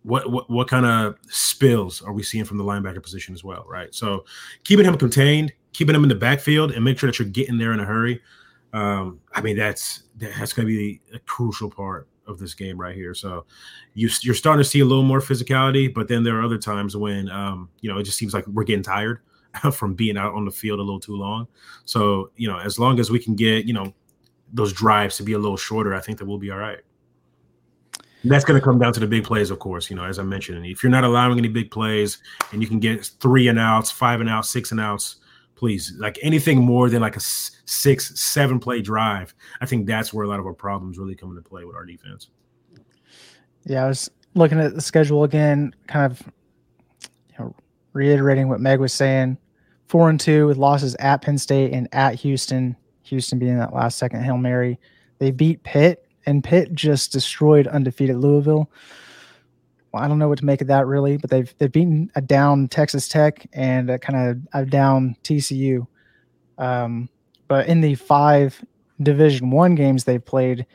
what 0.03 0.31
what 0.31 0.49
what 0.51 0.69
kind 0.69 0.87
of 0.87 1.17
spills 1.29 2.03
are 2.03 2.13
we 2.13 2.23
seeing 2.23 2.45
from 2.45 2.59
the 2.59 2.65
linebacker 2.65 3.03
position 3.03 3.35
as 3.35 3.45
well, 3.45 3.65
right? 3.69 3.95
So 3.95 4.25
keeping 4.65 4.87
him 4.87 4.97
contained, 4.97 5.53
keeping 5.73 5.93
them 5.93 6.03
in 6.03 6.09
the 6.09 6.15
backfield, 6.15 6.73
and 6.73 6.85
make 6.85 6.99
sure 6.99 7.09
that 7.09 7.19
you're 7.19 7.29
getting 7.29 7.59
there 7.59 7.73
in 7.73 7.81
a 7.81 7.85
hurry. 7.85 8.21
Um, 8.73 9.21
I 9.33 9.41
mean, 9.41 9.57
that's 9.57 10.05
that's 10.17 10.53
going 10.53 10.67
to 10.69 10.73
be 10.73 11.01
a 11.15 11.19
crucial 11.21 11.71
part 11.71 12.09
of 12.27 12.39
this 12.39 12.55
game 12.55 12.79
right 12.79 12.95
here. 12.95 13.15
So 13.15 13.45
you, 13.95 14.09
you're 14.23 14.35
starting 14.35 14.63
to 14.63 14.69
see 14.69 14.81
a 14.81 14.85
little 14.85 15.05
more 15.05 15.21
physicality, 15.21 15.93
but 15.93 16.09
then 16.09 16.23
there 16.23 16.39
are 16.39 16.43
other 16.43 16.59
times 16.59 16.97
when 16.97 17.29
um, 17.31 17.69
you 17.81 17.93
know 17.93 17.99
it 17.99 18.05
just 18.05 18.19
seems 18.19 18.33
like 18.33 18.47
we're 18.47 18.65
getting 18.65 18.83
tired 18.83 19.21
from 19.73 19.95
being 19.95 20.17
out 20.17 20.35
on 20.35 20.45
the 20.45 20.51
field 20.51 20.79
a 20.79 20.83
little 20.83 21.01
too 21.01 21.17
long. 21.17 21.47
So 21.85 22.31
you 22.37 22.49
know, 22.49 22.59
as 22.59 22.79
long 22.79 23.01
as 23.01 23.11
we 23.11 23.19
can 23.19 23.35
get 23.35 23.67
you 23.67 23.75
know 23.75 23.93
those 24.53 24.73
drives 24.73 25.17
to 25.19 25.23
be 25.23 25.33
a 25.35 25.39
little 25.39 25.57
shorter, 25.57 25.95
I 25.95 26.01
think 26.01 26.19
that 26.19 26.25
we'll 26.25 26.39
be 26.39 26.51
all 26.51 26.59
right. 26.59 26.81
That's 28.23 28.45
going 28.45 28.61
to 28.61 28.65
come 28.65 28.79
down 28.79 28.93
to 28.93 29.01
the 29.01 29.07
big 29.07 29.25
plays, 29.25 29.51
of 29.51 29.61
course. 29.61 29.89
You 29.89 29.97
know, 29.97 30.05
as 30.05 30.19
I 30.19 30.23
mentioned, 30.25 30.67
if 30.67 30.83
you're 30.83 30.91
not 30.91 31.05
allowing 31.05 31.39
any 31.39 31.49
big 31.49 31.71
plays 31.71 32.19
and 32.53 32.61
you 32.61 32.69
can 32.69 32.79
get 32.79 33.07
three 33.19 33.49
and 33.49 33.59
outs, 33.59 33.91
five 33.91 34.21
and 34.21 34.29
outs, 34.29 34.51
six 34.51 34.73
and 34.73 34.81
outs, 34.81 35.20
please, 35.61 35.93
like 35.99 36.19
anything 36.23 36.59
more 36.59 36.89
than 36.89 37.03
like 37.03 37.17
a 37.17 37.21
six, 37.21 38.19
seven 38.19 38.59
play 38.59 38.81
drive, 38.81 39.35
I 39.61 39.67
think 39.67 39.87
that's 39.87 40.11
where 40.11 40.25
a 40.25 40.29
lot 40.29 40.41
of 40.41 40.47
our 40.47 40.55
problems 40.55 40.97
really 40.97 41.15
come 41.15 41.29
into 41.37 41.47
play 41.47 41.67
with 41.67 41.77
our 41.77 41.85
defense. 41.85 42.31
Yeah, 43.67 43.85
I 43.85 43.89
was 43.89 44.11
looking 44.35 44.59
at 44.59 44.75
the 44.75 44.81
schedule 44.81 45.25
again, 45.25 45.75
kind 45.87 46.11
of 46.11 46.23
you 47.29 47.35
know, 47.39 47.55
reiterating 47.93 48.49
what 48.49 48.59
Meg 48.59 48.81
was 48.81 48.95
saying. 48.95 49.37
Four 49.87 50.09
and 50.09 50.19
two 50.19 50.47
with 50.47 50.57
losses 50.57 50.97
at 50.99 51.21
Penn 51.21 51.37
State 51.37 51.75
and 51.75 51.89
at 51.93 52.15
Houston. 52.15 52.75
Houston 53.03 53.39
being 53.39 53.59
that 53.59 53.75
last 53.75 53.99
second 53.99 54.23
Hail 54.23 54.39
Mary. 54.39 54.81
They 55.19 55.31
beat 55.31 55.63
Pitt 55.63 56.07
and 56.25 56.43
Pitt 56.43 56.73
just 56.73 57.13
destroyed 57.13 57.67
undefeated 57.67 58.17
Louisville. 58.17 58.71
Well, 59.93 60.03
I 60.03 60.09
don't 60.09 60.19
know 60.19 60.29
what 60.29 60.39
to 60.39 60.45
make 60.45 60.61
of 60.61 60.69
that 60.69 60.87
really, 60.87 61.17
but 61.17 61.31
they've 61.31 61.53
they've 61.59 61.71
beaten 61.71 62.11
a 62.15 62.21
down 62.21 62.69
Texas 62.69 63.09
Tech 63.09 63.47
and 63.53 63.91
a 63.91 63.99
kind 63.99 64.31
of 64.31 64.63
a 64.63 64.65
down 64.65 65.17
TCU. 65.25 65.87
Um, 66.59 67.09
but 67.49 67.67
in 67.67 67.81
the 67.81 67.97
five 67.97 68.65
Division 69.03 69.51
One 69.51 69.75
games 69.75 70.05
they've 70.05 70.25
played, 70.25 70.67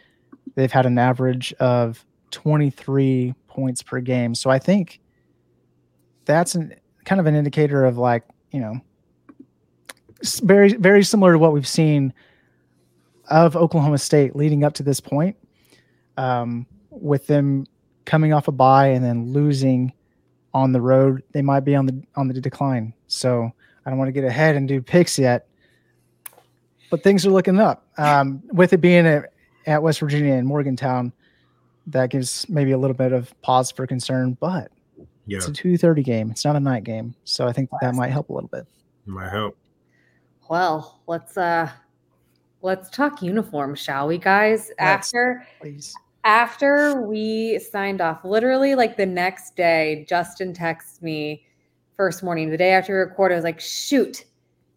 they've 0.56 0.72
had 0.72 0.86
an 0.86 0.98
average 0.98 1.54
of 1.54 2.06
23 2.32 3.34
points 3.48 3.82
per 3.82 4.02
game. 4.02 4.36
So 4.36 4.50
I 4.50 4.60
think 4.60 5.00
that's 6.26 6.56
an, 6.56 6.76
kind 7.06 7.22
of 7.22 7.28
an 7.28 7.36
indicator 7.36 7.86
of 7.86 7.98
like 7.98 8.24
you 8.52 8.60
know 8.60 8.82
very 10.44 10.74
very 10.74 11.04
similar 11.04 11.34
to 11.34 11.40
what 11.40 11.54
we've 11.54 11.68
seen 11.68 12.14
of 13.30 13.56
Oklahoma 13.56 13.98
State 13.98 14.36
leading 14.36 14.64
up 14.64 14.74
to 14.74 14.84
this 14.84 15.00
point, 15.00 15.38
um, 16.18 16.66
with 16.90 17.28
them 17.28 17.66
coming 18.06 18.34
off 18.34 18.48
a 18.48 18.52
bye 18.52 18.88
and 18.88 19.04
then 19.04 19.34
losing 19.34 19.94
on 20.54 20.72
the 20.72 20.82
road, 20.82 21.24
they 21.34 21.42
might 21.42 21.62
be 21.62 21.76
on 21.76 21.86
the 21.86 22.02
on 22.16 22.28
the 22.28 22.40
decline. 22.40 22.94
So 23.08 23.52
I 23.86 23.90
don't 23.90 24.00
want 24.00 24.08
to 24.08 24.14
get 24.14 24.24
ahead 24.24 24.56
and 24.56 24.68
do 24.68 24.82
picks 24.82 25.20
yet, 25.20 25.48
but 26.90 27.04
things 27.04 27.26
are 27.26 27.32
looking 27.32 27.60
up. 27.60 27.88
Um, 27.98 28.42
with 28.52 28.74
it 28.74 28.78
being 28.78 29.06
at, 29.06 29.32
at 29.66 29.84
West 29.84 30.00
Virginia 30.00 30.34
and 30.34 30.48
Morgantown, 30.48 31.12
that 31.88 32.10
gives 32.10 32.48
maybe 32.50 32.72
a 32.72 32.78
little 32.78 32.96
bit 32.96 33.12
of 33.12 33.40
pause 33.42 33.72
for 33.72 33.86
concern. 33.86 34.38
But 34.40 34.72
Yeah, 35.26 35.38
it's 35.38 35.48
a 35.48 35.54
two 35.54 35.78
thirty 35.78 36.04
game. 36.04 36.32
It's 36.32 36.46
not 36.46 36.56
a 36.56 36.60
night 36.60 36.84
game, 36.84 37.16
so 37.26 37.48
I 37.48 37.52
think 37.52 37.70
that, 37.72 37.80
that 37.82 37.96
might 37.96 38.12
help 38.12 38.30
a 38.30 38.34
little 38.34 38.50
bit. 38.50 38.66
might 39.06 39.32
help. 39.32 39.58
Well, 40.50 41.02
let's 41.08 41.38
uh 41.38 41.70
let's 42.62 42.90
talk 42.90 43.22
uniforms, 43.22 43.80
shall 43.80 44.08
we, 44.08 44.18
guys? 44.18 44.70
Let's. 44.80 44.80
After 44.80 45.46
Please. 45.60 45.94
After 46.26 47.00
we 47.02 47.60
signed 47.60 48.02
off, 48.02 48.26
literally 48.26 48.76
like 48.76 48.98
the 48.98 49.06
next 49.06 49.56
day, 49.56 50.06
Justin 50.10 50.54
texts 50.54 51.02
me 51.02 51.46
first 51.96 52.24
morning, 52.24 52.50
the 52.50 52.58
day 52.58 52.72
after 52.72 52.94
we 52.94 53.00
recorded, 53.00 53.36
I 53.36 53.38
was 53.38 53.44
like, 53.46 53.62
shoot, 53.62 54.26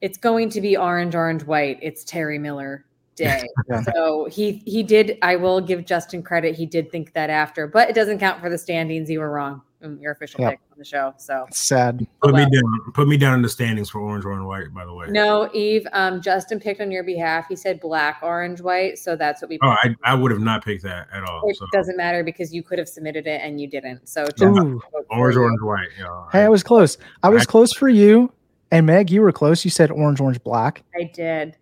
it's 0.00 0.18
going 0.18 0.50
to 0.50 0.60
be 0.60 0.76
orange, 0.76 1.14
orange, 1.14 1.42
white. 1.42 1.78
It's 1.82 2.04
Terry 2.04 2.38
Miller 2.38 2.84
day. 3.16 3.42
So 3.94 4.28
he 4.30 4.62
he 4.64 4.82
did, 4.82 5.18
I 5.22 5.36
will 5.36 5.60
give 5.60 5.84
Justin 5.84 6.22
credit. 6.22 6.54
He 6.54 6.66
did 6.66 6.90
think 6.90 7.12
that 7.14 7.30
after, 7.30 7.66
but 7.66 7.88
it 7.88 7.94
doesn't 7.94 8.18
count 8.18 8.40
for 8.40 8.48
the 8.48 8.58
standings. 8.58 9.10
You 9.10 9.20
were 9.20 9.30
wrong. 9.30 9.62
Your 10.00 10.10
official 10.12 10.40
Yeah. 10.40 10.50
pick 10.50 10.60
on 10.72 10.78
the 10.78 10.84
show. 10.84 11.14
So 11.18 11.44
It's 11.48 11.58
sad. 11.58 12.04
Put 12.20 12.34
me 12.34 12.42
down. 12.50 12.92
Put 12.94 13.06
me 13.06 13.16
down 13.16 13.34
in 13.34 13.42
the 13.42 13.48
standings 13.48 13.88
for 13.88 14.00
orange, 14.00 14.24
orange, 14.24 14.44
white. 14.44 14.74
By 14.74 14.84
the 14.84 14.92
way. 14.92 15.06
no, 15.08 15.48
Yves, 15.54 15.86
um, 15.92 16.20
Justin 16.20 16.58
picked 16.58 16.80
on 16.80 16.90
your 16.90 17.04
behalf. 17.04 17.46
He 17.48 17.54
said 17.54 17.78
black, 17.78 18.18
orange, 18.22 18.60
white. 18.60 18.98
So 18.98 19.14
that's 19.14 19.40
what 19.40 19.50
we 19.50 19.58
Oh, 19.62 19.76
I, 19.84 19.94
I 20.04 20.14
would 20.14 20.32
have 20.32 20.40
not 20.40 20.64
picked 20.64 20.82
that 20.82 21.06
at 21.12 21.22
all. 21.22 21.48
It 21.48 21.56
So 21.56 21.66
doesn't 21.72 21.96
matter 21.96 22.24
because 22.24 22.52
you 22.52 22.62
could 22.64 22.78
have 22.78 22.88
submitted 22.88 23.26
it 23.28 23.40
and 23.42 23.60
you 23.60 23.68
didn't. 23.68 24.08
So 24.08 24.24
Ooh. 24.42 24.80
orange, 25.10 25.36
you. 25.36 25.42
orange, 25.42 25.60
white. 25.62 25.88
Yeah. 25.98 26.24
Hey, 26.32 26.42
I 26.44 26.48
was 26.48 26.62
close. 26.64 26.98
I 27.22 27.28
was 27.28 27.42
I- 27.42 27.46
close 27.46 27.72
for 27.72 27.88
you. 27.88 28.32
And 28.70 28.84
Meg, 28.84 29.10
you 29.10 29.22
were 29.22 29.32
close. 29.32 29.64
You 29.64 29.70
said 29.70 29.90
orange, 29.90 30.20
orange, 30.20 30.42
black 30.42 30.82
I 30.98 31.04
did. 31.04 31.56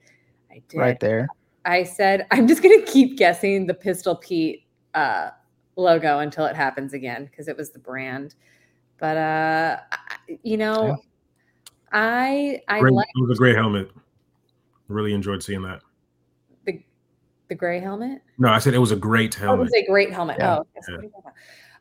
I 0.50 0.60
did. 0.68 0.78
right 0.78 0.98
there. 1.00 1.28
I 1.66 1.82
said 1.82 2.26
I'm 2.30 2.48
just 2.48 2.62
gonna 2.62 2.82
keep 2.82 3.18
guessing 3.18 3.66
the 3.66 3.74
Pistol 3.74 4.16
Pete 4.16 4.64
uh, 4.94 5.30
logo 5.76 6.18
until 6.20 6.46
it 6.46 6.56
happens 6.56 6.92
again 6.94 7.26
because 7.26 7.48
it 7.48 7.56
was 7.56 7.70
the 7.70 7.78
brand. 7.78 8.34
But 8.98 9.16
uh, 9.16 9.76
you 10.42 10.56
know, 10.56 10.86
Yeah. 10.86 10.94
I 11.92 12.62
I 12.68 12.80
Great, 12.80 12.94
like 12.94 13.08
it 13.14 13.20
was 13.20 13.38
a 13.38 13.38
great 13.38 13.54
helmet. 13.54 13.90
Really 14.88 15.12
enjoyed 15.12 15.42
seeing 15.42 15.62
that. 15.62 15.82
the 16.64 16.82
the 17.48 17.54
gray 17.54 17.78
helmet. 17.78 18.22
No, 18.38 18.48
I 18.48 18.58
said 18.58 18.74
it 18.74 18.78
was 18.78 18.92
a 18.92 18.96
great 18.96 19.40
Oh, 19.42 19.54
it 19.54 19.58
was 19.58 19.72
a 19.74 19.86
great 19.86 20.12
helmet. 20.12 20.36
Yeah. 20.38 20.58
Oh, 20.58 20.66
yes, 20.74 20.84
what 20.88 20.98
are 20.98 21.02
you 21.02 21.08
talking 21.10 21.20
about? 21.20 21.34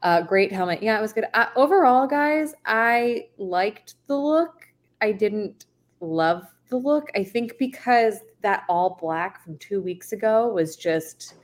Uh, 0.04 0.22
great 0.22 0.52
helmet. 0.52 0.84
Yeah, 0.84 0.98
it 0.98 1.02
was 1.02 1.14
good. 1.14 1.26
Uh, 1.34 1.48
overall, 1.56 2.06
guys, 2.06 2.54
I 2.66 3.28
liked 3.38 3.96
the 4.08 4.16
look. 4.18 4.68
I 5.02 5.12
didn't 5.12 5.66
love 6.00 6.46
the 6.70 6.78
look. 6.78 7.10
I 7.16 7.24
think 7.24 7.58
because 7.58 8.20
that 8.42 8.64
all 8.70 8.98
black 9.02 9.44
from 9.44 9.58
two 9.58 9.82
weeks 9.82 10.12
ago 10.12 10.48
was 10.48 10.76
just 10.76 11.36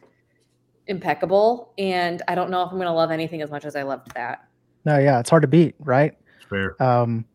impeccable, 0.88 1.74
and 1.78 2.22
I 2.28 2.36
don't 2.36 2.50
know 2.50 2.62
if 2.64 2.70
I'm 2.72 2.78
going 2.78 2.88
to 2.88 2.94
love 2.94 3.12
anything 3.12 3.42
as 3.42 3.50
much 3.52 3.66
as 3.66 3.76
I 3.76 3.84
loved 3.84 4.14
that. 4.16 4.46
No, 4.86 4.98
yeah, 4.98 5.20
it's 5.20 5.30
hard 5.30 5.42
to 5.44 5.48
beat, 5.48 5.76
right? 5.80 6.14
Fair. 6.50 6.82
Um, 6.82 7.26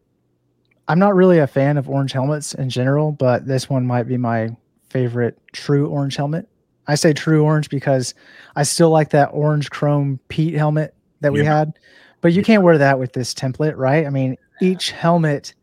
I'm 0.89 0.99
not 0.99 1.15
really 1.15 1.39
a 1.39 1.47
fan 1.47 1.77
of 1.79 1.89
orange 1.89 2.13
helmets 2.13 2.55
in 2.55 2.71
general, 2.71 3.13
but 3.13 3.47
this 3.47 3.69
one 3.69 3.87
might 3.87 4.05
be 4.05 4.17
my 4.17 4.51
favorite 4.91 5.39
true 5.53 5.89
orange 5.89 6.17
helmet. 6.17 6.49
I 6.87 6.95
say 6.95 7.13
true 7.13 7.43
orange 7.43 7.69
because 7.69 8.15
I 8.55 8.63
still 8.63 8.91
like 8.91 9.11
that 9.11 9.27
orange 9.33 9.71
chrome 9.71 10.21
Pete 10.29 10.55
helmet 10.55 10.95
that 11.21 11.33
we 11.33 11.43
Yeah. 11.43 11.57
had, 11.59 11.79
but 12.21 12.33
you 12.33 12.43
can't 12.43 12.63
wear 12.63 12.79
that 12.79 12.99
with 12.99 13.13
this 13.13 13.35
template, 13.35 13.77
right? 13.77 14.07
I 14.07 14.11
mean, 14.11 14.37
each 14.61 14.93
helmet 14.93 15.55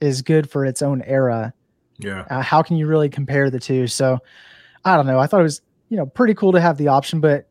is 0.00 0.22
good 0.22 0.48
for 0.48 0.64
its 0.64 0.82
own 0.82 1.02
era. 1.02 1.52
Yeah. 1.98 2.24
Uh, 2.30 2.40
how 2.42 2.62
can 2.62 2.76
you 2.76 2.86
really 2.86 3.08
compare 3.08 3.50
the 3.50 3.58
two? 3.60 3.86
So 3.88 4.18
I 4.84 4.96
don't 4.96 5.06
know. 5.06 5.18
I 5.18 5.26
thought 5.26 5.40
it 5.40 5.44
was, 5.44 5.62
you 5.88 5.96
know, 5.96 6.06
pretty 6.06 6.34
cool 6.34 6.52
to 6.52 6.60
have 6.60 6.76
the 6.76 6.88
option, 6.88 7.20
but 7.20 7.48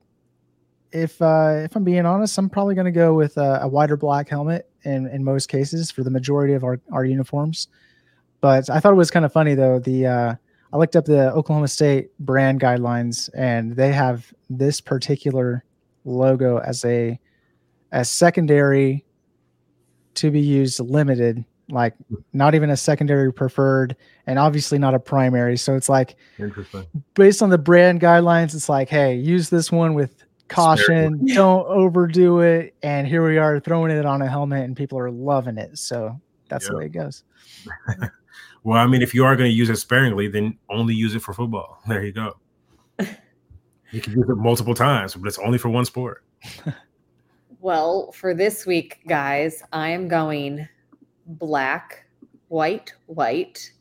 if 0.92 1.22
uh, 1.22 1.62
if 1.64 1.76
I'm 1.76 1.84
being 1.84 2.06
honest, 2.06 2.38
I'm 2.38 2.50
probably 2.50 2.76
going 2.76 2.86
to 2.86 2.92
go 2.92 3.14
with 3.14 3.38
a, 3.38 3.60
a 3.64 3.68
wider 3.68 3.98
black 3.98 4.30
helmet 4.30 4.70
in 4.84 5.08
in 5.08 5.24
most 5.24 5.50
cases 5.50 5.92
for 5.92 6.04
the 6.04 6.12
majority 6.12 6.54
of 6.54 6.64
our 6.64 6.80
our 6.92 7.04
uniforms. 7.04 7.68
But 8.42 8.70
I 8.70 8.80
thought 8.80 8.94
it 8.94 8.98
was 8.98 9.12
kind 9.12 9.26
of 9.26 9.34
funny 9.34 9.56
though. 9.56 9.80
The 9.80 10.06
uh, 10.06 10.36
I 10.72 10.78
looked 10.78 10.96
up 10.96 11.06
the 11.06 11.32
Oklahoma 11.34 11.68
State 11.68 12.10
brand 12.20 12.62
guidelines, 12.62 13.30
and 13.36 13.76
they 13.76 13.92
have 13.92 14.32
this 14.50 14.82
particular 14.82 15.64
logo 16.06 16.58
as 16.58 16.86
a 16.86 17.20
as 17.92 18.10
secondary 18.10 19.06
to 20.16 20.30
be 20.30 20.42
used 20.42 20.80
limited, 20.80 21.44
like 21.70 21.94
not 22.34 22.56
even 22.56 22.70
a 22.70 22.78
secondary 22.78 23.32
preferred, 23.32 23.96
and 24.28 24.38
obviously 24.40 24.78
not 24.78 24.94
a 24.94 25.00
primary. 25.00 25.58
So 25.58 25.76
it's 25.76 25.90
like 25.90 26.16
Interesting. 26.40 26.86
based 27.14 27.42
on 27.42 27.50
the 27.50 27.58
brand 27.58 28.02
guidelines, 28.02 28.56
it's 28.56 28.70
like, 28.70 28.90
hey, 28.90 29.16
use 29.16 29.50
this 29.50 29.72
one 29.72 29.94
with 29.94 30.24
caution, 30.48 31.26
don't 31.28 31.66
overdo 31.68 32.42
it. 32.42 32.76
And 32.84 33.08
here 33.08 33.26
we 33.28 33.38
are 33.38 33.60
throwing 33.60 33.92
it 33.92 34.06
on 34.06 34.22
a 34.22 34.28
helmet, 34.28 34.64
and 34.64 34.76
people 34.76 35.00
are 35.00 35.12
loving 35.12 35.58
it. 35.58 35.78
So 35.78 36.20
that's 36.50 36.68
the 36.68 36.78
way 36.78 36.86
it 36.86 36.92
goes. 36.92 37.24
Well, 38.66 38.78
I 38.78 38.88
mean, 38.88 39.02
if 39.02 39.14
you 39.14 39.26
are 39.26 39.36
going 39.36 39.50
to 39.50 39.54
use 39.54 39.70
it 39.70 39.76
sparingly, 39.76 40.30
then 40.30 40.58
only 40.70 40.94
use 40.96 41.16
it 41.16 41.22
for 41.22 41.34
football. 41.34 41.80
There 41.88 42.04
you 42.04 42.14
go. 42.14 42.38
you 43.92 44.02
can 44.02 44.14
use 44.14 44.30
it 44.30 44.38
multiple 44.38 44.74
times, 44.74 45.16
but 45.16 45.28
it's 45.28 45.38
only 45.40 45.58
for 45.58 45.70
one 45.70 45.86
sport. 45.86 46.24
Well, 47.60 48.12
for 48.12 48.34
this 48.34 48.66
week, 48.66 49.00
guys, 49.08 49.64
I 49.72 49.88
am 49.88 50.10
going 50.10 50.68
black, 51.26 52.06
white, 52.48 52.94
white. 53.08 53.72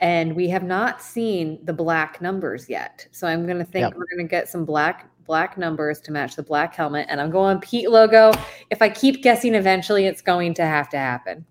And 0.00 0.34
we 0.34 0.48
have 0.48 0.62
not 0.62 1.02
seen 1.02 1.58
the 1.64 1.72
black 1.72 2.22
numbers 2.22 2.68
yet. 2.68 3.06
So 3.10 3.26
I'm 3.26 3.46
gonna 3.46 3.64
think 3.64 3.84
Yep. 3.84 3.94
we're 3.96 4.06
gonna 4.10 4.28
get 4.28 4.48
some 4.48 4.64
black 4.64 5.06
black 5.26 5.56
numbers 5.56 6.00
to 6.00 6.10
match 6.10 6.34
the 6.34 6.42
black 6.42 6.74
helmet. 6.74 7.06
And 7.08 7.20
I'm 7.20 7.30
going 7.30 7.60
Pete 7.60 7.88
logo. 7.88 8.32
If 8.70 8.82
I 8.82 8.88
keep 8.88 9.22
guessing, 9.22 9.54
eventually 9.54 10.06
it's 10.06 10.20
going 10.20 10.54
to 10.54 10.64
have 10.64 10.88
to 10.88 10.96
happen. 10.96 11.44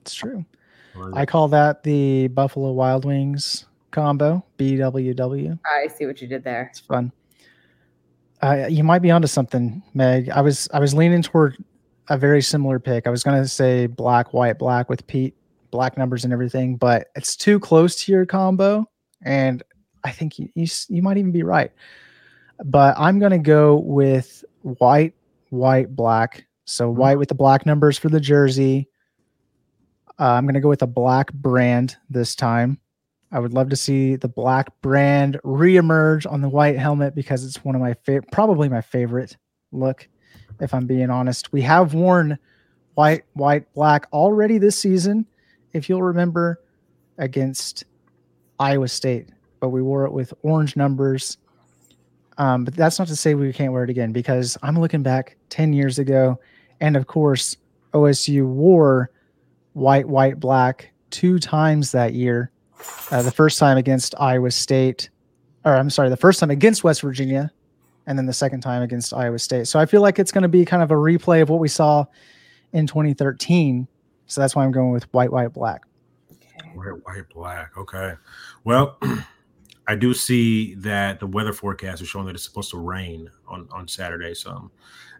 It's 0.00 0.14
true. 0.14 0.44
I 1.12 1.26
call 1.26 1.48
that 1.48 1.82
the 1.82 2.28
Buffalo 2.28 2.72
Wild 2.72 3.04
Wings 3.04 3.66
combo, 3.90 4.44
BWW. 4.58 5.58
I 5.66 5.88
see 5.88 6.06
what 6.06 6.22
you 6.22 6.28
did 6.28 6.44
there. 6.44 6.68
It's 6.70 6.80
fun. 6.80 7.12
Uh, 8.42 8.66
you 8.68 8.84
might 8.84 9.00
be 9.00 9.10
onto 9.10 9.28
something, 9.28 9.82
Meg. 9.94 10.30
I 10.30 10.40
was 10.40 10.68
I 10.72 10.78
was 10.78 10.94
leaning 10.94 11.22
toward 11.22 11.56
a 12.08 12.18
very 12.18 12.42
similar 12.42 12.78
pick. 12.78 13.06
I 13.06 13.10
was 13.10 13.22
gonna 13.22 13.46
say 13.46 13.86
black, 13.86 14.32
white, 14.32 14.58
black 14.58 14.88
with 14.88 15.06
Pete, 15.06 15.34
black 15.70 15.96
numbers 15.96 16.24
and 16.24 16.32
everything, 16.32 16.76
but 16.76 17.08
it's 17.16 17.36
too 17.36 17.58
close 17.58 17.96
to 18.04 18.12
your 18.12 18.26
combo, 18.26 18.88
and 19.22 19.62
I 20.04 20.10
think 20.10 20.38
you 20.38 20.48
you, 20.54 20.66
you 20.88 21.02
might 21.02 21.16
even 21.16 21.32
be 21.32 21.42
right. 21.42 21.72
But 22.64 22.94
I'm 22.98 23.18
gonna 23.18 23.38
go 23.38 23.76
with 23.76 24.44
white, 24.62 25.14
white, 25.50 25.94
black. 25.94 26.46
So 26.66 26.88
white 26.88 27.18
with 27.18 27.28
the 27.28 27.34
black 27.34 27.66
numbers 27.66 27.98
for 27.98 28.08
the 28.08 28.20
jersey. 28.20 28.88
Uh, 30.18 30.32
I'm 30.32 30.46
gonna 30.46 30.60
go 30.60 30.68
with 30.68 30.82
a 30.82 30.86
black 30.86 31.32
brand 31.32 31.96
this 32.08 32.34
time. 32.34 32.78
I 33.32 33.40
would 33.40 33.52
love 33.52 33.68
to 33.70 33.76
see 33.76 34.14
the 34.14 34.28
black 34.28 34.68
brand 34.80 35.40
reemerge 35.44 36.30
on 36.30 36.40
the 36.40 36.48
white 36.48 36.78
helmet 36.78 37.16
because 37.16 37.44
it's 37.44 37.64
one 37.64 37.74
of 37.74 37.80
my 37.80 37.94
favorite, 37.94 38.30
probably 38.30 38.68
my 38.68 38.80
favorite 38.80 39.36
look. 39.72 40.08
If 40.60 40.74
I'm 40.74 40.86
being 40.86 41.10
honest, 41.10 41.52
we 41.52 41.62
have 41.62 41.94
worn 41.94 42.38
white, 42.94 43.24
white, 43.32 43.72
black 43.74 44.06
already 44.12 44.58
this 44.58 44.78
season. 44.78 45.26
If 45.72 45.88
you'll 45.88 46.02
remember, 46.02 46.60
against 47.18 47.84
Iowa 48.58 48.88
State, 48.88 49.28
but 49.60 49.68
we 49.70 49.82
wore 49.82 50.04
it 50.04 50.12
with 50.12 50.32
orange 50.42 50.76
numbers. 50.76 51.38
Um, 52.38 52.64
but 52.64 52.74
that's 52.74 52.98
not 52.98 53.08
to 53.08 53.16
say 53.16 53.34
we 53.34 53.52
can't 53.52 53.72
wear 53.72 53.84
it 53.84 53.90
again 53.90 54.12
because 54.12 54.58
I'm 54.62 54.78
looking 54.78 55.02
back 55.02 55.36
10 55.50 55.72
years 55.72 55.98
ago, 55.98 56.38
and 56.80 56.96
of 56.96 57.06
course, 57.06 57.56
OSU 57.92 58.46
wore 58.46 59.10
white, 59.74 60.08
white, 60.08 60.40
black 60.40 60.92
two 61.10 61.38
times 61.38 61.92
that 61.92 62.12
year. 62.14 62.50
Uh, 63.10 63.22
the 63.22 63.30
first 63.30 63.58
time 63.58 63.78
against 63.78 64.14
Iowa 64.18 64.50
State, 64.50 65.10
or 65.64 65.76
I'm 65.76 65.90
sorry, 65.90 66.08
the 66.08 66.16
first 66.16 66.40
time 66.40 66.50
against 66.50 66.82
West 66.82 67.02
Virginia, 67.02 67.52
and 68.06 68.18
then 68.18 68.26
the 68.26 68.32
second 68.32 68.60
time 68.60 68.82
against 68.82 69.14
Iowa 69.14 69.38
State. 69.38 69.66
So 69.66 69.78
I 69.78 69.86
feel 69.86 70.02
like 70.02 70.18
it's 70.18 70.32
going 70.32 70.42
to 70.42 70.48
be 70.48 70.64
kind 70.64 70.82
of 70.82 70.90
a 70.90 70.94
replay 70.94 71.42
of 71.42 71.48
what 71.48 71.60
we 71.60 71.68
saw 71.68 72.04
in 72.72 72.86
2013. 72.86 73.86
So 74.26 74.40
that's 74.40 74.54
why 74.54 74.64
I'm 74.64 74.72
going 74.72 74.90
with 74.90 75.12
white, 75.12 75.32
white, 75.32 75.52
black. 75.52 75.82
White, 76.74 77.04
white, 77.04 77.28
black. 77.32 77.76
Okay. 77.76 78.14
Well, 78.64 78.98
I 79.86 79.94
do 79.94 80.14
see 80.14 80.74
that 80.76 81.20
the 81.20 81.26
weather 81.26 81.52
forecast 81.52 82.00
is 82.02 82.08
showing 82.08 82.26
that 82.26 82.34
it's 82.34 82.44
supposed 82.44 82.70
to 82.70 82.78
rain 82.78 83.30
on 83.46 83.68
on 83.70 83.86
Saturday. 83.86 84.34
So 84.34 84.50
um, 84.50 84.70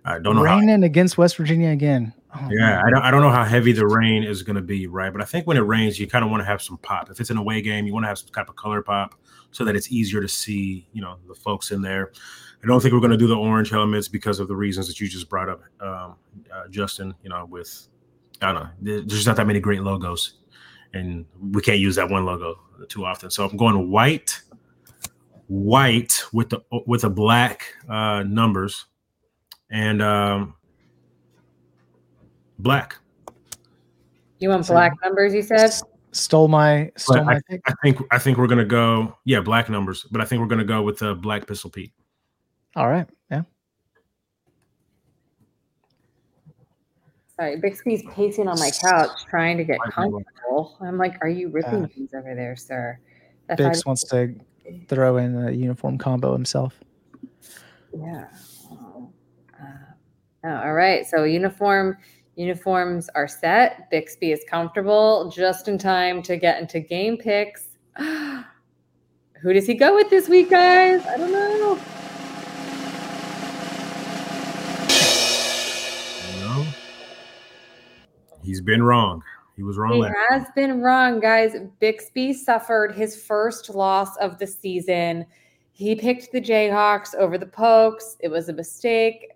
I 0.04 0.18
don't 0.18 0.36
know. 0.36 0.42
Raining 0.42 0.80
how, 0.80 0.86
against 0.86 1.18
West 1.18 1.36
Virginia 1.36 1.70
again. 1.70 2.12
Oh, 2.34 2.48
yeah, 2.50 2.82
I 2.84 2.90
don't, 2.90 3.02
I 3.02 3.10
don't 3.10 3.22
know 3.22 3.30
how 3.30 3.44
heavy 3.44 3.72
the 3.72 3.86
rain 3.86 4.24
is 4.24 4.42
going 4.42 4.56
to 4.56 4.62
be, 4.62 4.86
right? 4.86 5.12
But 5.12 5.22
I 5.22 5.24
think 5.24 5.46
when 5.46 5.56
it 5.56 5.60
rains, 5.60 6.00
you 6.00 6.06
kind 6.06 6.24
of 6.24 6.30
want 6.30 6.40
to 6.40 6.44
have 6.44 6.60
some 6.60 6.78
pop. 6.78 7.10
If 7.10 7.20
it's 7.20 7.30
an 7.30 7.36
away 7.36 7.62
game, 7.62 7.86
you 7.86 7.92
want 7.92 8.04
to 8.04 8.08
have 8.08 8.18
some 8.18 8.28
type 8.28 8.48
of 8.48 8.56
color 8.56 8.82
pop 8.82 9.14
so 9.52 9.64
that 9.64 9.76
it's 9.76 9.92
easier 9.92 10.20
to 10.20 10.28
see, 10.28 10.88
you 10.92 11.00
know, 11.00 11.16
the 11.28 11.34
folks 11.34 11.70
in 11.70 11.80
there. 11.80 12.12
I 12.64 12.66
don't 12.66 12.80
think 12.80 12.94
we're 12.94 13.00
going 13.00 13.10
to 13.10 13.18
do 13.18 13.26
the 13.26 13.36
orange 13.36 13.68
helmets 13.68 14.08
because 14.08 14.40
of 14.40 14.48
the 14.48 14.56
reasons 14.56 14.88
that 14.88 14.98
you 14.98 15.06
just 15.06 15.28
brought 15.28 15.50
up, 15.50 15.60
um, 15.80 16.16
uh, 16.50 16.66
Justin. 16.70 17.14
You 17.22 17.28
know, 17.28 17.44
with 17.44 17.88
I 18.40 18.52
don't 18.52 18.54
know, 18.54 19.02
there's 19.02 19.26
not 19.26 19.36
that 19.36 19.46
many 19.46 19.60
great 19.60 19.82
logos, 19.82 20.38
and 20.94 21.26
we 21.52 21.60
can't 21.60 21.78
use 21.78 21.94
that 21.96 22.08
one 22.08 22.24
logo 22.24 22.58
too 22.88 23.04
often. 23.04 23.30
So 23.30 23.46
I'm 23.46 23.58
going 23.58 23.90
white, 23.90 24.40
white 25.48 26.24
with 26.32 26.48
the 26.48 26.62
with 26.86 27.02
the 27.02 27.10
black 27.10 27.66
uh, 27.86 28.22
numbers, 28.22 28.86
and 29.70 30.00
um, 30.00 30.54
black. 32.58 32.96
You 34.38 34.48
want 34.48 34.66
black 34.66 34.94
numbers? 35.02 35.34
You 35.34 35.42
said 35.42 35.70
stole 36.12 36.48
my 36.48 36.90
stole 36.96 37.24
my 37.24 37.34
I, 37.34 37.40
pick. 37.46 37.60
I 37.66 37.74
think 37.82 38.00
I 38.10 38.18
think 38.18 38.38
we're 38.38 38.46
gonna 38.46 38.64
go 38.64 39.18
yeah 39.26 39.40
black 39.40 39.68
numbers, 39.68 40.06
but 40.10 40.22
I 40.22 40.24
think 40.24 40.40
we're 40.40 40.48
gonna 40.48 40.64
go 40.64 40.80
with 40.80 40.98
the 41.00 41.14
black 41.14 41.46
pistol 41.46 41.68
Pete. 41.68 41.92
All 42.76 42.88
right, 42.88 43.06
yeah. 43.30 43.42
Sorry, 47.36 47.60
Bixby's 47.60 48.02
pacing 48.12 48.48
on 48.48 48.58
my 48.58 48.70
couch 48.70 49.24
trying 49.28 49.56
to 49.58 49.64
get 49.64 49.78
comfortable. 49.90 50.76
I'm 50.80 50.98
like, 50.98 51.16
are 51.20 51.28
you 51.28 51.48
ripping 51.48 51.84
uh, 51.84 51.88
things 51.88 52.14
over 52.14 52.34
there, 52.34 52.56
sir? 52.56 52.98
Bix 53.50 53.84
wants 53.84 54.04
to 54.04 54.34
throw 54.88 55.18
in 55.18 55.48
a 55.48 55.50
uniform 55.50 55.98
combo 55.98 56.32
himself. 56.32 56.78
Yeah. 57.96 58.26
Uh, 58.70 59.66
oh, 60.44 60.56
all 60.56 60.74
right. 60.74 61.06
So 61.06 61.24
uniform 61.24 61.98
Uniforms 62.36 63.08
are 63.14 63.28
set. 63.28 63.88
Bixby 63.90 64.32
is 64.32 64.44
comfortable 64.48 65.30
just 65.30 65.68
in 65.68 65.78
time 65.78 66.20
to 66.22 66.36
get 66.36 66.60
into 66.60 66.80
game 66.80 67.16
picks. 67.16 67.68
Who 67.96 69.52
does 69.52 69.66
he 69.66 69.74
go 69.74 69.94
with 69.94 70.10
this 70.10 70.28
week, 70.28 70.50
guys? 70.50 71.04
I 71.06 71.16
don't 71.16 71.32
know. 71.32 71.78
He's 78.44 78.60
been 78.60 78.82
wrong. 78.82 79.22
He 79.56 79.62
was 79.62 79.78
wrong. 79.78 79.94
He 79.94 80.10
has 80.30 80.46
been 80.54 80.80
wrong, 80.80 81.20
guys. 81.20 81.56
Bixby 81.78 82.32
suffered 82.32 82.94
his 82.94 83.24
first 83.24 83.70
loss 83.70 84.16
of 84.16 84.38
the 84.38 84.46
season. 84.46 85.24
He 85.72 85.94
picked 85.94 86.32
the 86.32 86.40
Jayhawks 86.40 87.14
over 87.14 87.38
the 87.38 87.46
Pokes. 87.46 88.16
It 88.20 88.28
was 88.28 88.48
a 88.48 88.52
mistake. 88.52 89.30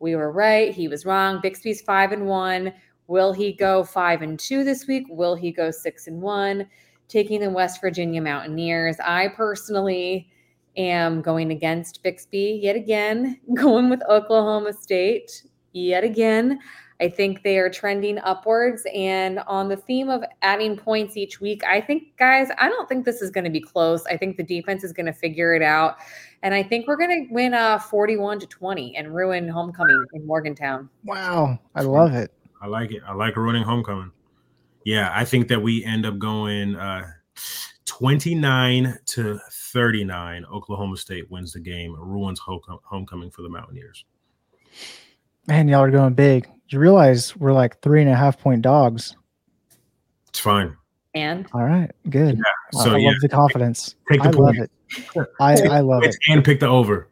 We 0.00 0.16
were 0.16 0.32
right. 0.32 0.74
He 0.74 0.88
was 0.88 1.04
wrong. 1.04 1.40
Bixby's 1.42 1.82
five 1.82 2.12
and 2.12 2.26
one. 2.26 2.72
Will 3.08 3.32
he 3.32 3.52
go 3.52 3.84
five 3.84 4.22
and 4.22 4.38
two 4.38 4.64
this 4.64 4.86
week? 4.86 5.04
Will 5.08 5.34
he 5.34 5.50
go 5.50 5.70
six 5.70 6.06
and 6.06 6.20
one? 6.20 6.66
Taking 7.08 7.40
the 7.40 7.50
West 7.50 7.80
Virginia 7.80 8.20
Mountaineers. 8.20 8.96
I 9.00 9.28
personally 9.28 10.30
am 10.76 11.20
going 11.20 11.50
against 11.50 12.02
Bixby 12.02 12.60
yet 12.62 12.76
again, 12.76 13.38
going 13.54 13.90
with 13.90 14.02
Oklahoma 14.08 14.72
State 14.72 15.42
yet 15.72 16.04
again. 16.04 16.58
I 17.00 17.08
think 17.08 17.42
they 17.42 17.58
are 17.58 17.70
trending 17.70 18.18
upwards. 18.18 18.84
And 18.92 19.38
on 19.46 19.68
the 19.68 19.76
theme 19.76 20.08
of 20.08 20.24
adding 20.42 20.76
points 20.76 21.16
each 21.16 21.40
week, 21.40 21.62
I 21.64 21.80
think, 21.80 22.16
guys, 22.16 22.48
I 22.58 22.68
don't 22.68 22.88
think 22.88 23.04
this 23.04 23.22
is 23.22 23.30
going 23.30 23.44
to 23.44 23.50
be 23.50 23.60
close. 23.60 24.04
I 24.06 24.16
think 24.16 24.36
the 24.36 24.42
defense 24.42 24.82
is 24.82 24.92
going 24.92 25.06
to 25.06 25.12
figure 25.12 25.54
it 25.54 25.62
out. 25.62 25.96
And 26.42 26.54
I 26.54 26.62
think 26.62 26.88
we're 26.88 26.96
going 26.96 27.28
to 27.28 27.32
win 27.32 27.54
uh, 27.54 27.78
41 27.78 28.40
to 28.40 28.46
20 28.46 28.96
and 28.96 29.14
ruin 29.14 29.48
homecoming 29.48 30.04
in 30.12 30.26
Morgantown. 30.26 30.88
Wow. 31.04 31.58
I 31.74 31.82
love 31.82 32.14
it. 32.14 32.32
I 32.60 32.66
like 32.66 32.90
it. 32.90 33.02
I 33.06 33.14
like 33.14 33.36
ruining 33.36 33.62
homecoming. 33.62 34.10
Yeah. 34.84 35.12
I 35.14 35.24
think 35.24 35.48
that 35.48 35.62
we 35.62 35.84
end 35.84 36.04
up 36.04 36.18
going 36.18 36.74
uh, 36.74 37.10
29 37.84 38.98
to 39.06 39.38
39. 39.50 40.44
Oklahoma 40.46 40.96
State 40.96 41.30
wins 41.30 41.52
the 41.52 41.60
game, 41.60 41.94
ruins 41.94 42.40
homecoming 42.40 43.30
for 43.30 43.42
the 43.42 43.48
Mountaineers. 43.48 44.04
Man, 45.46 45.68
y'all 45.68 45.82
are 45.82 45.90
going 45.90 46.14
big. 46.14 46.48
You 46.68 46.78
realize 46.78 47.34
we're 47.36 47.52
like 47.52 47.80
three 47.80 48.02
and 48.02 48.10
a 48.10 48.14
half 48.14 48.38
point 48.38 48.62
dogs. 48.62 49.16
It's 50.28 50.38
fine. 50.38 50.76
And 51.14 51.46
all 51.52 51.64
right, 51.64 51.90
good. 52.10 52.36
Yeah. 52.36 52.80
So 52.82 52.94
I 52.94 52.98
yeah, 52.98 53.08
love 53.08 53.20
the 53.20 53.28
confidence. 53.28 53.94
Take 54.10 54.22
the 54.22 54.28
I 54.28 54.32
point. 54.32 54.38
love 54.38 54.56
it. 54.56 54.70
I, 55.40 55.76
I 55.76 55.80
love 55.80 56.04
it. 56.04 56.16
And 56.28 56.44
pick 56.44 56.60
the 56.60 56.68
over. 56.68 57.08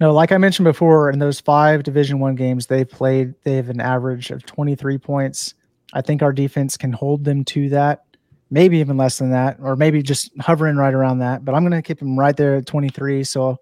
No, 0.00 0.12
like 0.12 0.30
I 0.30 0.38
mentioned 0.38 0.64
before, 0.64 1.10
in 1.10 1.18
those 1.18 1.40
five 1.40 1.82
Division 1.82 2.20
One 2.20 2.34
games 2.34 2.66
they 2.66 2.84
played, 2.84 3.34
they 3.42 3.56
have 3.56 3.68
an 3.68 3.80
average 3.80 4.30
of 4.30 4.44
23 4.46 4.98
points. 4.98 5.54
I 5.92 6.02
think 6.02 6.22
our 6.22 6.32
defense 6.32 6.76
can 6.76 6.92
hold 6.92 7.24
them 7.24 7.44
to 7.46 7.68
that, 7.70 8.04
maybe 8.50 8.78
even 8.78 8.96
less 8.96 9.18
than 9.18 9.30
that, 9.30 9.56
or 9.60 9.74
maybe 9.74 10.02
just 10.02 10.30
hovering 10.40 10.76
right 10.76 10.94
around 10.94 11.18
that. 11.18 11.44
But 11.44 11.54
I'm 11.54 11.62
going 11.62 11.72
to 11.72 11.86
keep 11.86 11.98
them 11.98 12.18
right 12.18 12.36
there 12.36 12.56
at 12.56 12.66
23. 12.66 13.24
So 13.24 13.56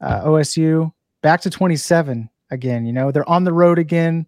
uh, 0.00 0.24
OSU 0.24 0.92
back 1.22 1.40
to 1.42 1.50
27 1.50 2.28
again. 2.52 2.86
You 2.86 2.92
know, 2.92 3.10
they're 3.10 3.28
on 3.28 3.44
the 3.44 3.52
road 3.52 3.78
again, 3.78 4.26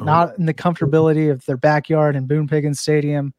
oh. 0.00 0.04
not 0.04 0.38
in 0.38 0.46
the 0.46 0.54
comfortability 0.54 1.30
of 1.30 1.44
their 1.44 1.56
backyard 1.56 2.16
in 2.16 2.26
Boone 2.26 2.48
Pickens 2.48 2.80
Stadium. 2.80 3.32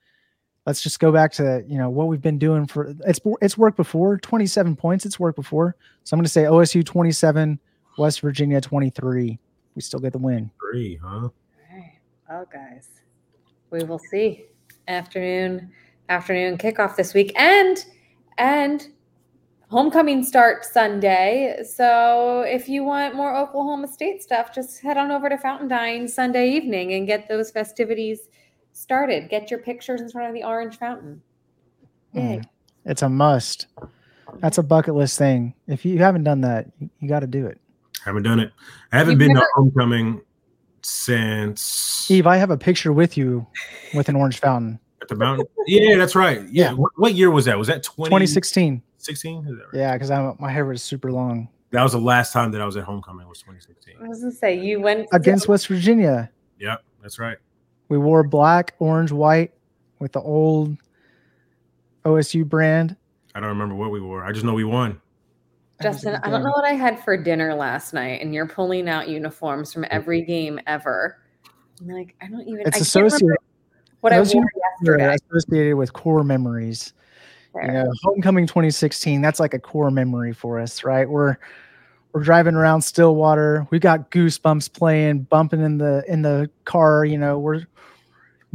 Let's 0.65 0.81
just 0.81 0.99
go 0.99 1.11
back 1.11 1.31
to 1.33 1.63
you 1.67 1.77
know 1.77 1.89
what 1.89 2.07
we've 2.07 2.21
been 2.21 2.37
doing 2.37 2.67
for 2.67 2.93
it's 3.07 3.19
it's 3.41 3.57
worked 3.57 3.75
before 3.75 4.19
27 4.19 4.75
points 4.75 5.05
it's 5.05 5.19
worked 5.19 5.35
before. 5.35 5.75
So 6.03 6.13
i'm 6.13 6.19
going 6.19 6.25
to 6.25 6.29
say 6.29 6.43
osu 6.43 6.85
27 6.85 7.59
west 7.97 8.21
virginia 8.21 8.61
23 8.61 9.39
we 9.73 9.81
still 9.81 9.99
get 9.99 10.11
the 10.11 10.19
win. 10.19 10.51
Three 10.59 10.99
huh? 11.01 11.07
All 11.07 11.33
right. 11.71 11.93
Well 12.29 12.47
guys 12.53 12.87
we 13.71 13.83
will 13.83 13.99
see. 14.11 14.45
Afternoon 14.87 15.71
afternoon 16.07 16.57
kickoff 16.59 16.95
this 16.95 17.15
week 17.15 17.31
and 17.35 17.83
and 18.37 18.89
homecoming 19.69 20.23
start 20.23 20.65
sunday 20.65 21.61
so 21.63 22.41
if 22.41 22.67
you 22.67 22.83
want 22.83 23.15
more 23.15 23.35
oklahoma 23.35 23.87
state 23.87 24.21
stuff 24.21 24.53
just 24.53 24.81
head 24.81 24.97
on 24.97 25.11
over 25.11 25.29
to 25.29 25.37
fountain 25.37 25.67
Dying 25.67 26.07
sunday 26.07 26.49
evening 26.49 26.93
and 26.93 27.05
get 27.05 27.29
those 27.29 27.51
festivities 27.51 28.29
started. 28.79 29.29
Get 29.29 29.51
your 29.51 29.59
pictures 29.59 30.01
in 30.01 30.09
front 30.09 30.29
of 30.29 30.33
the 30.33 30.43
orange 30.43 30.77
fountain. 30.77 31.21
Mm, 32.15 32.43
it's 32.85 33.01
a 33.01 33.09
must. 33.09 33.67
That's 34.39 34.57
a 34.57 34.63
bucket 34.63 34.95
list 34.95 35.17
thing. 35.17 35.53
If 35.67 35.85
you 35.85 35.97
haven't 35.99 36.23
done 36.23 36.41
that, 36.41 36.67
you, 36.79 36.89
you 36.99 37.09
got 37.09 37.19
to 37.19 37.27
do 37.27 37.45
it. 37.45 37.59
Haven't 38.03 38.23
done 38.23 38.39
it. 38.39 38.51
I 38.91 38.97
haven't 38.97 39.13
You've 39.13 39.19
been 39.19 39.33
never- 39.33 39.45
to 39.45 39.51
homecoming 39.55 40.21
since 40.81 42.09
Yves. 42.09 42.25
I 42.25 42.37
have 42.37 42.51
a 42.51 42.57
picture 42.57 42.93
with 42.93 43.17
you 43.17 43.45
with 43.93 44.07
an 44.07 44.15
orange 44.15 44.39
fountain 44.39 44.79
at 45.01 45.09
the 45.09 45.15
mountain. 45.15 45.45
yeah, 45.67 45.97
that's 45.97 46.15
right. 46.15 46.41
Yeah. 46.49 46.71
What, 46.73 46.91
what, 46.95 47.13
year 47.15 47.29
was 47.29 47.45
that? 47.45 47.57
Was 47.57 47.67
that 47.67 47.83
20, 47.83 48.09
2016? 48.09 48.81
16? 48.99 49.45
Right? 49.45 49.57
Yeah, 49.73 49.93
because 49.97 50.09
my 50.39 50.51
hair 50.51 50.65
was 50.65 50.83
super 50.83 51.11
long. 51.11 51.49
That 51.71 51.83
was 51.83 51.91
the 51.91 51.99
last 51.99 52.33
time 52.33 52.51
that 52.51 52.61
I 52.61 52.65
was 52.65 52.77
at 52.77 52.83
homecoming. 52.83 53.27
Was 53.27 53.39
2016. 53.39 53.95
I 54.03 54.07
was 54.07 54.21
gonna 54.21 54.31
say 54.31 54.59
you 54.59 54.79
went 54.81 55.07
against 55.11 55.45
to- 55.45 55.51
West 55.51 55.67
Virginia. 55.67 56.29
Yep, 56.59 56.83
that's 57.01 57.19
right. 57.19 57.37
We 57.89 57.97
wore 57.97 58.23
black, 58.23 58.75
orange, 58.79 59.11
white 59.11 59.53
with 59.99 60.11
the 60.11 60.21
old 60.21 60.77
OSU 62.05 62.47
brand. 62.47 62.95
I 63.35 63.39
don't 63.39 63.49
remember 63.49 63.75
what 63.75 63.91
we 63.91 63.99
wore. 64.01 64.23
I 64.23 64.31
just 64.31 64.45
know 64.45 64.53
we 64.53 64.63
won. 64.63 64.99
Justin, 65.81 66.19
I 66.23 66.29
don't 66.29 66.43
know 66.43 66.51
what 66.51 66.65
I 66.65 66.73
had 66.73 67.01
for 67.01 67.15
dinner 67.15 67.53
last 67.55 67.93
night, 67.93 68.21
and 68.21 68.33
you're 68.33 68.47
pulling 68.47 68.89
out 68.89 69.07
uniforms 69.07 69.71
from 69.71 69.85
every 69.89 70.23
game 70.23 70.59
ever. 70.67 71.21
I'm 71.79 71.87
like, 71.87 72.15
I 72.21 72.27
don't 72.27 72.41
even. 72.41 72.61
It's 72.65 72.77
I 72.77 72.81
associated. 72.81 73.37
What 74.01 74.11
I 74.11 74.17
wore 74.21 74.45
yesterday. 74.81 75.15
Associated 75.31 75.75
with 75.75 75.93
core 75.93 76.23
memories. 76.23 76.93
You 77.55 77.67
know, 77.67 77.91
homecoming 78.03 78.47
2016. 78.47 79.21
That's 79.21 79.39
like 79.39 79.53
a 79.53 79.59
core 79.59 79.91
memory 79.91 80.33
for 80.33 80.59
us, 80.59 80.83
right? 80.83 81.09
We're 81.09 81.37
we're 82.13 82.23
driving 82.23 82.55
around 82.55 82.81
Stillwater. 82.81 83.67
We 83.71 83.79
got 83.79 84.11
goosebumps 84.11 84.73
playing, 84.73 85.23
bumping 85.23 85.61
in 85.61 85.77
the 85.77 86.03
in 86.07 86.21
the 86.21 86.49
car. 86.65 87.05
You 87.05 87.17
know, 87.17 87.39
we're 87.39 87.65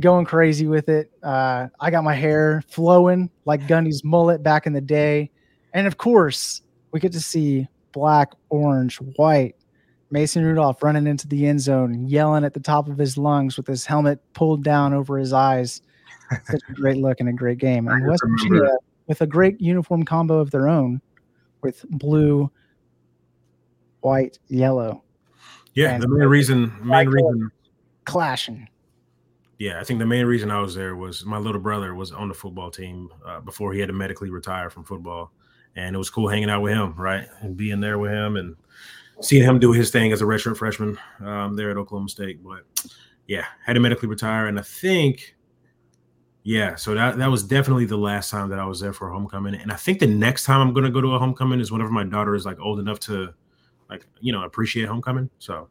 going 0.00 0.24
crazy 0.24 0.66
with 0.66 0.88
it. 0.88 1.10
Uh, 1.22 1.68
I 1.80 1.90
got 1.90 2.04
my 2.04 2.14
hair 2.14 2.62
flowing 2.68 3.30
like 3.44 3.66
Gundy's 3.66 4.04
mullet 4.04 4.42
back 4.42 4.66
in 4.66 4.72
the 4.72 4.80
day. 4.80 5.30
And 5.72 5.86
of 5.86 5.98
course, 5.98 6.62
we 6.92 7.00
get 7.00 7.12
to 7.12 7.20
see 7.20 7.68
black, 7.92 8.32
orange, 8.48 8.96
white 9.16 9.56
Mason 10.10 10.44
Rudolph 10.44 10.82
running 10.82 11.06
into 11.06 11.26
the 11.26 11.46
end 11.46 11.60
zone, 11.60 12.06
yelling 12.06 12.44
at 12.44 12.54
the 12.54 12.60
top 12.60 12.88
of 12.88 12.98
his 12.98 13.18
lungs 13.18 13.56
with 13.56 13.66
his 13.66 13.84
helmet 13.84 14.20
pulled 14.32 14.62
down 14.62 14.94
over 14.94 15.18
his 15.18 15.32
eyes. 15.32 15.82
Such 16.44 16.62
a 16.68 16.72
great 16.72 16.96
look 16.96 17.20
and 17.20 17.28
a 17.28 17.32
great 17.32 17.58
game. 17.58 17.88
And 17.88 18.06
West 18.06 18.22
Virginia, 18.26 18.76
with 19.06 19.20
a 19.20 19.26
great 19.26 19.60
uniform 19.60 20.04
combo 20.04 20.38
of 20.38 20.50
their 20.50 20.68
own, 20.68 21.00
with 21.62 21.84
blue, 21.90 22.50
white, 24.00 24.38
yellow. 24.48 25.02
Yeah, 25.74 25.98
the 25.98 26.08
main 26.08 26.28
reason, 26.28 26.72
main 26.82 27.08
reason, 27.08 27.50
clashing 28.04 28.68
Yeah, 29.58 29.80
I 29.80 29.84
think 29.84 29.98
the 29.98 30.06
main 30.06 30.26
reason 30.26 30.50
I 30.50 30.60
was 30.60 30.74
there 30.74 30.94
was 30.94 31.24
my 31.24 31.38
little 31.38 31.60
brother 31.60 31.94
was 31.94 32.12
on 32.12 32.28
the 32.28 32.34
football 32.34 32.70
team 32.70 33.08
uh, 33.26 33.40
before 33.40 33.72
he 33.72 33.80
had 33.80 33.88
to 33.88 33.92
medically 33.92 34.30
retire 34.30 34.70
from 34.70 34.84
football, 34.84 35.32
and 35.74 35.94
it 35.94 35.98
was 35.98 36.10
cool 36.10 36.28
hanging 36.28 36.50
out 36.50 36.62
with 36.62 36.74
him, 36.74 36.94
right, 36.96 37.26
and 37.40 37.56
being 37.56 37.80
there 37.80 37.98
with 37.98 38.12
him 38.12 38.36
and 38.36 38.56
seeing 39.20 39.42
him 39.42 39.58
do 39.58 39.72
his 39.72 39.90
thing 39.90 40.12
as 40.12 40.22
a 40.22 40.24
redshirt 40.24 40.56
freshman 40.56 40.98
um, 41.20 41.56
there 41.56 41.70
at 41.70 41.76
Oklahoma 41.76 42.08
State. 42.08 42.42
But 42.42 42.64
yeah, 43.26 43.44
had 43.64 43.74
to 43.74 43.80
medically 43.80 44.08
retire, 44.08 44.46
and 44.46 44.58
I 44.58 44.62
think, 44.62 45.33
yeah, 46.44 46.76
so 46.76 46.94
that 46.94 47.16
that 47.16 47.30
was 47.30 47.42
definitely 47.42 47.86
the 47.86 47.96
last 47.96 48.30
time 48.30 48.50
that 48.50 48.58
I 48.58 48.66
was 48.66 48.78
there 48.78 48.92
for 48.92 49.10
homecoming, 49.10 49.54
and 49.54 49.72
I 49.72 49.76
think 49.76 49.98
the 49.98 50.06
next 50.06 50.44
time 50.44 50.60
I'm 50.60 50.74
going 50.74 50.84
to 50.84 50.90
go 50.90 51.00
to 51.00 51.14
a 51.14 51.18
homecoming 51.18 51.58
is 51.58 51.72
whenever 51.72 51.90
my 51.90 52.04
daughter 52.04 52.34
is 52.34 52.44
like 52.44 52.60
old 52.60 52.78
enough 52.78 53.00
to, 53.00 53.32
like, 53.88 54.06
you 54.20 54.30
know, 54.30 54.42
appreciate 54.42 54.86
homecoming. 54.86 55.30
So 55.38 55.68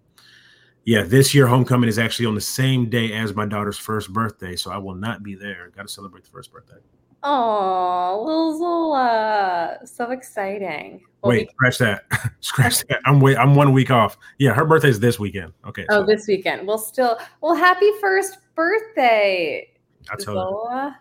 yeah, 0.86 1.03
this 1.03 1.34
year 1.34 1.47
homecoming 1.47 1.88
is 1.88 1.97
actually 1.97 2.26
on 2.26 2.36
the 2.36 2.41
same 2.41 2.89
day 2.89 3.13
as 3.13 3.36
my 3.36 3.45
daughter's 3.45 3.78
first 3.78 4.11
birthday, 4.11 4.55
so 4.55 4.71
I 4.71 4.78
will 4.78 4.95
not 4.95 5.24
be 5.24 5.36
there. 5.36 5.69
Got 5.76 5.84
to 5.84 5.93
celebrate 5.93 6.24
the 6.24 6.30
first 6.30 6.51
birthday. 6.51 6.78
Oh, 7.26 8.21
little 8.26 8.57
Zola, 8.57 9.78
so 9.86 10.11
exciting! 10.11 11.01
Wait, 11.24 11.49
scratch 11.51 11.78
that. 11.78 12.03
scratch 12.41 12.84
that. 12.88 12.99
I'm 13.05 13.21
wait. 13.21 13.38
I'm 13.38 13.55
one 13.55 13.71
week 13.71 13.91
off. 13.91 14.17
Yeah, 14.39 14.53
her 14.53 14.65
birthday's 14.65 14.99
this 14.99 15.19
weekend. 15.19 15.53
Okay. 15.65 15.86
Oh, 15.89 16.01
so. 16.01 16.05
this 16.05 16.28
weekend. 16.28 16.67
Well, 16.67 16.78
still. 16.78 17.17
Well, 17.41 17.55
happy 17.55 17.89
first 18.01 18.39
birthday, 18.55 19.69
I 20.11 20.15
tell 20.15 20.35
Zola. 20.35 20.69
her. 20.71 20.95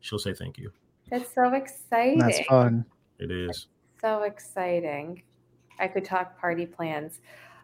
She'll 0.00 0.18
say 0.18 0.34
thank 0.34 0.58
you. 0.58 0.70
That's 1.10 1.32
so 1.34 1.52
exciting. 1.54 2.18
That's 2.18 2.40
fun. 2.46 2.84
It 3.18 3.30
is. 3.30 3.68
so 4.00 4.22
exciting. 4.22 5.22
I 5.78 5.88
could 5.88 6.04
talk 6.04 6.38
party 6.38 6.66
plans 6.66 7.20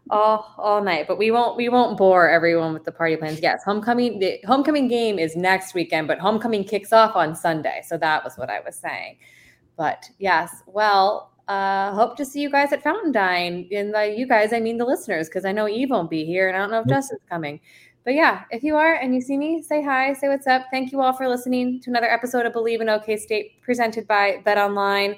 all 0.09 0.55
all 0.57 0.82
night 0.82 1.07
but 1.07 1.18
we 1.18 1.30
won't 1.30 1.57
we 1.57 1.68
won't 1.68 1.99
bore 1.99 2.28
everyone 2.28 2.72
with 2.72 2.84
the 2.84 2.91
party 2.93 3.16
plans 3.16 3.41
yes 3.43 3.62
homecoming 3.64 4.18
the 4.18 4.41
homecoming 4.47 4.88
game 4.88 5.18
is 5.18 5.36
next 5.36 5.74
weekend 5.74 6.09
but 6.09 6.18
homecoming 6.18 6.64
kicks 6.64 6.93
off 6.93 7.14
on 7.14 7.34
sunday 7.34 7.80
so 7.86 7.99
that 7.99 8.24
was 8.24 8.36
what 8.36 8.49
i 8.49 8.61
was 8.61 8.74
saying 8.74 9.16
but 9.76 10.09
yes 10.18 10.62
well 10.66 11.32
uh 11.49 11.93
hope 11.93 12.16
to 12.16 12.24
see 12.24 12.41
you 12.41 12.51
guys 12.51 12.72
at 12.72 12.82
fountain 12.82 13.12
Dine. 13.12 13.68
and 13.72 13.95
the 13.95 14.14
you 14.16 14.26
guys 14.26 14.53
i 14.53 14.59
mean 14.59 14.78
the 14.78 14.84
listeners 14.84 15.28
because 15.28 15.45
i 15.45 15.53
know 15.53 15.66
Yves 15.66 15.91
won't 15.91 16.11
be 16.11 16.24
here 16.24 16.49
and 16.49 16.57
i 16.57 16.61
don't 16.61 16.70
know 16.70 16.80
if 16.80 16.88
justin's 16.88 17.20
coming 17.28 17.61
but 18.05 18.15
yeah 18.15 18.43
if 18.51 18.63
you 18.63 18.77
are 18.77 18.95
and 18.95 19.15
you 19.15 19.21
see 19.21 19.37
me 19.37 19.63
say 19.63 19.83
hi 19.83 20.13
say 20.13 20.29
what's 20.29 20.47
up 20.47 20.67
thank 20.71 20.93
you 20.93 21.01
all 21.01 21.13
for 21.13 21.29
listening 21.29 21.81
to 21.81 21.91
another 21.91 22.11
episode 22.11 22.47
of 22.47 22.53
believe 22.53 22.81
in 22.81 22.89
ok 22.89 23.17
state 23.17 23.61
presented 23.63 24.07
by 24.07 24.41
bet 24.45 24.59
online 24.59 25.17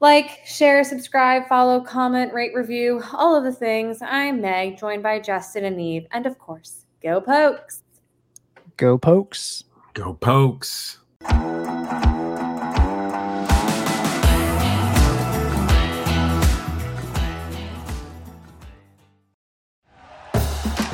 like, 0.00 0.46
share, 0.46 0.84
subscribe, 0.84 1.48
follow, 1.48 1.80
comment, 1.80 2.32
rate, 2.32 2.54
review, 2.54 3.02
all 3.12 3.34
of 3.34 3.42
the 3.42 3.52
things. 3.52 3.98
I'm 4.00 4.40
Meg, 4.40 4.78
joined 4.78 5.02
by 5.02 5.18
Justin 5.18 5.64
and 5.64 5.80
Yves. 5.80 6.06
And 6.12 6.24
of 6.24 6.38
course, 6.38 6.84
go 7.02 7.20
pokes. 7.20 7.82
Go 8.76 8.96
pokes. 8.96 9.64
Go 9.94 10.14
pokes. 10.14 10.98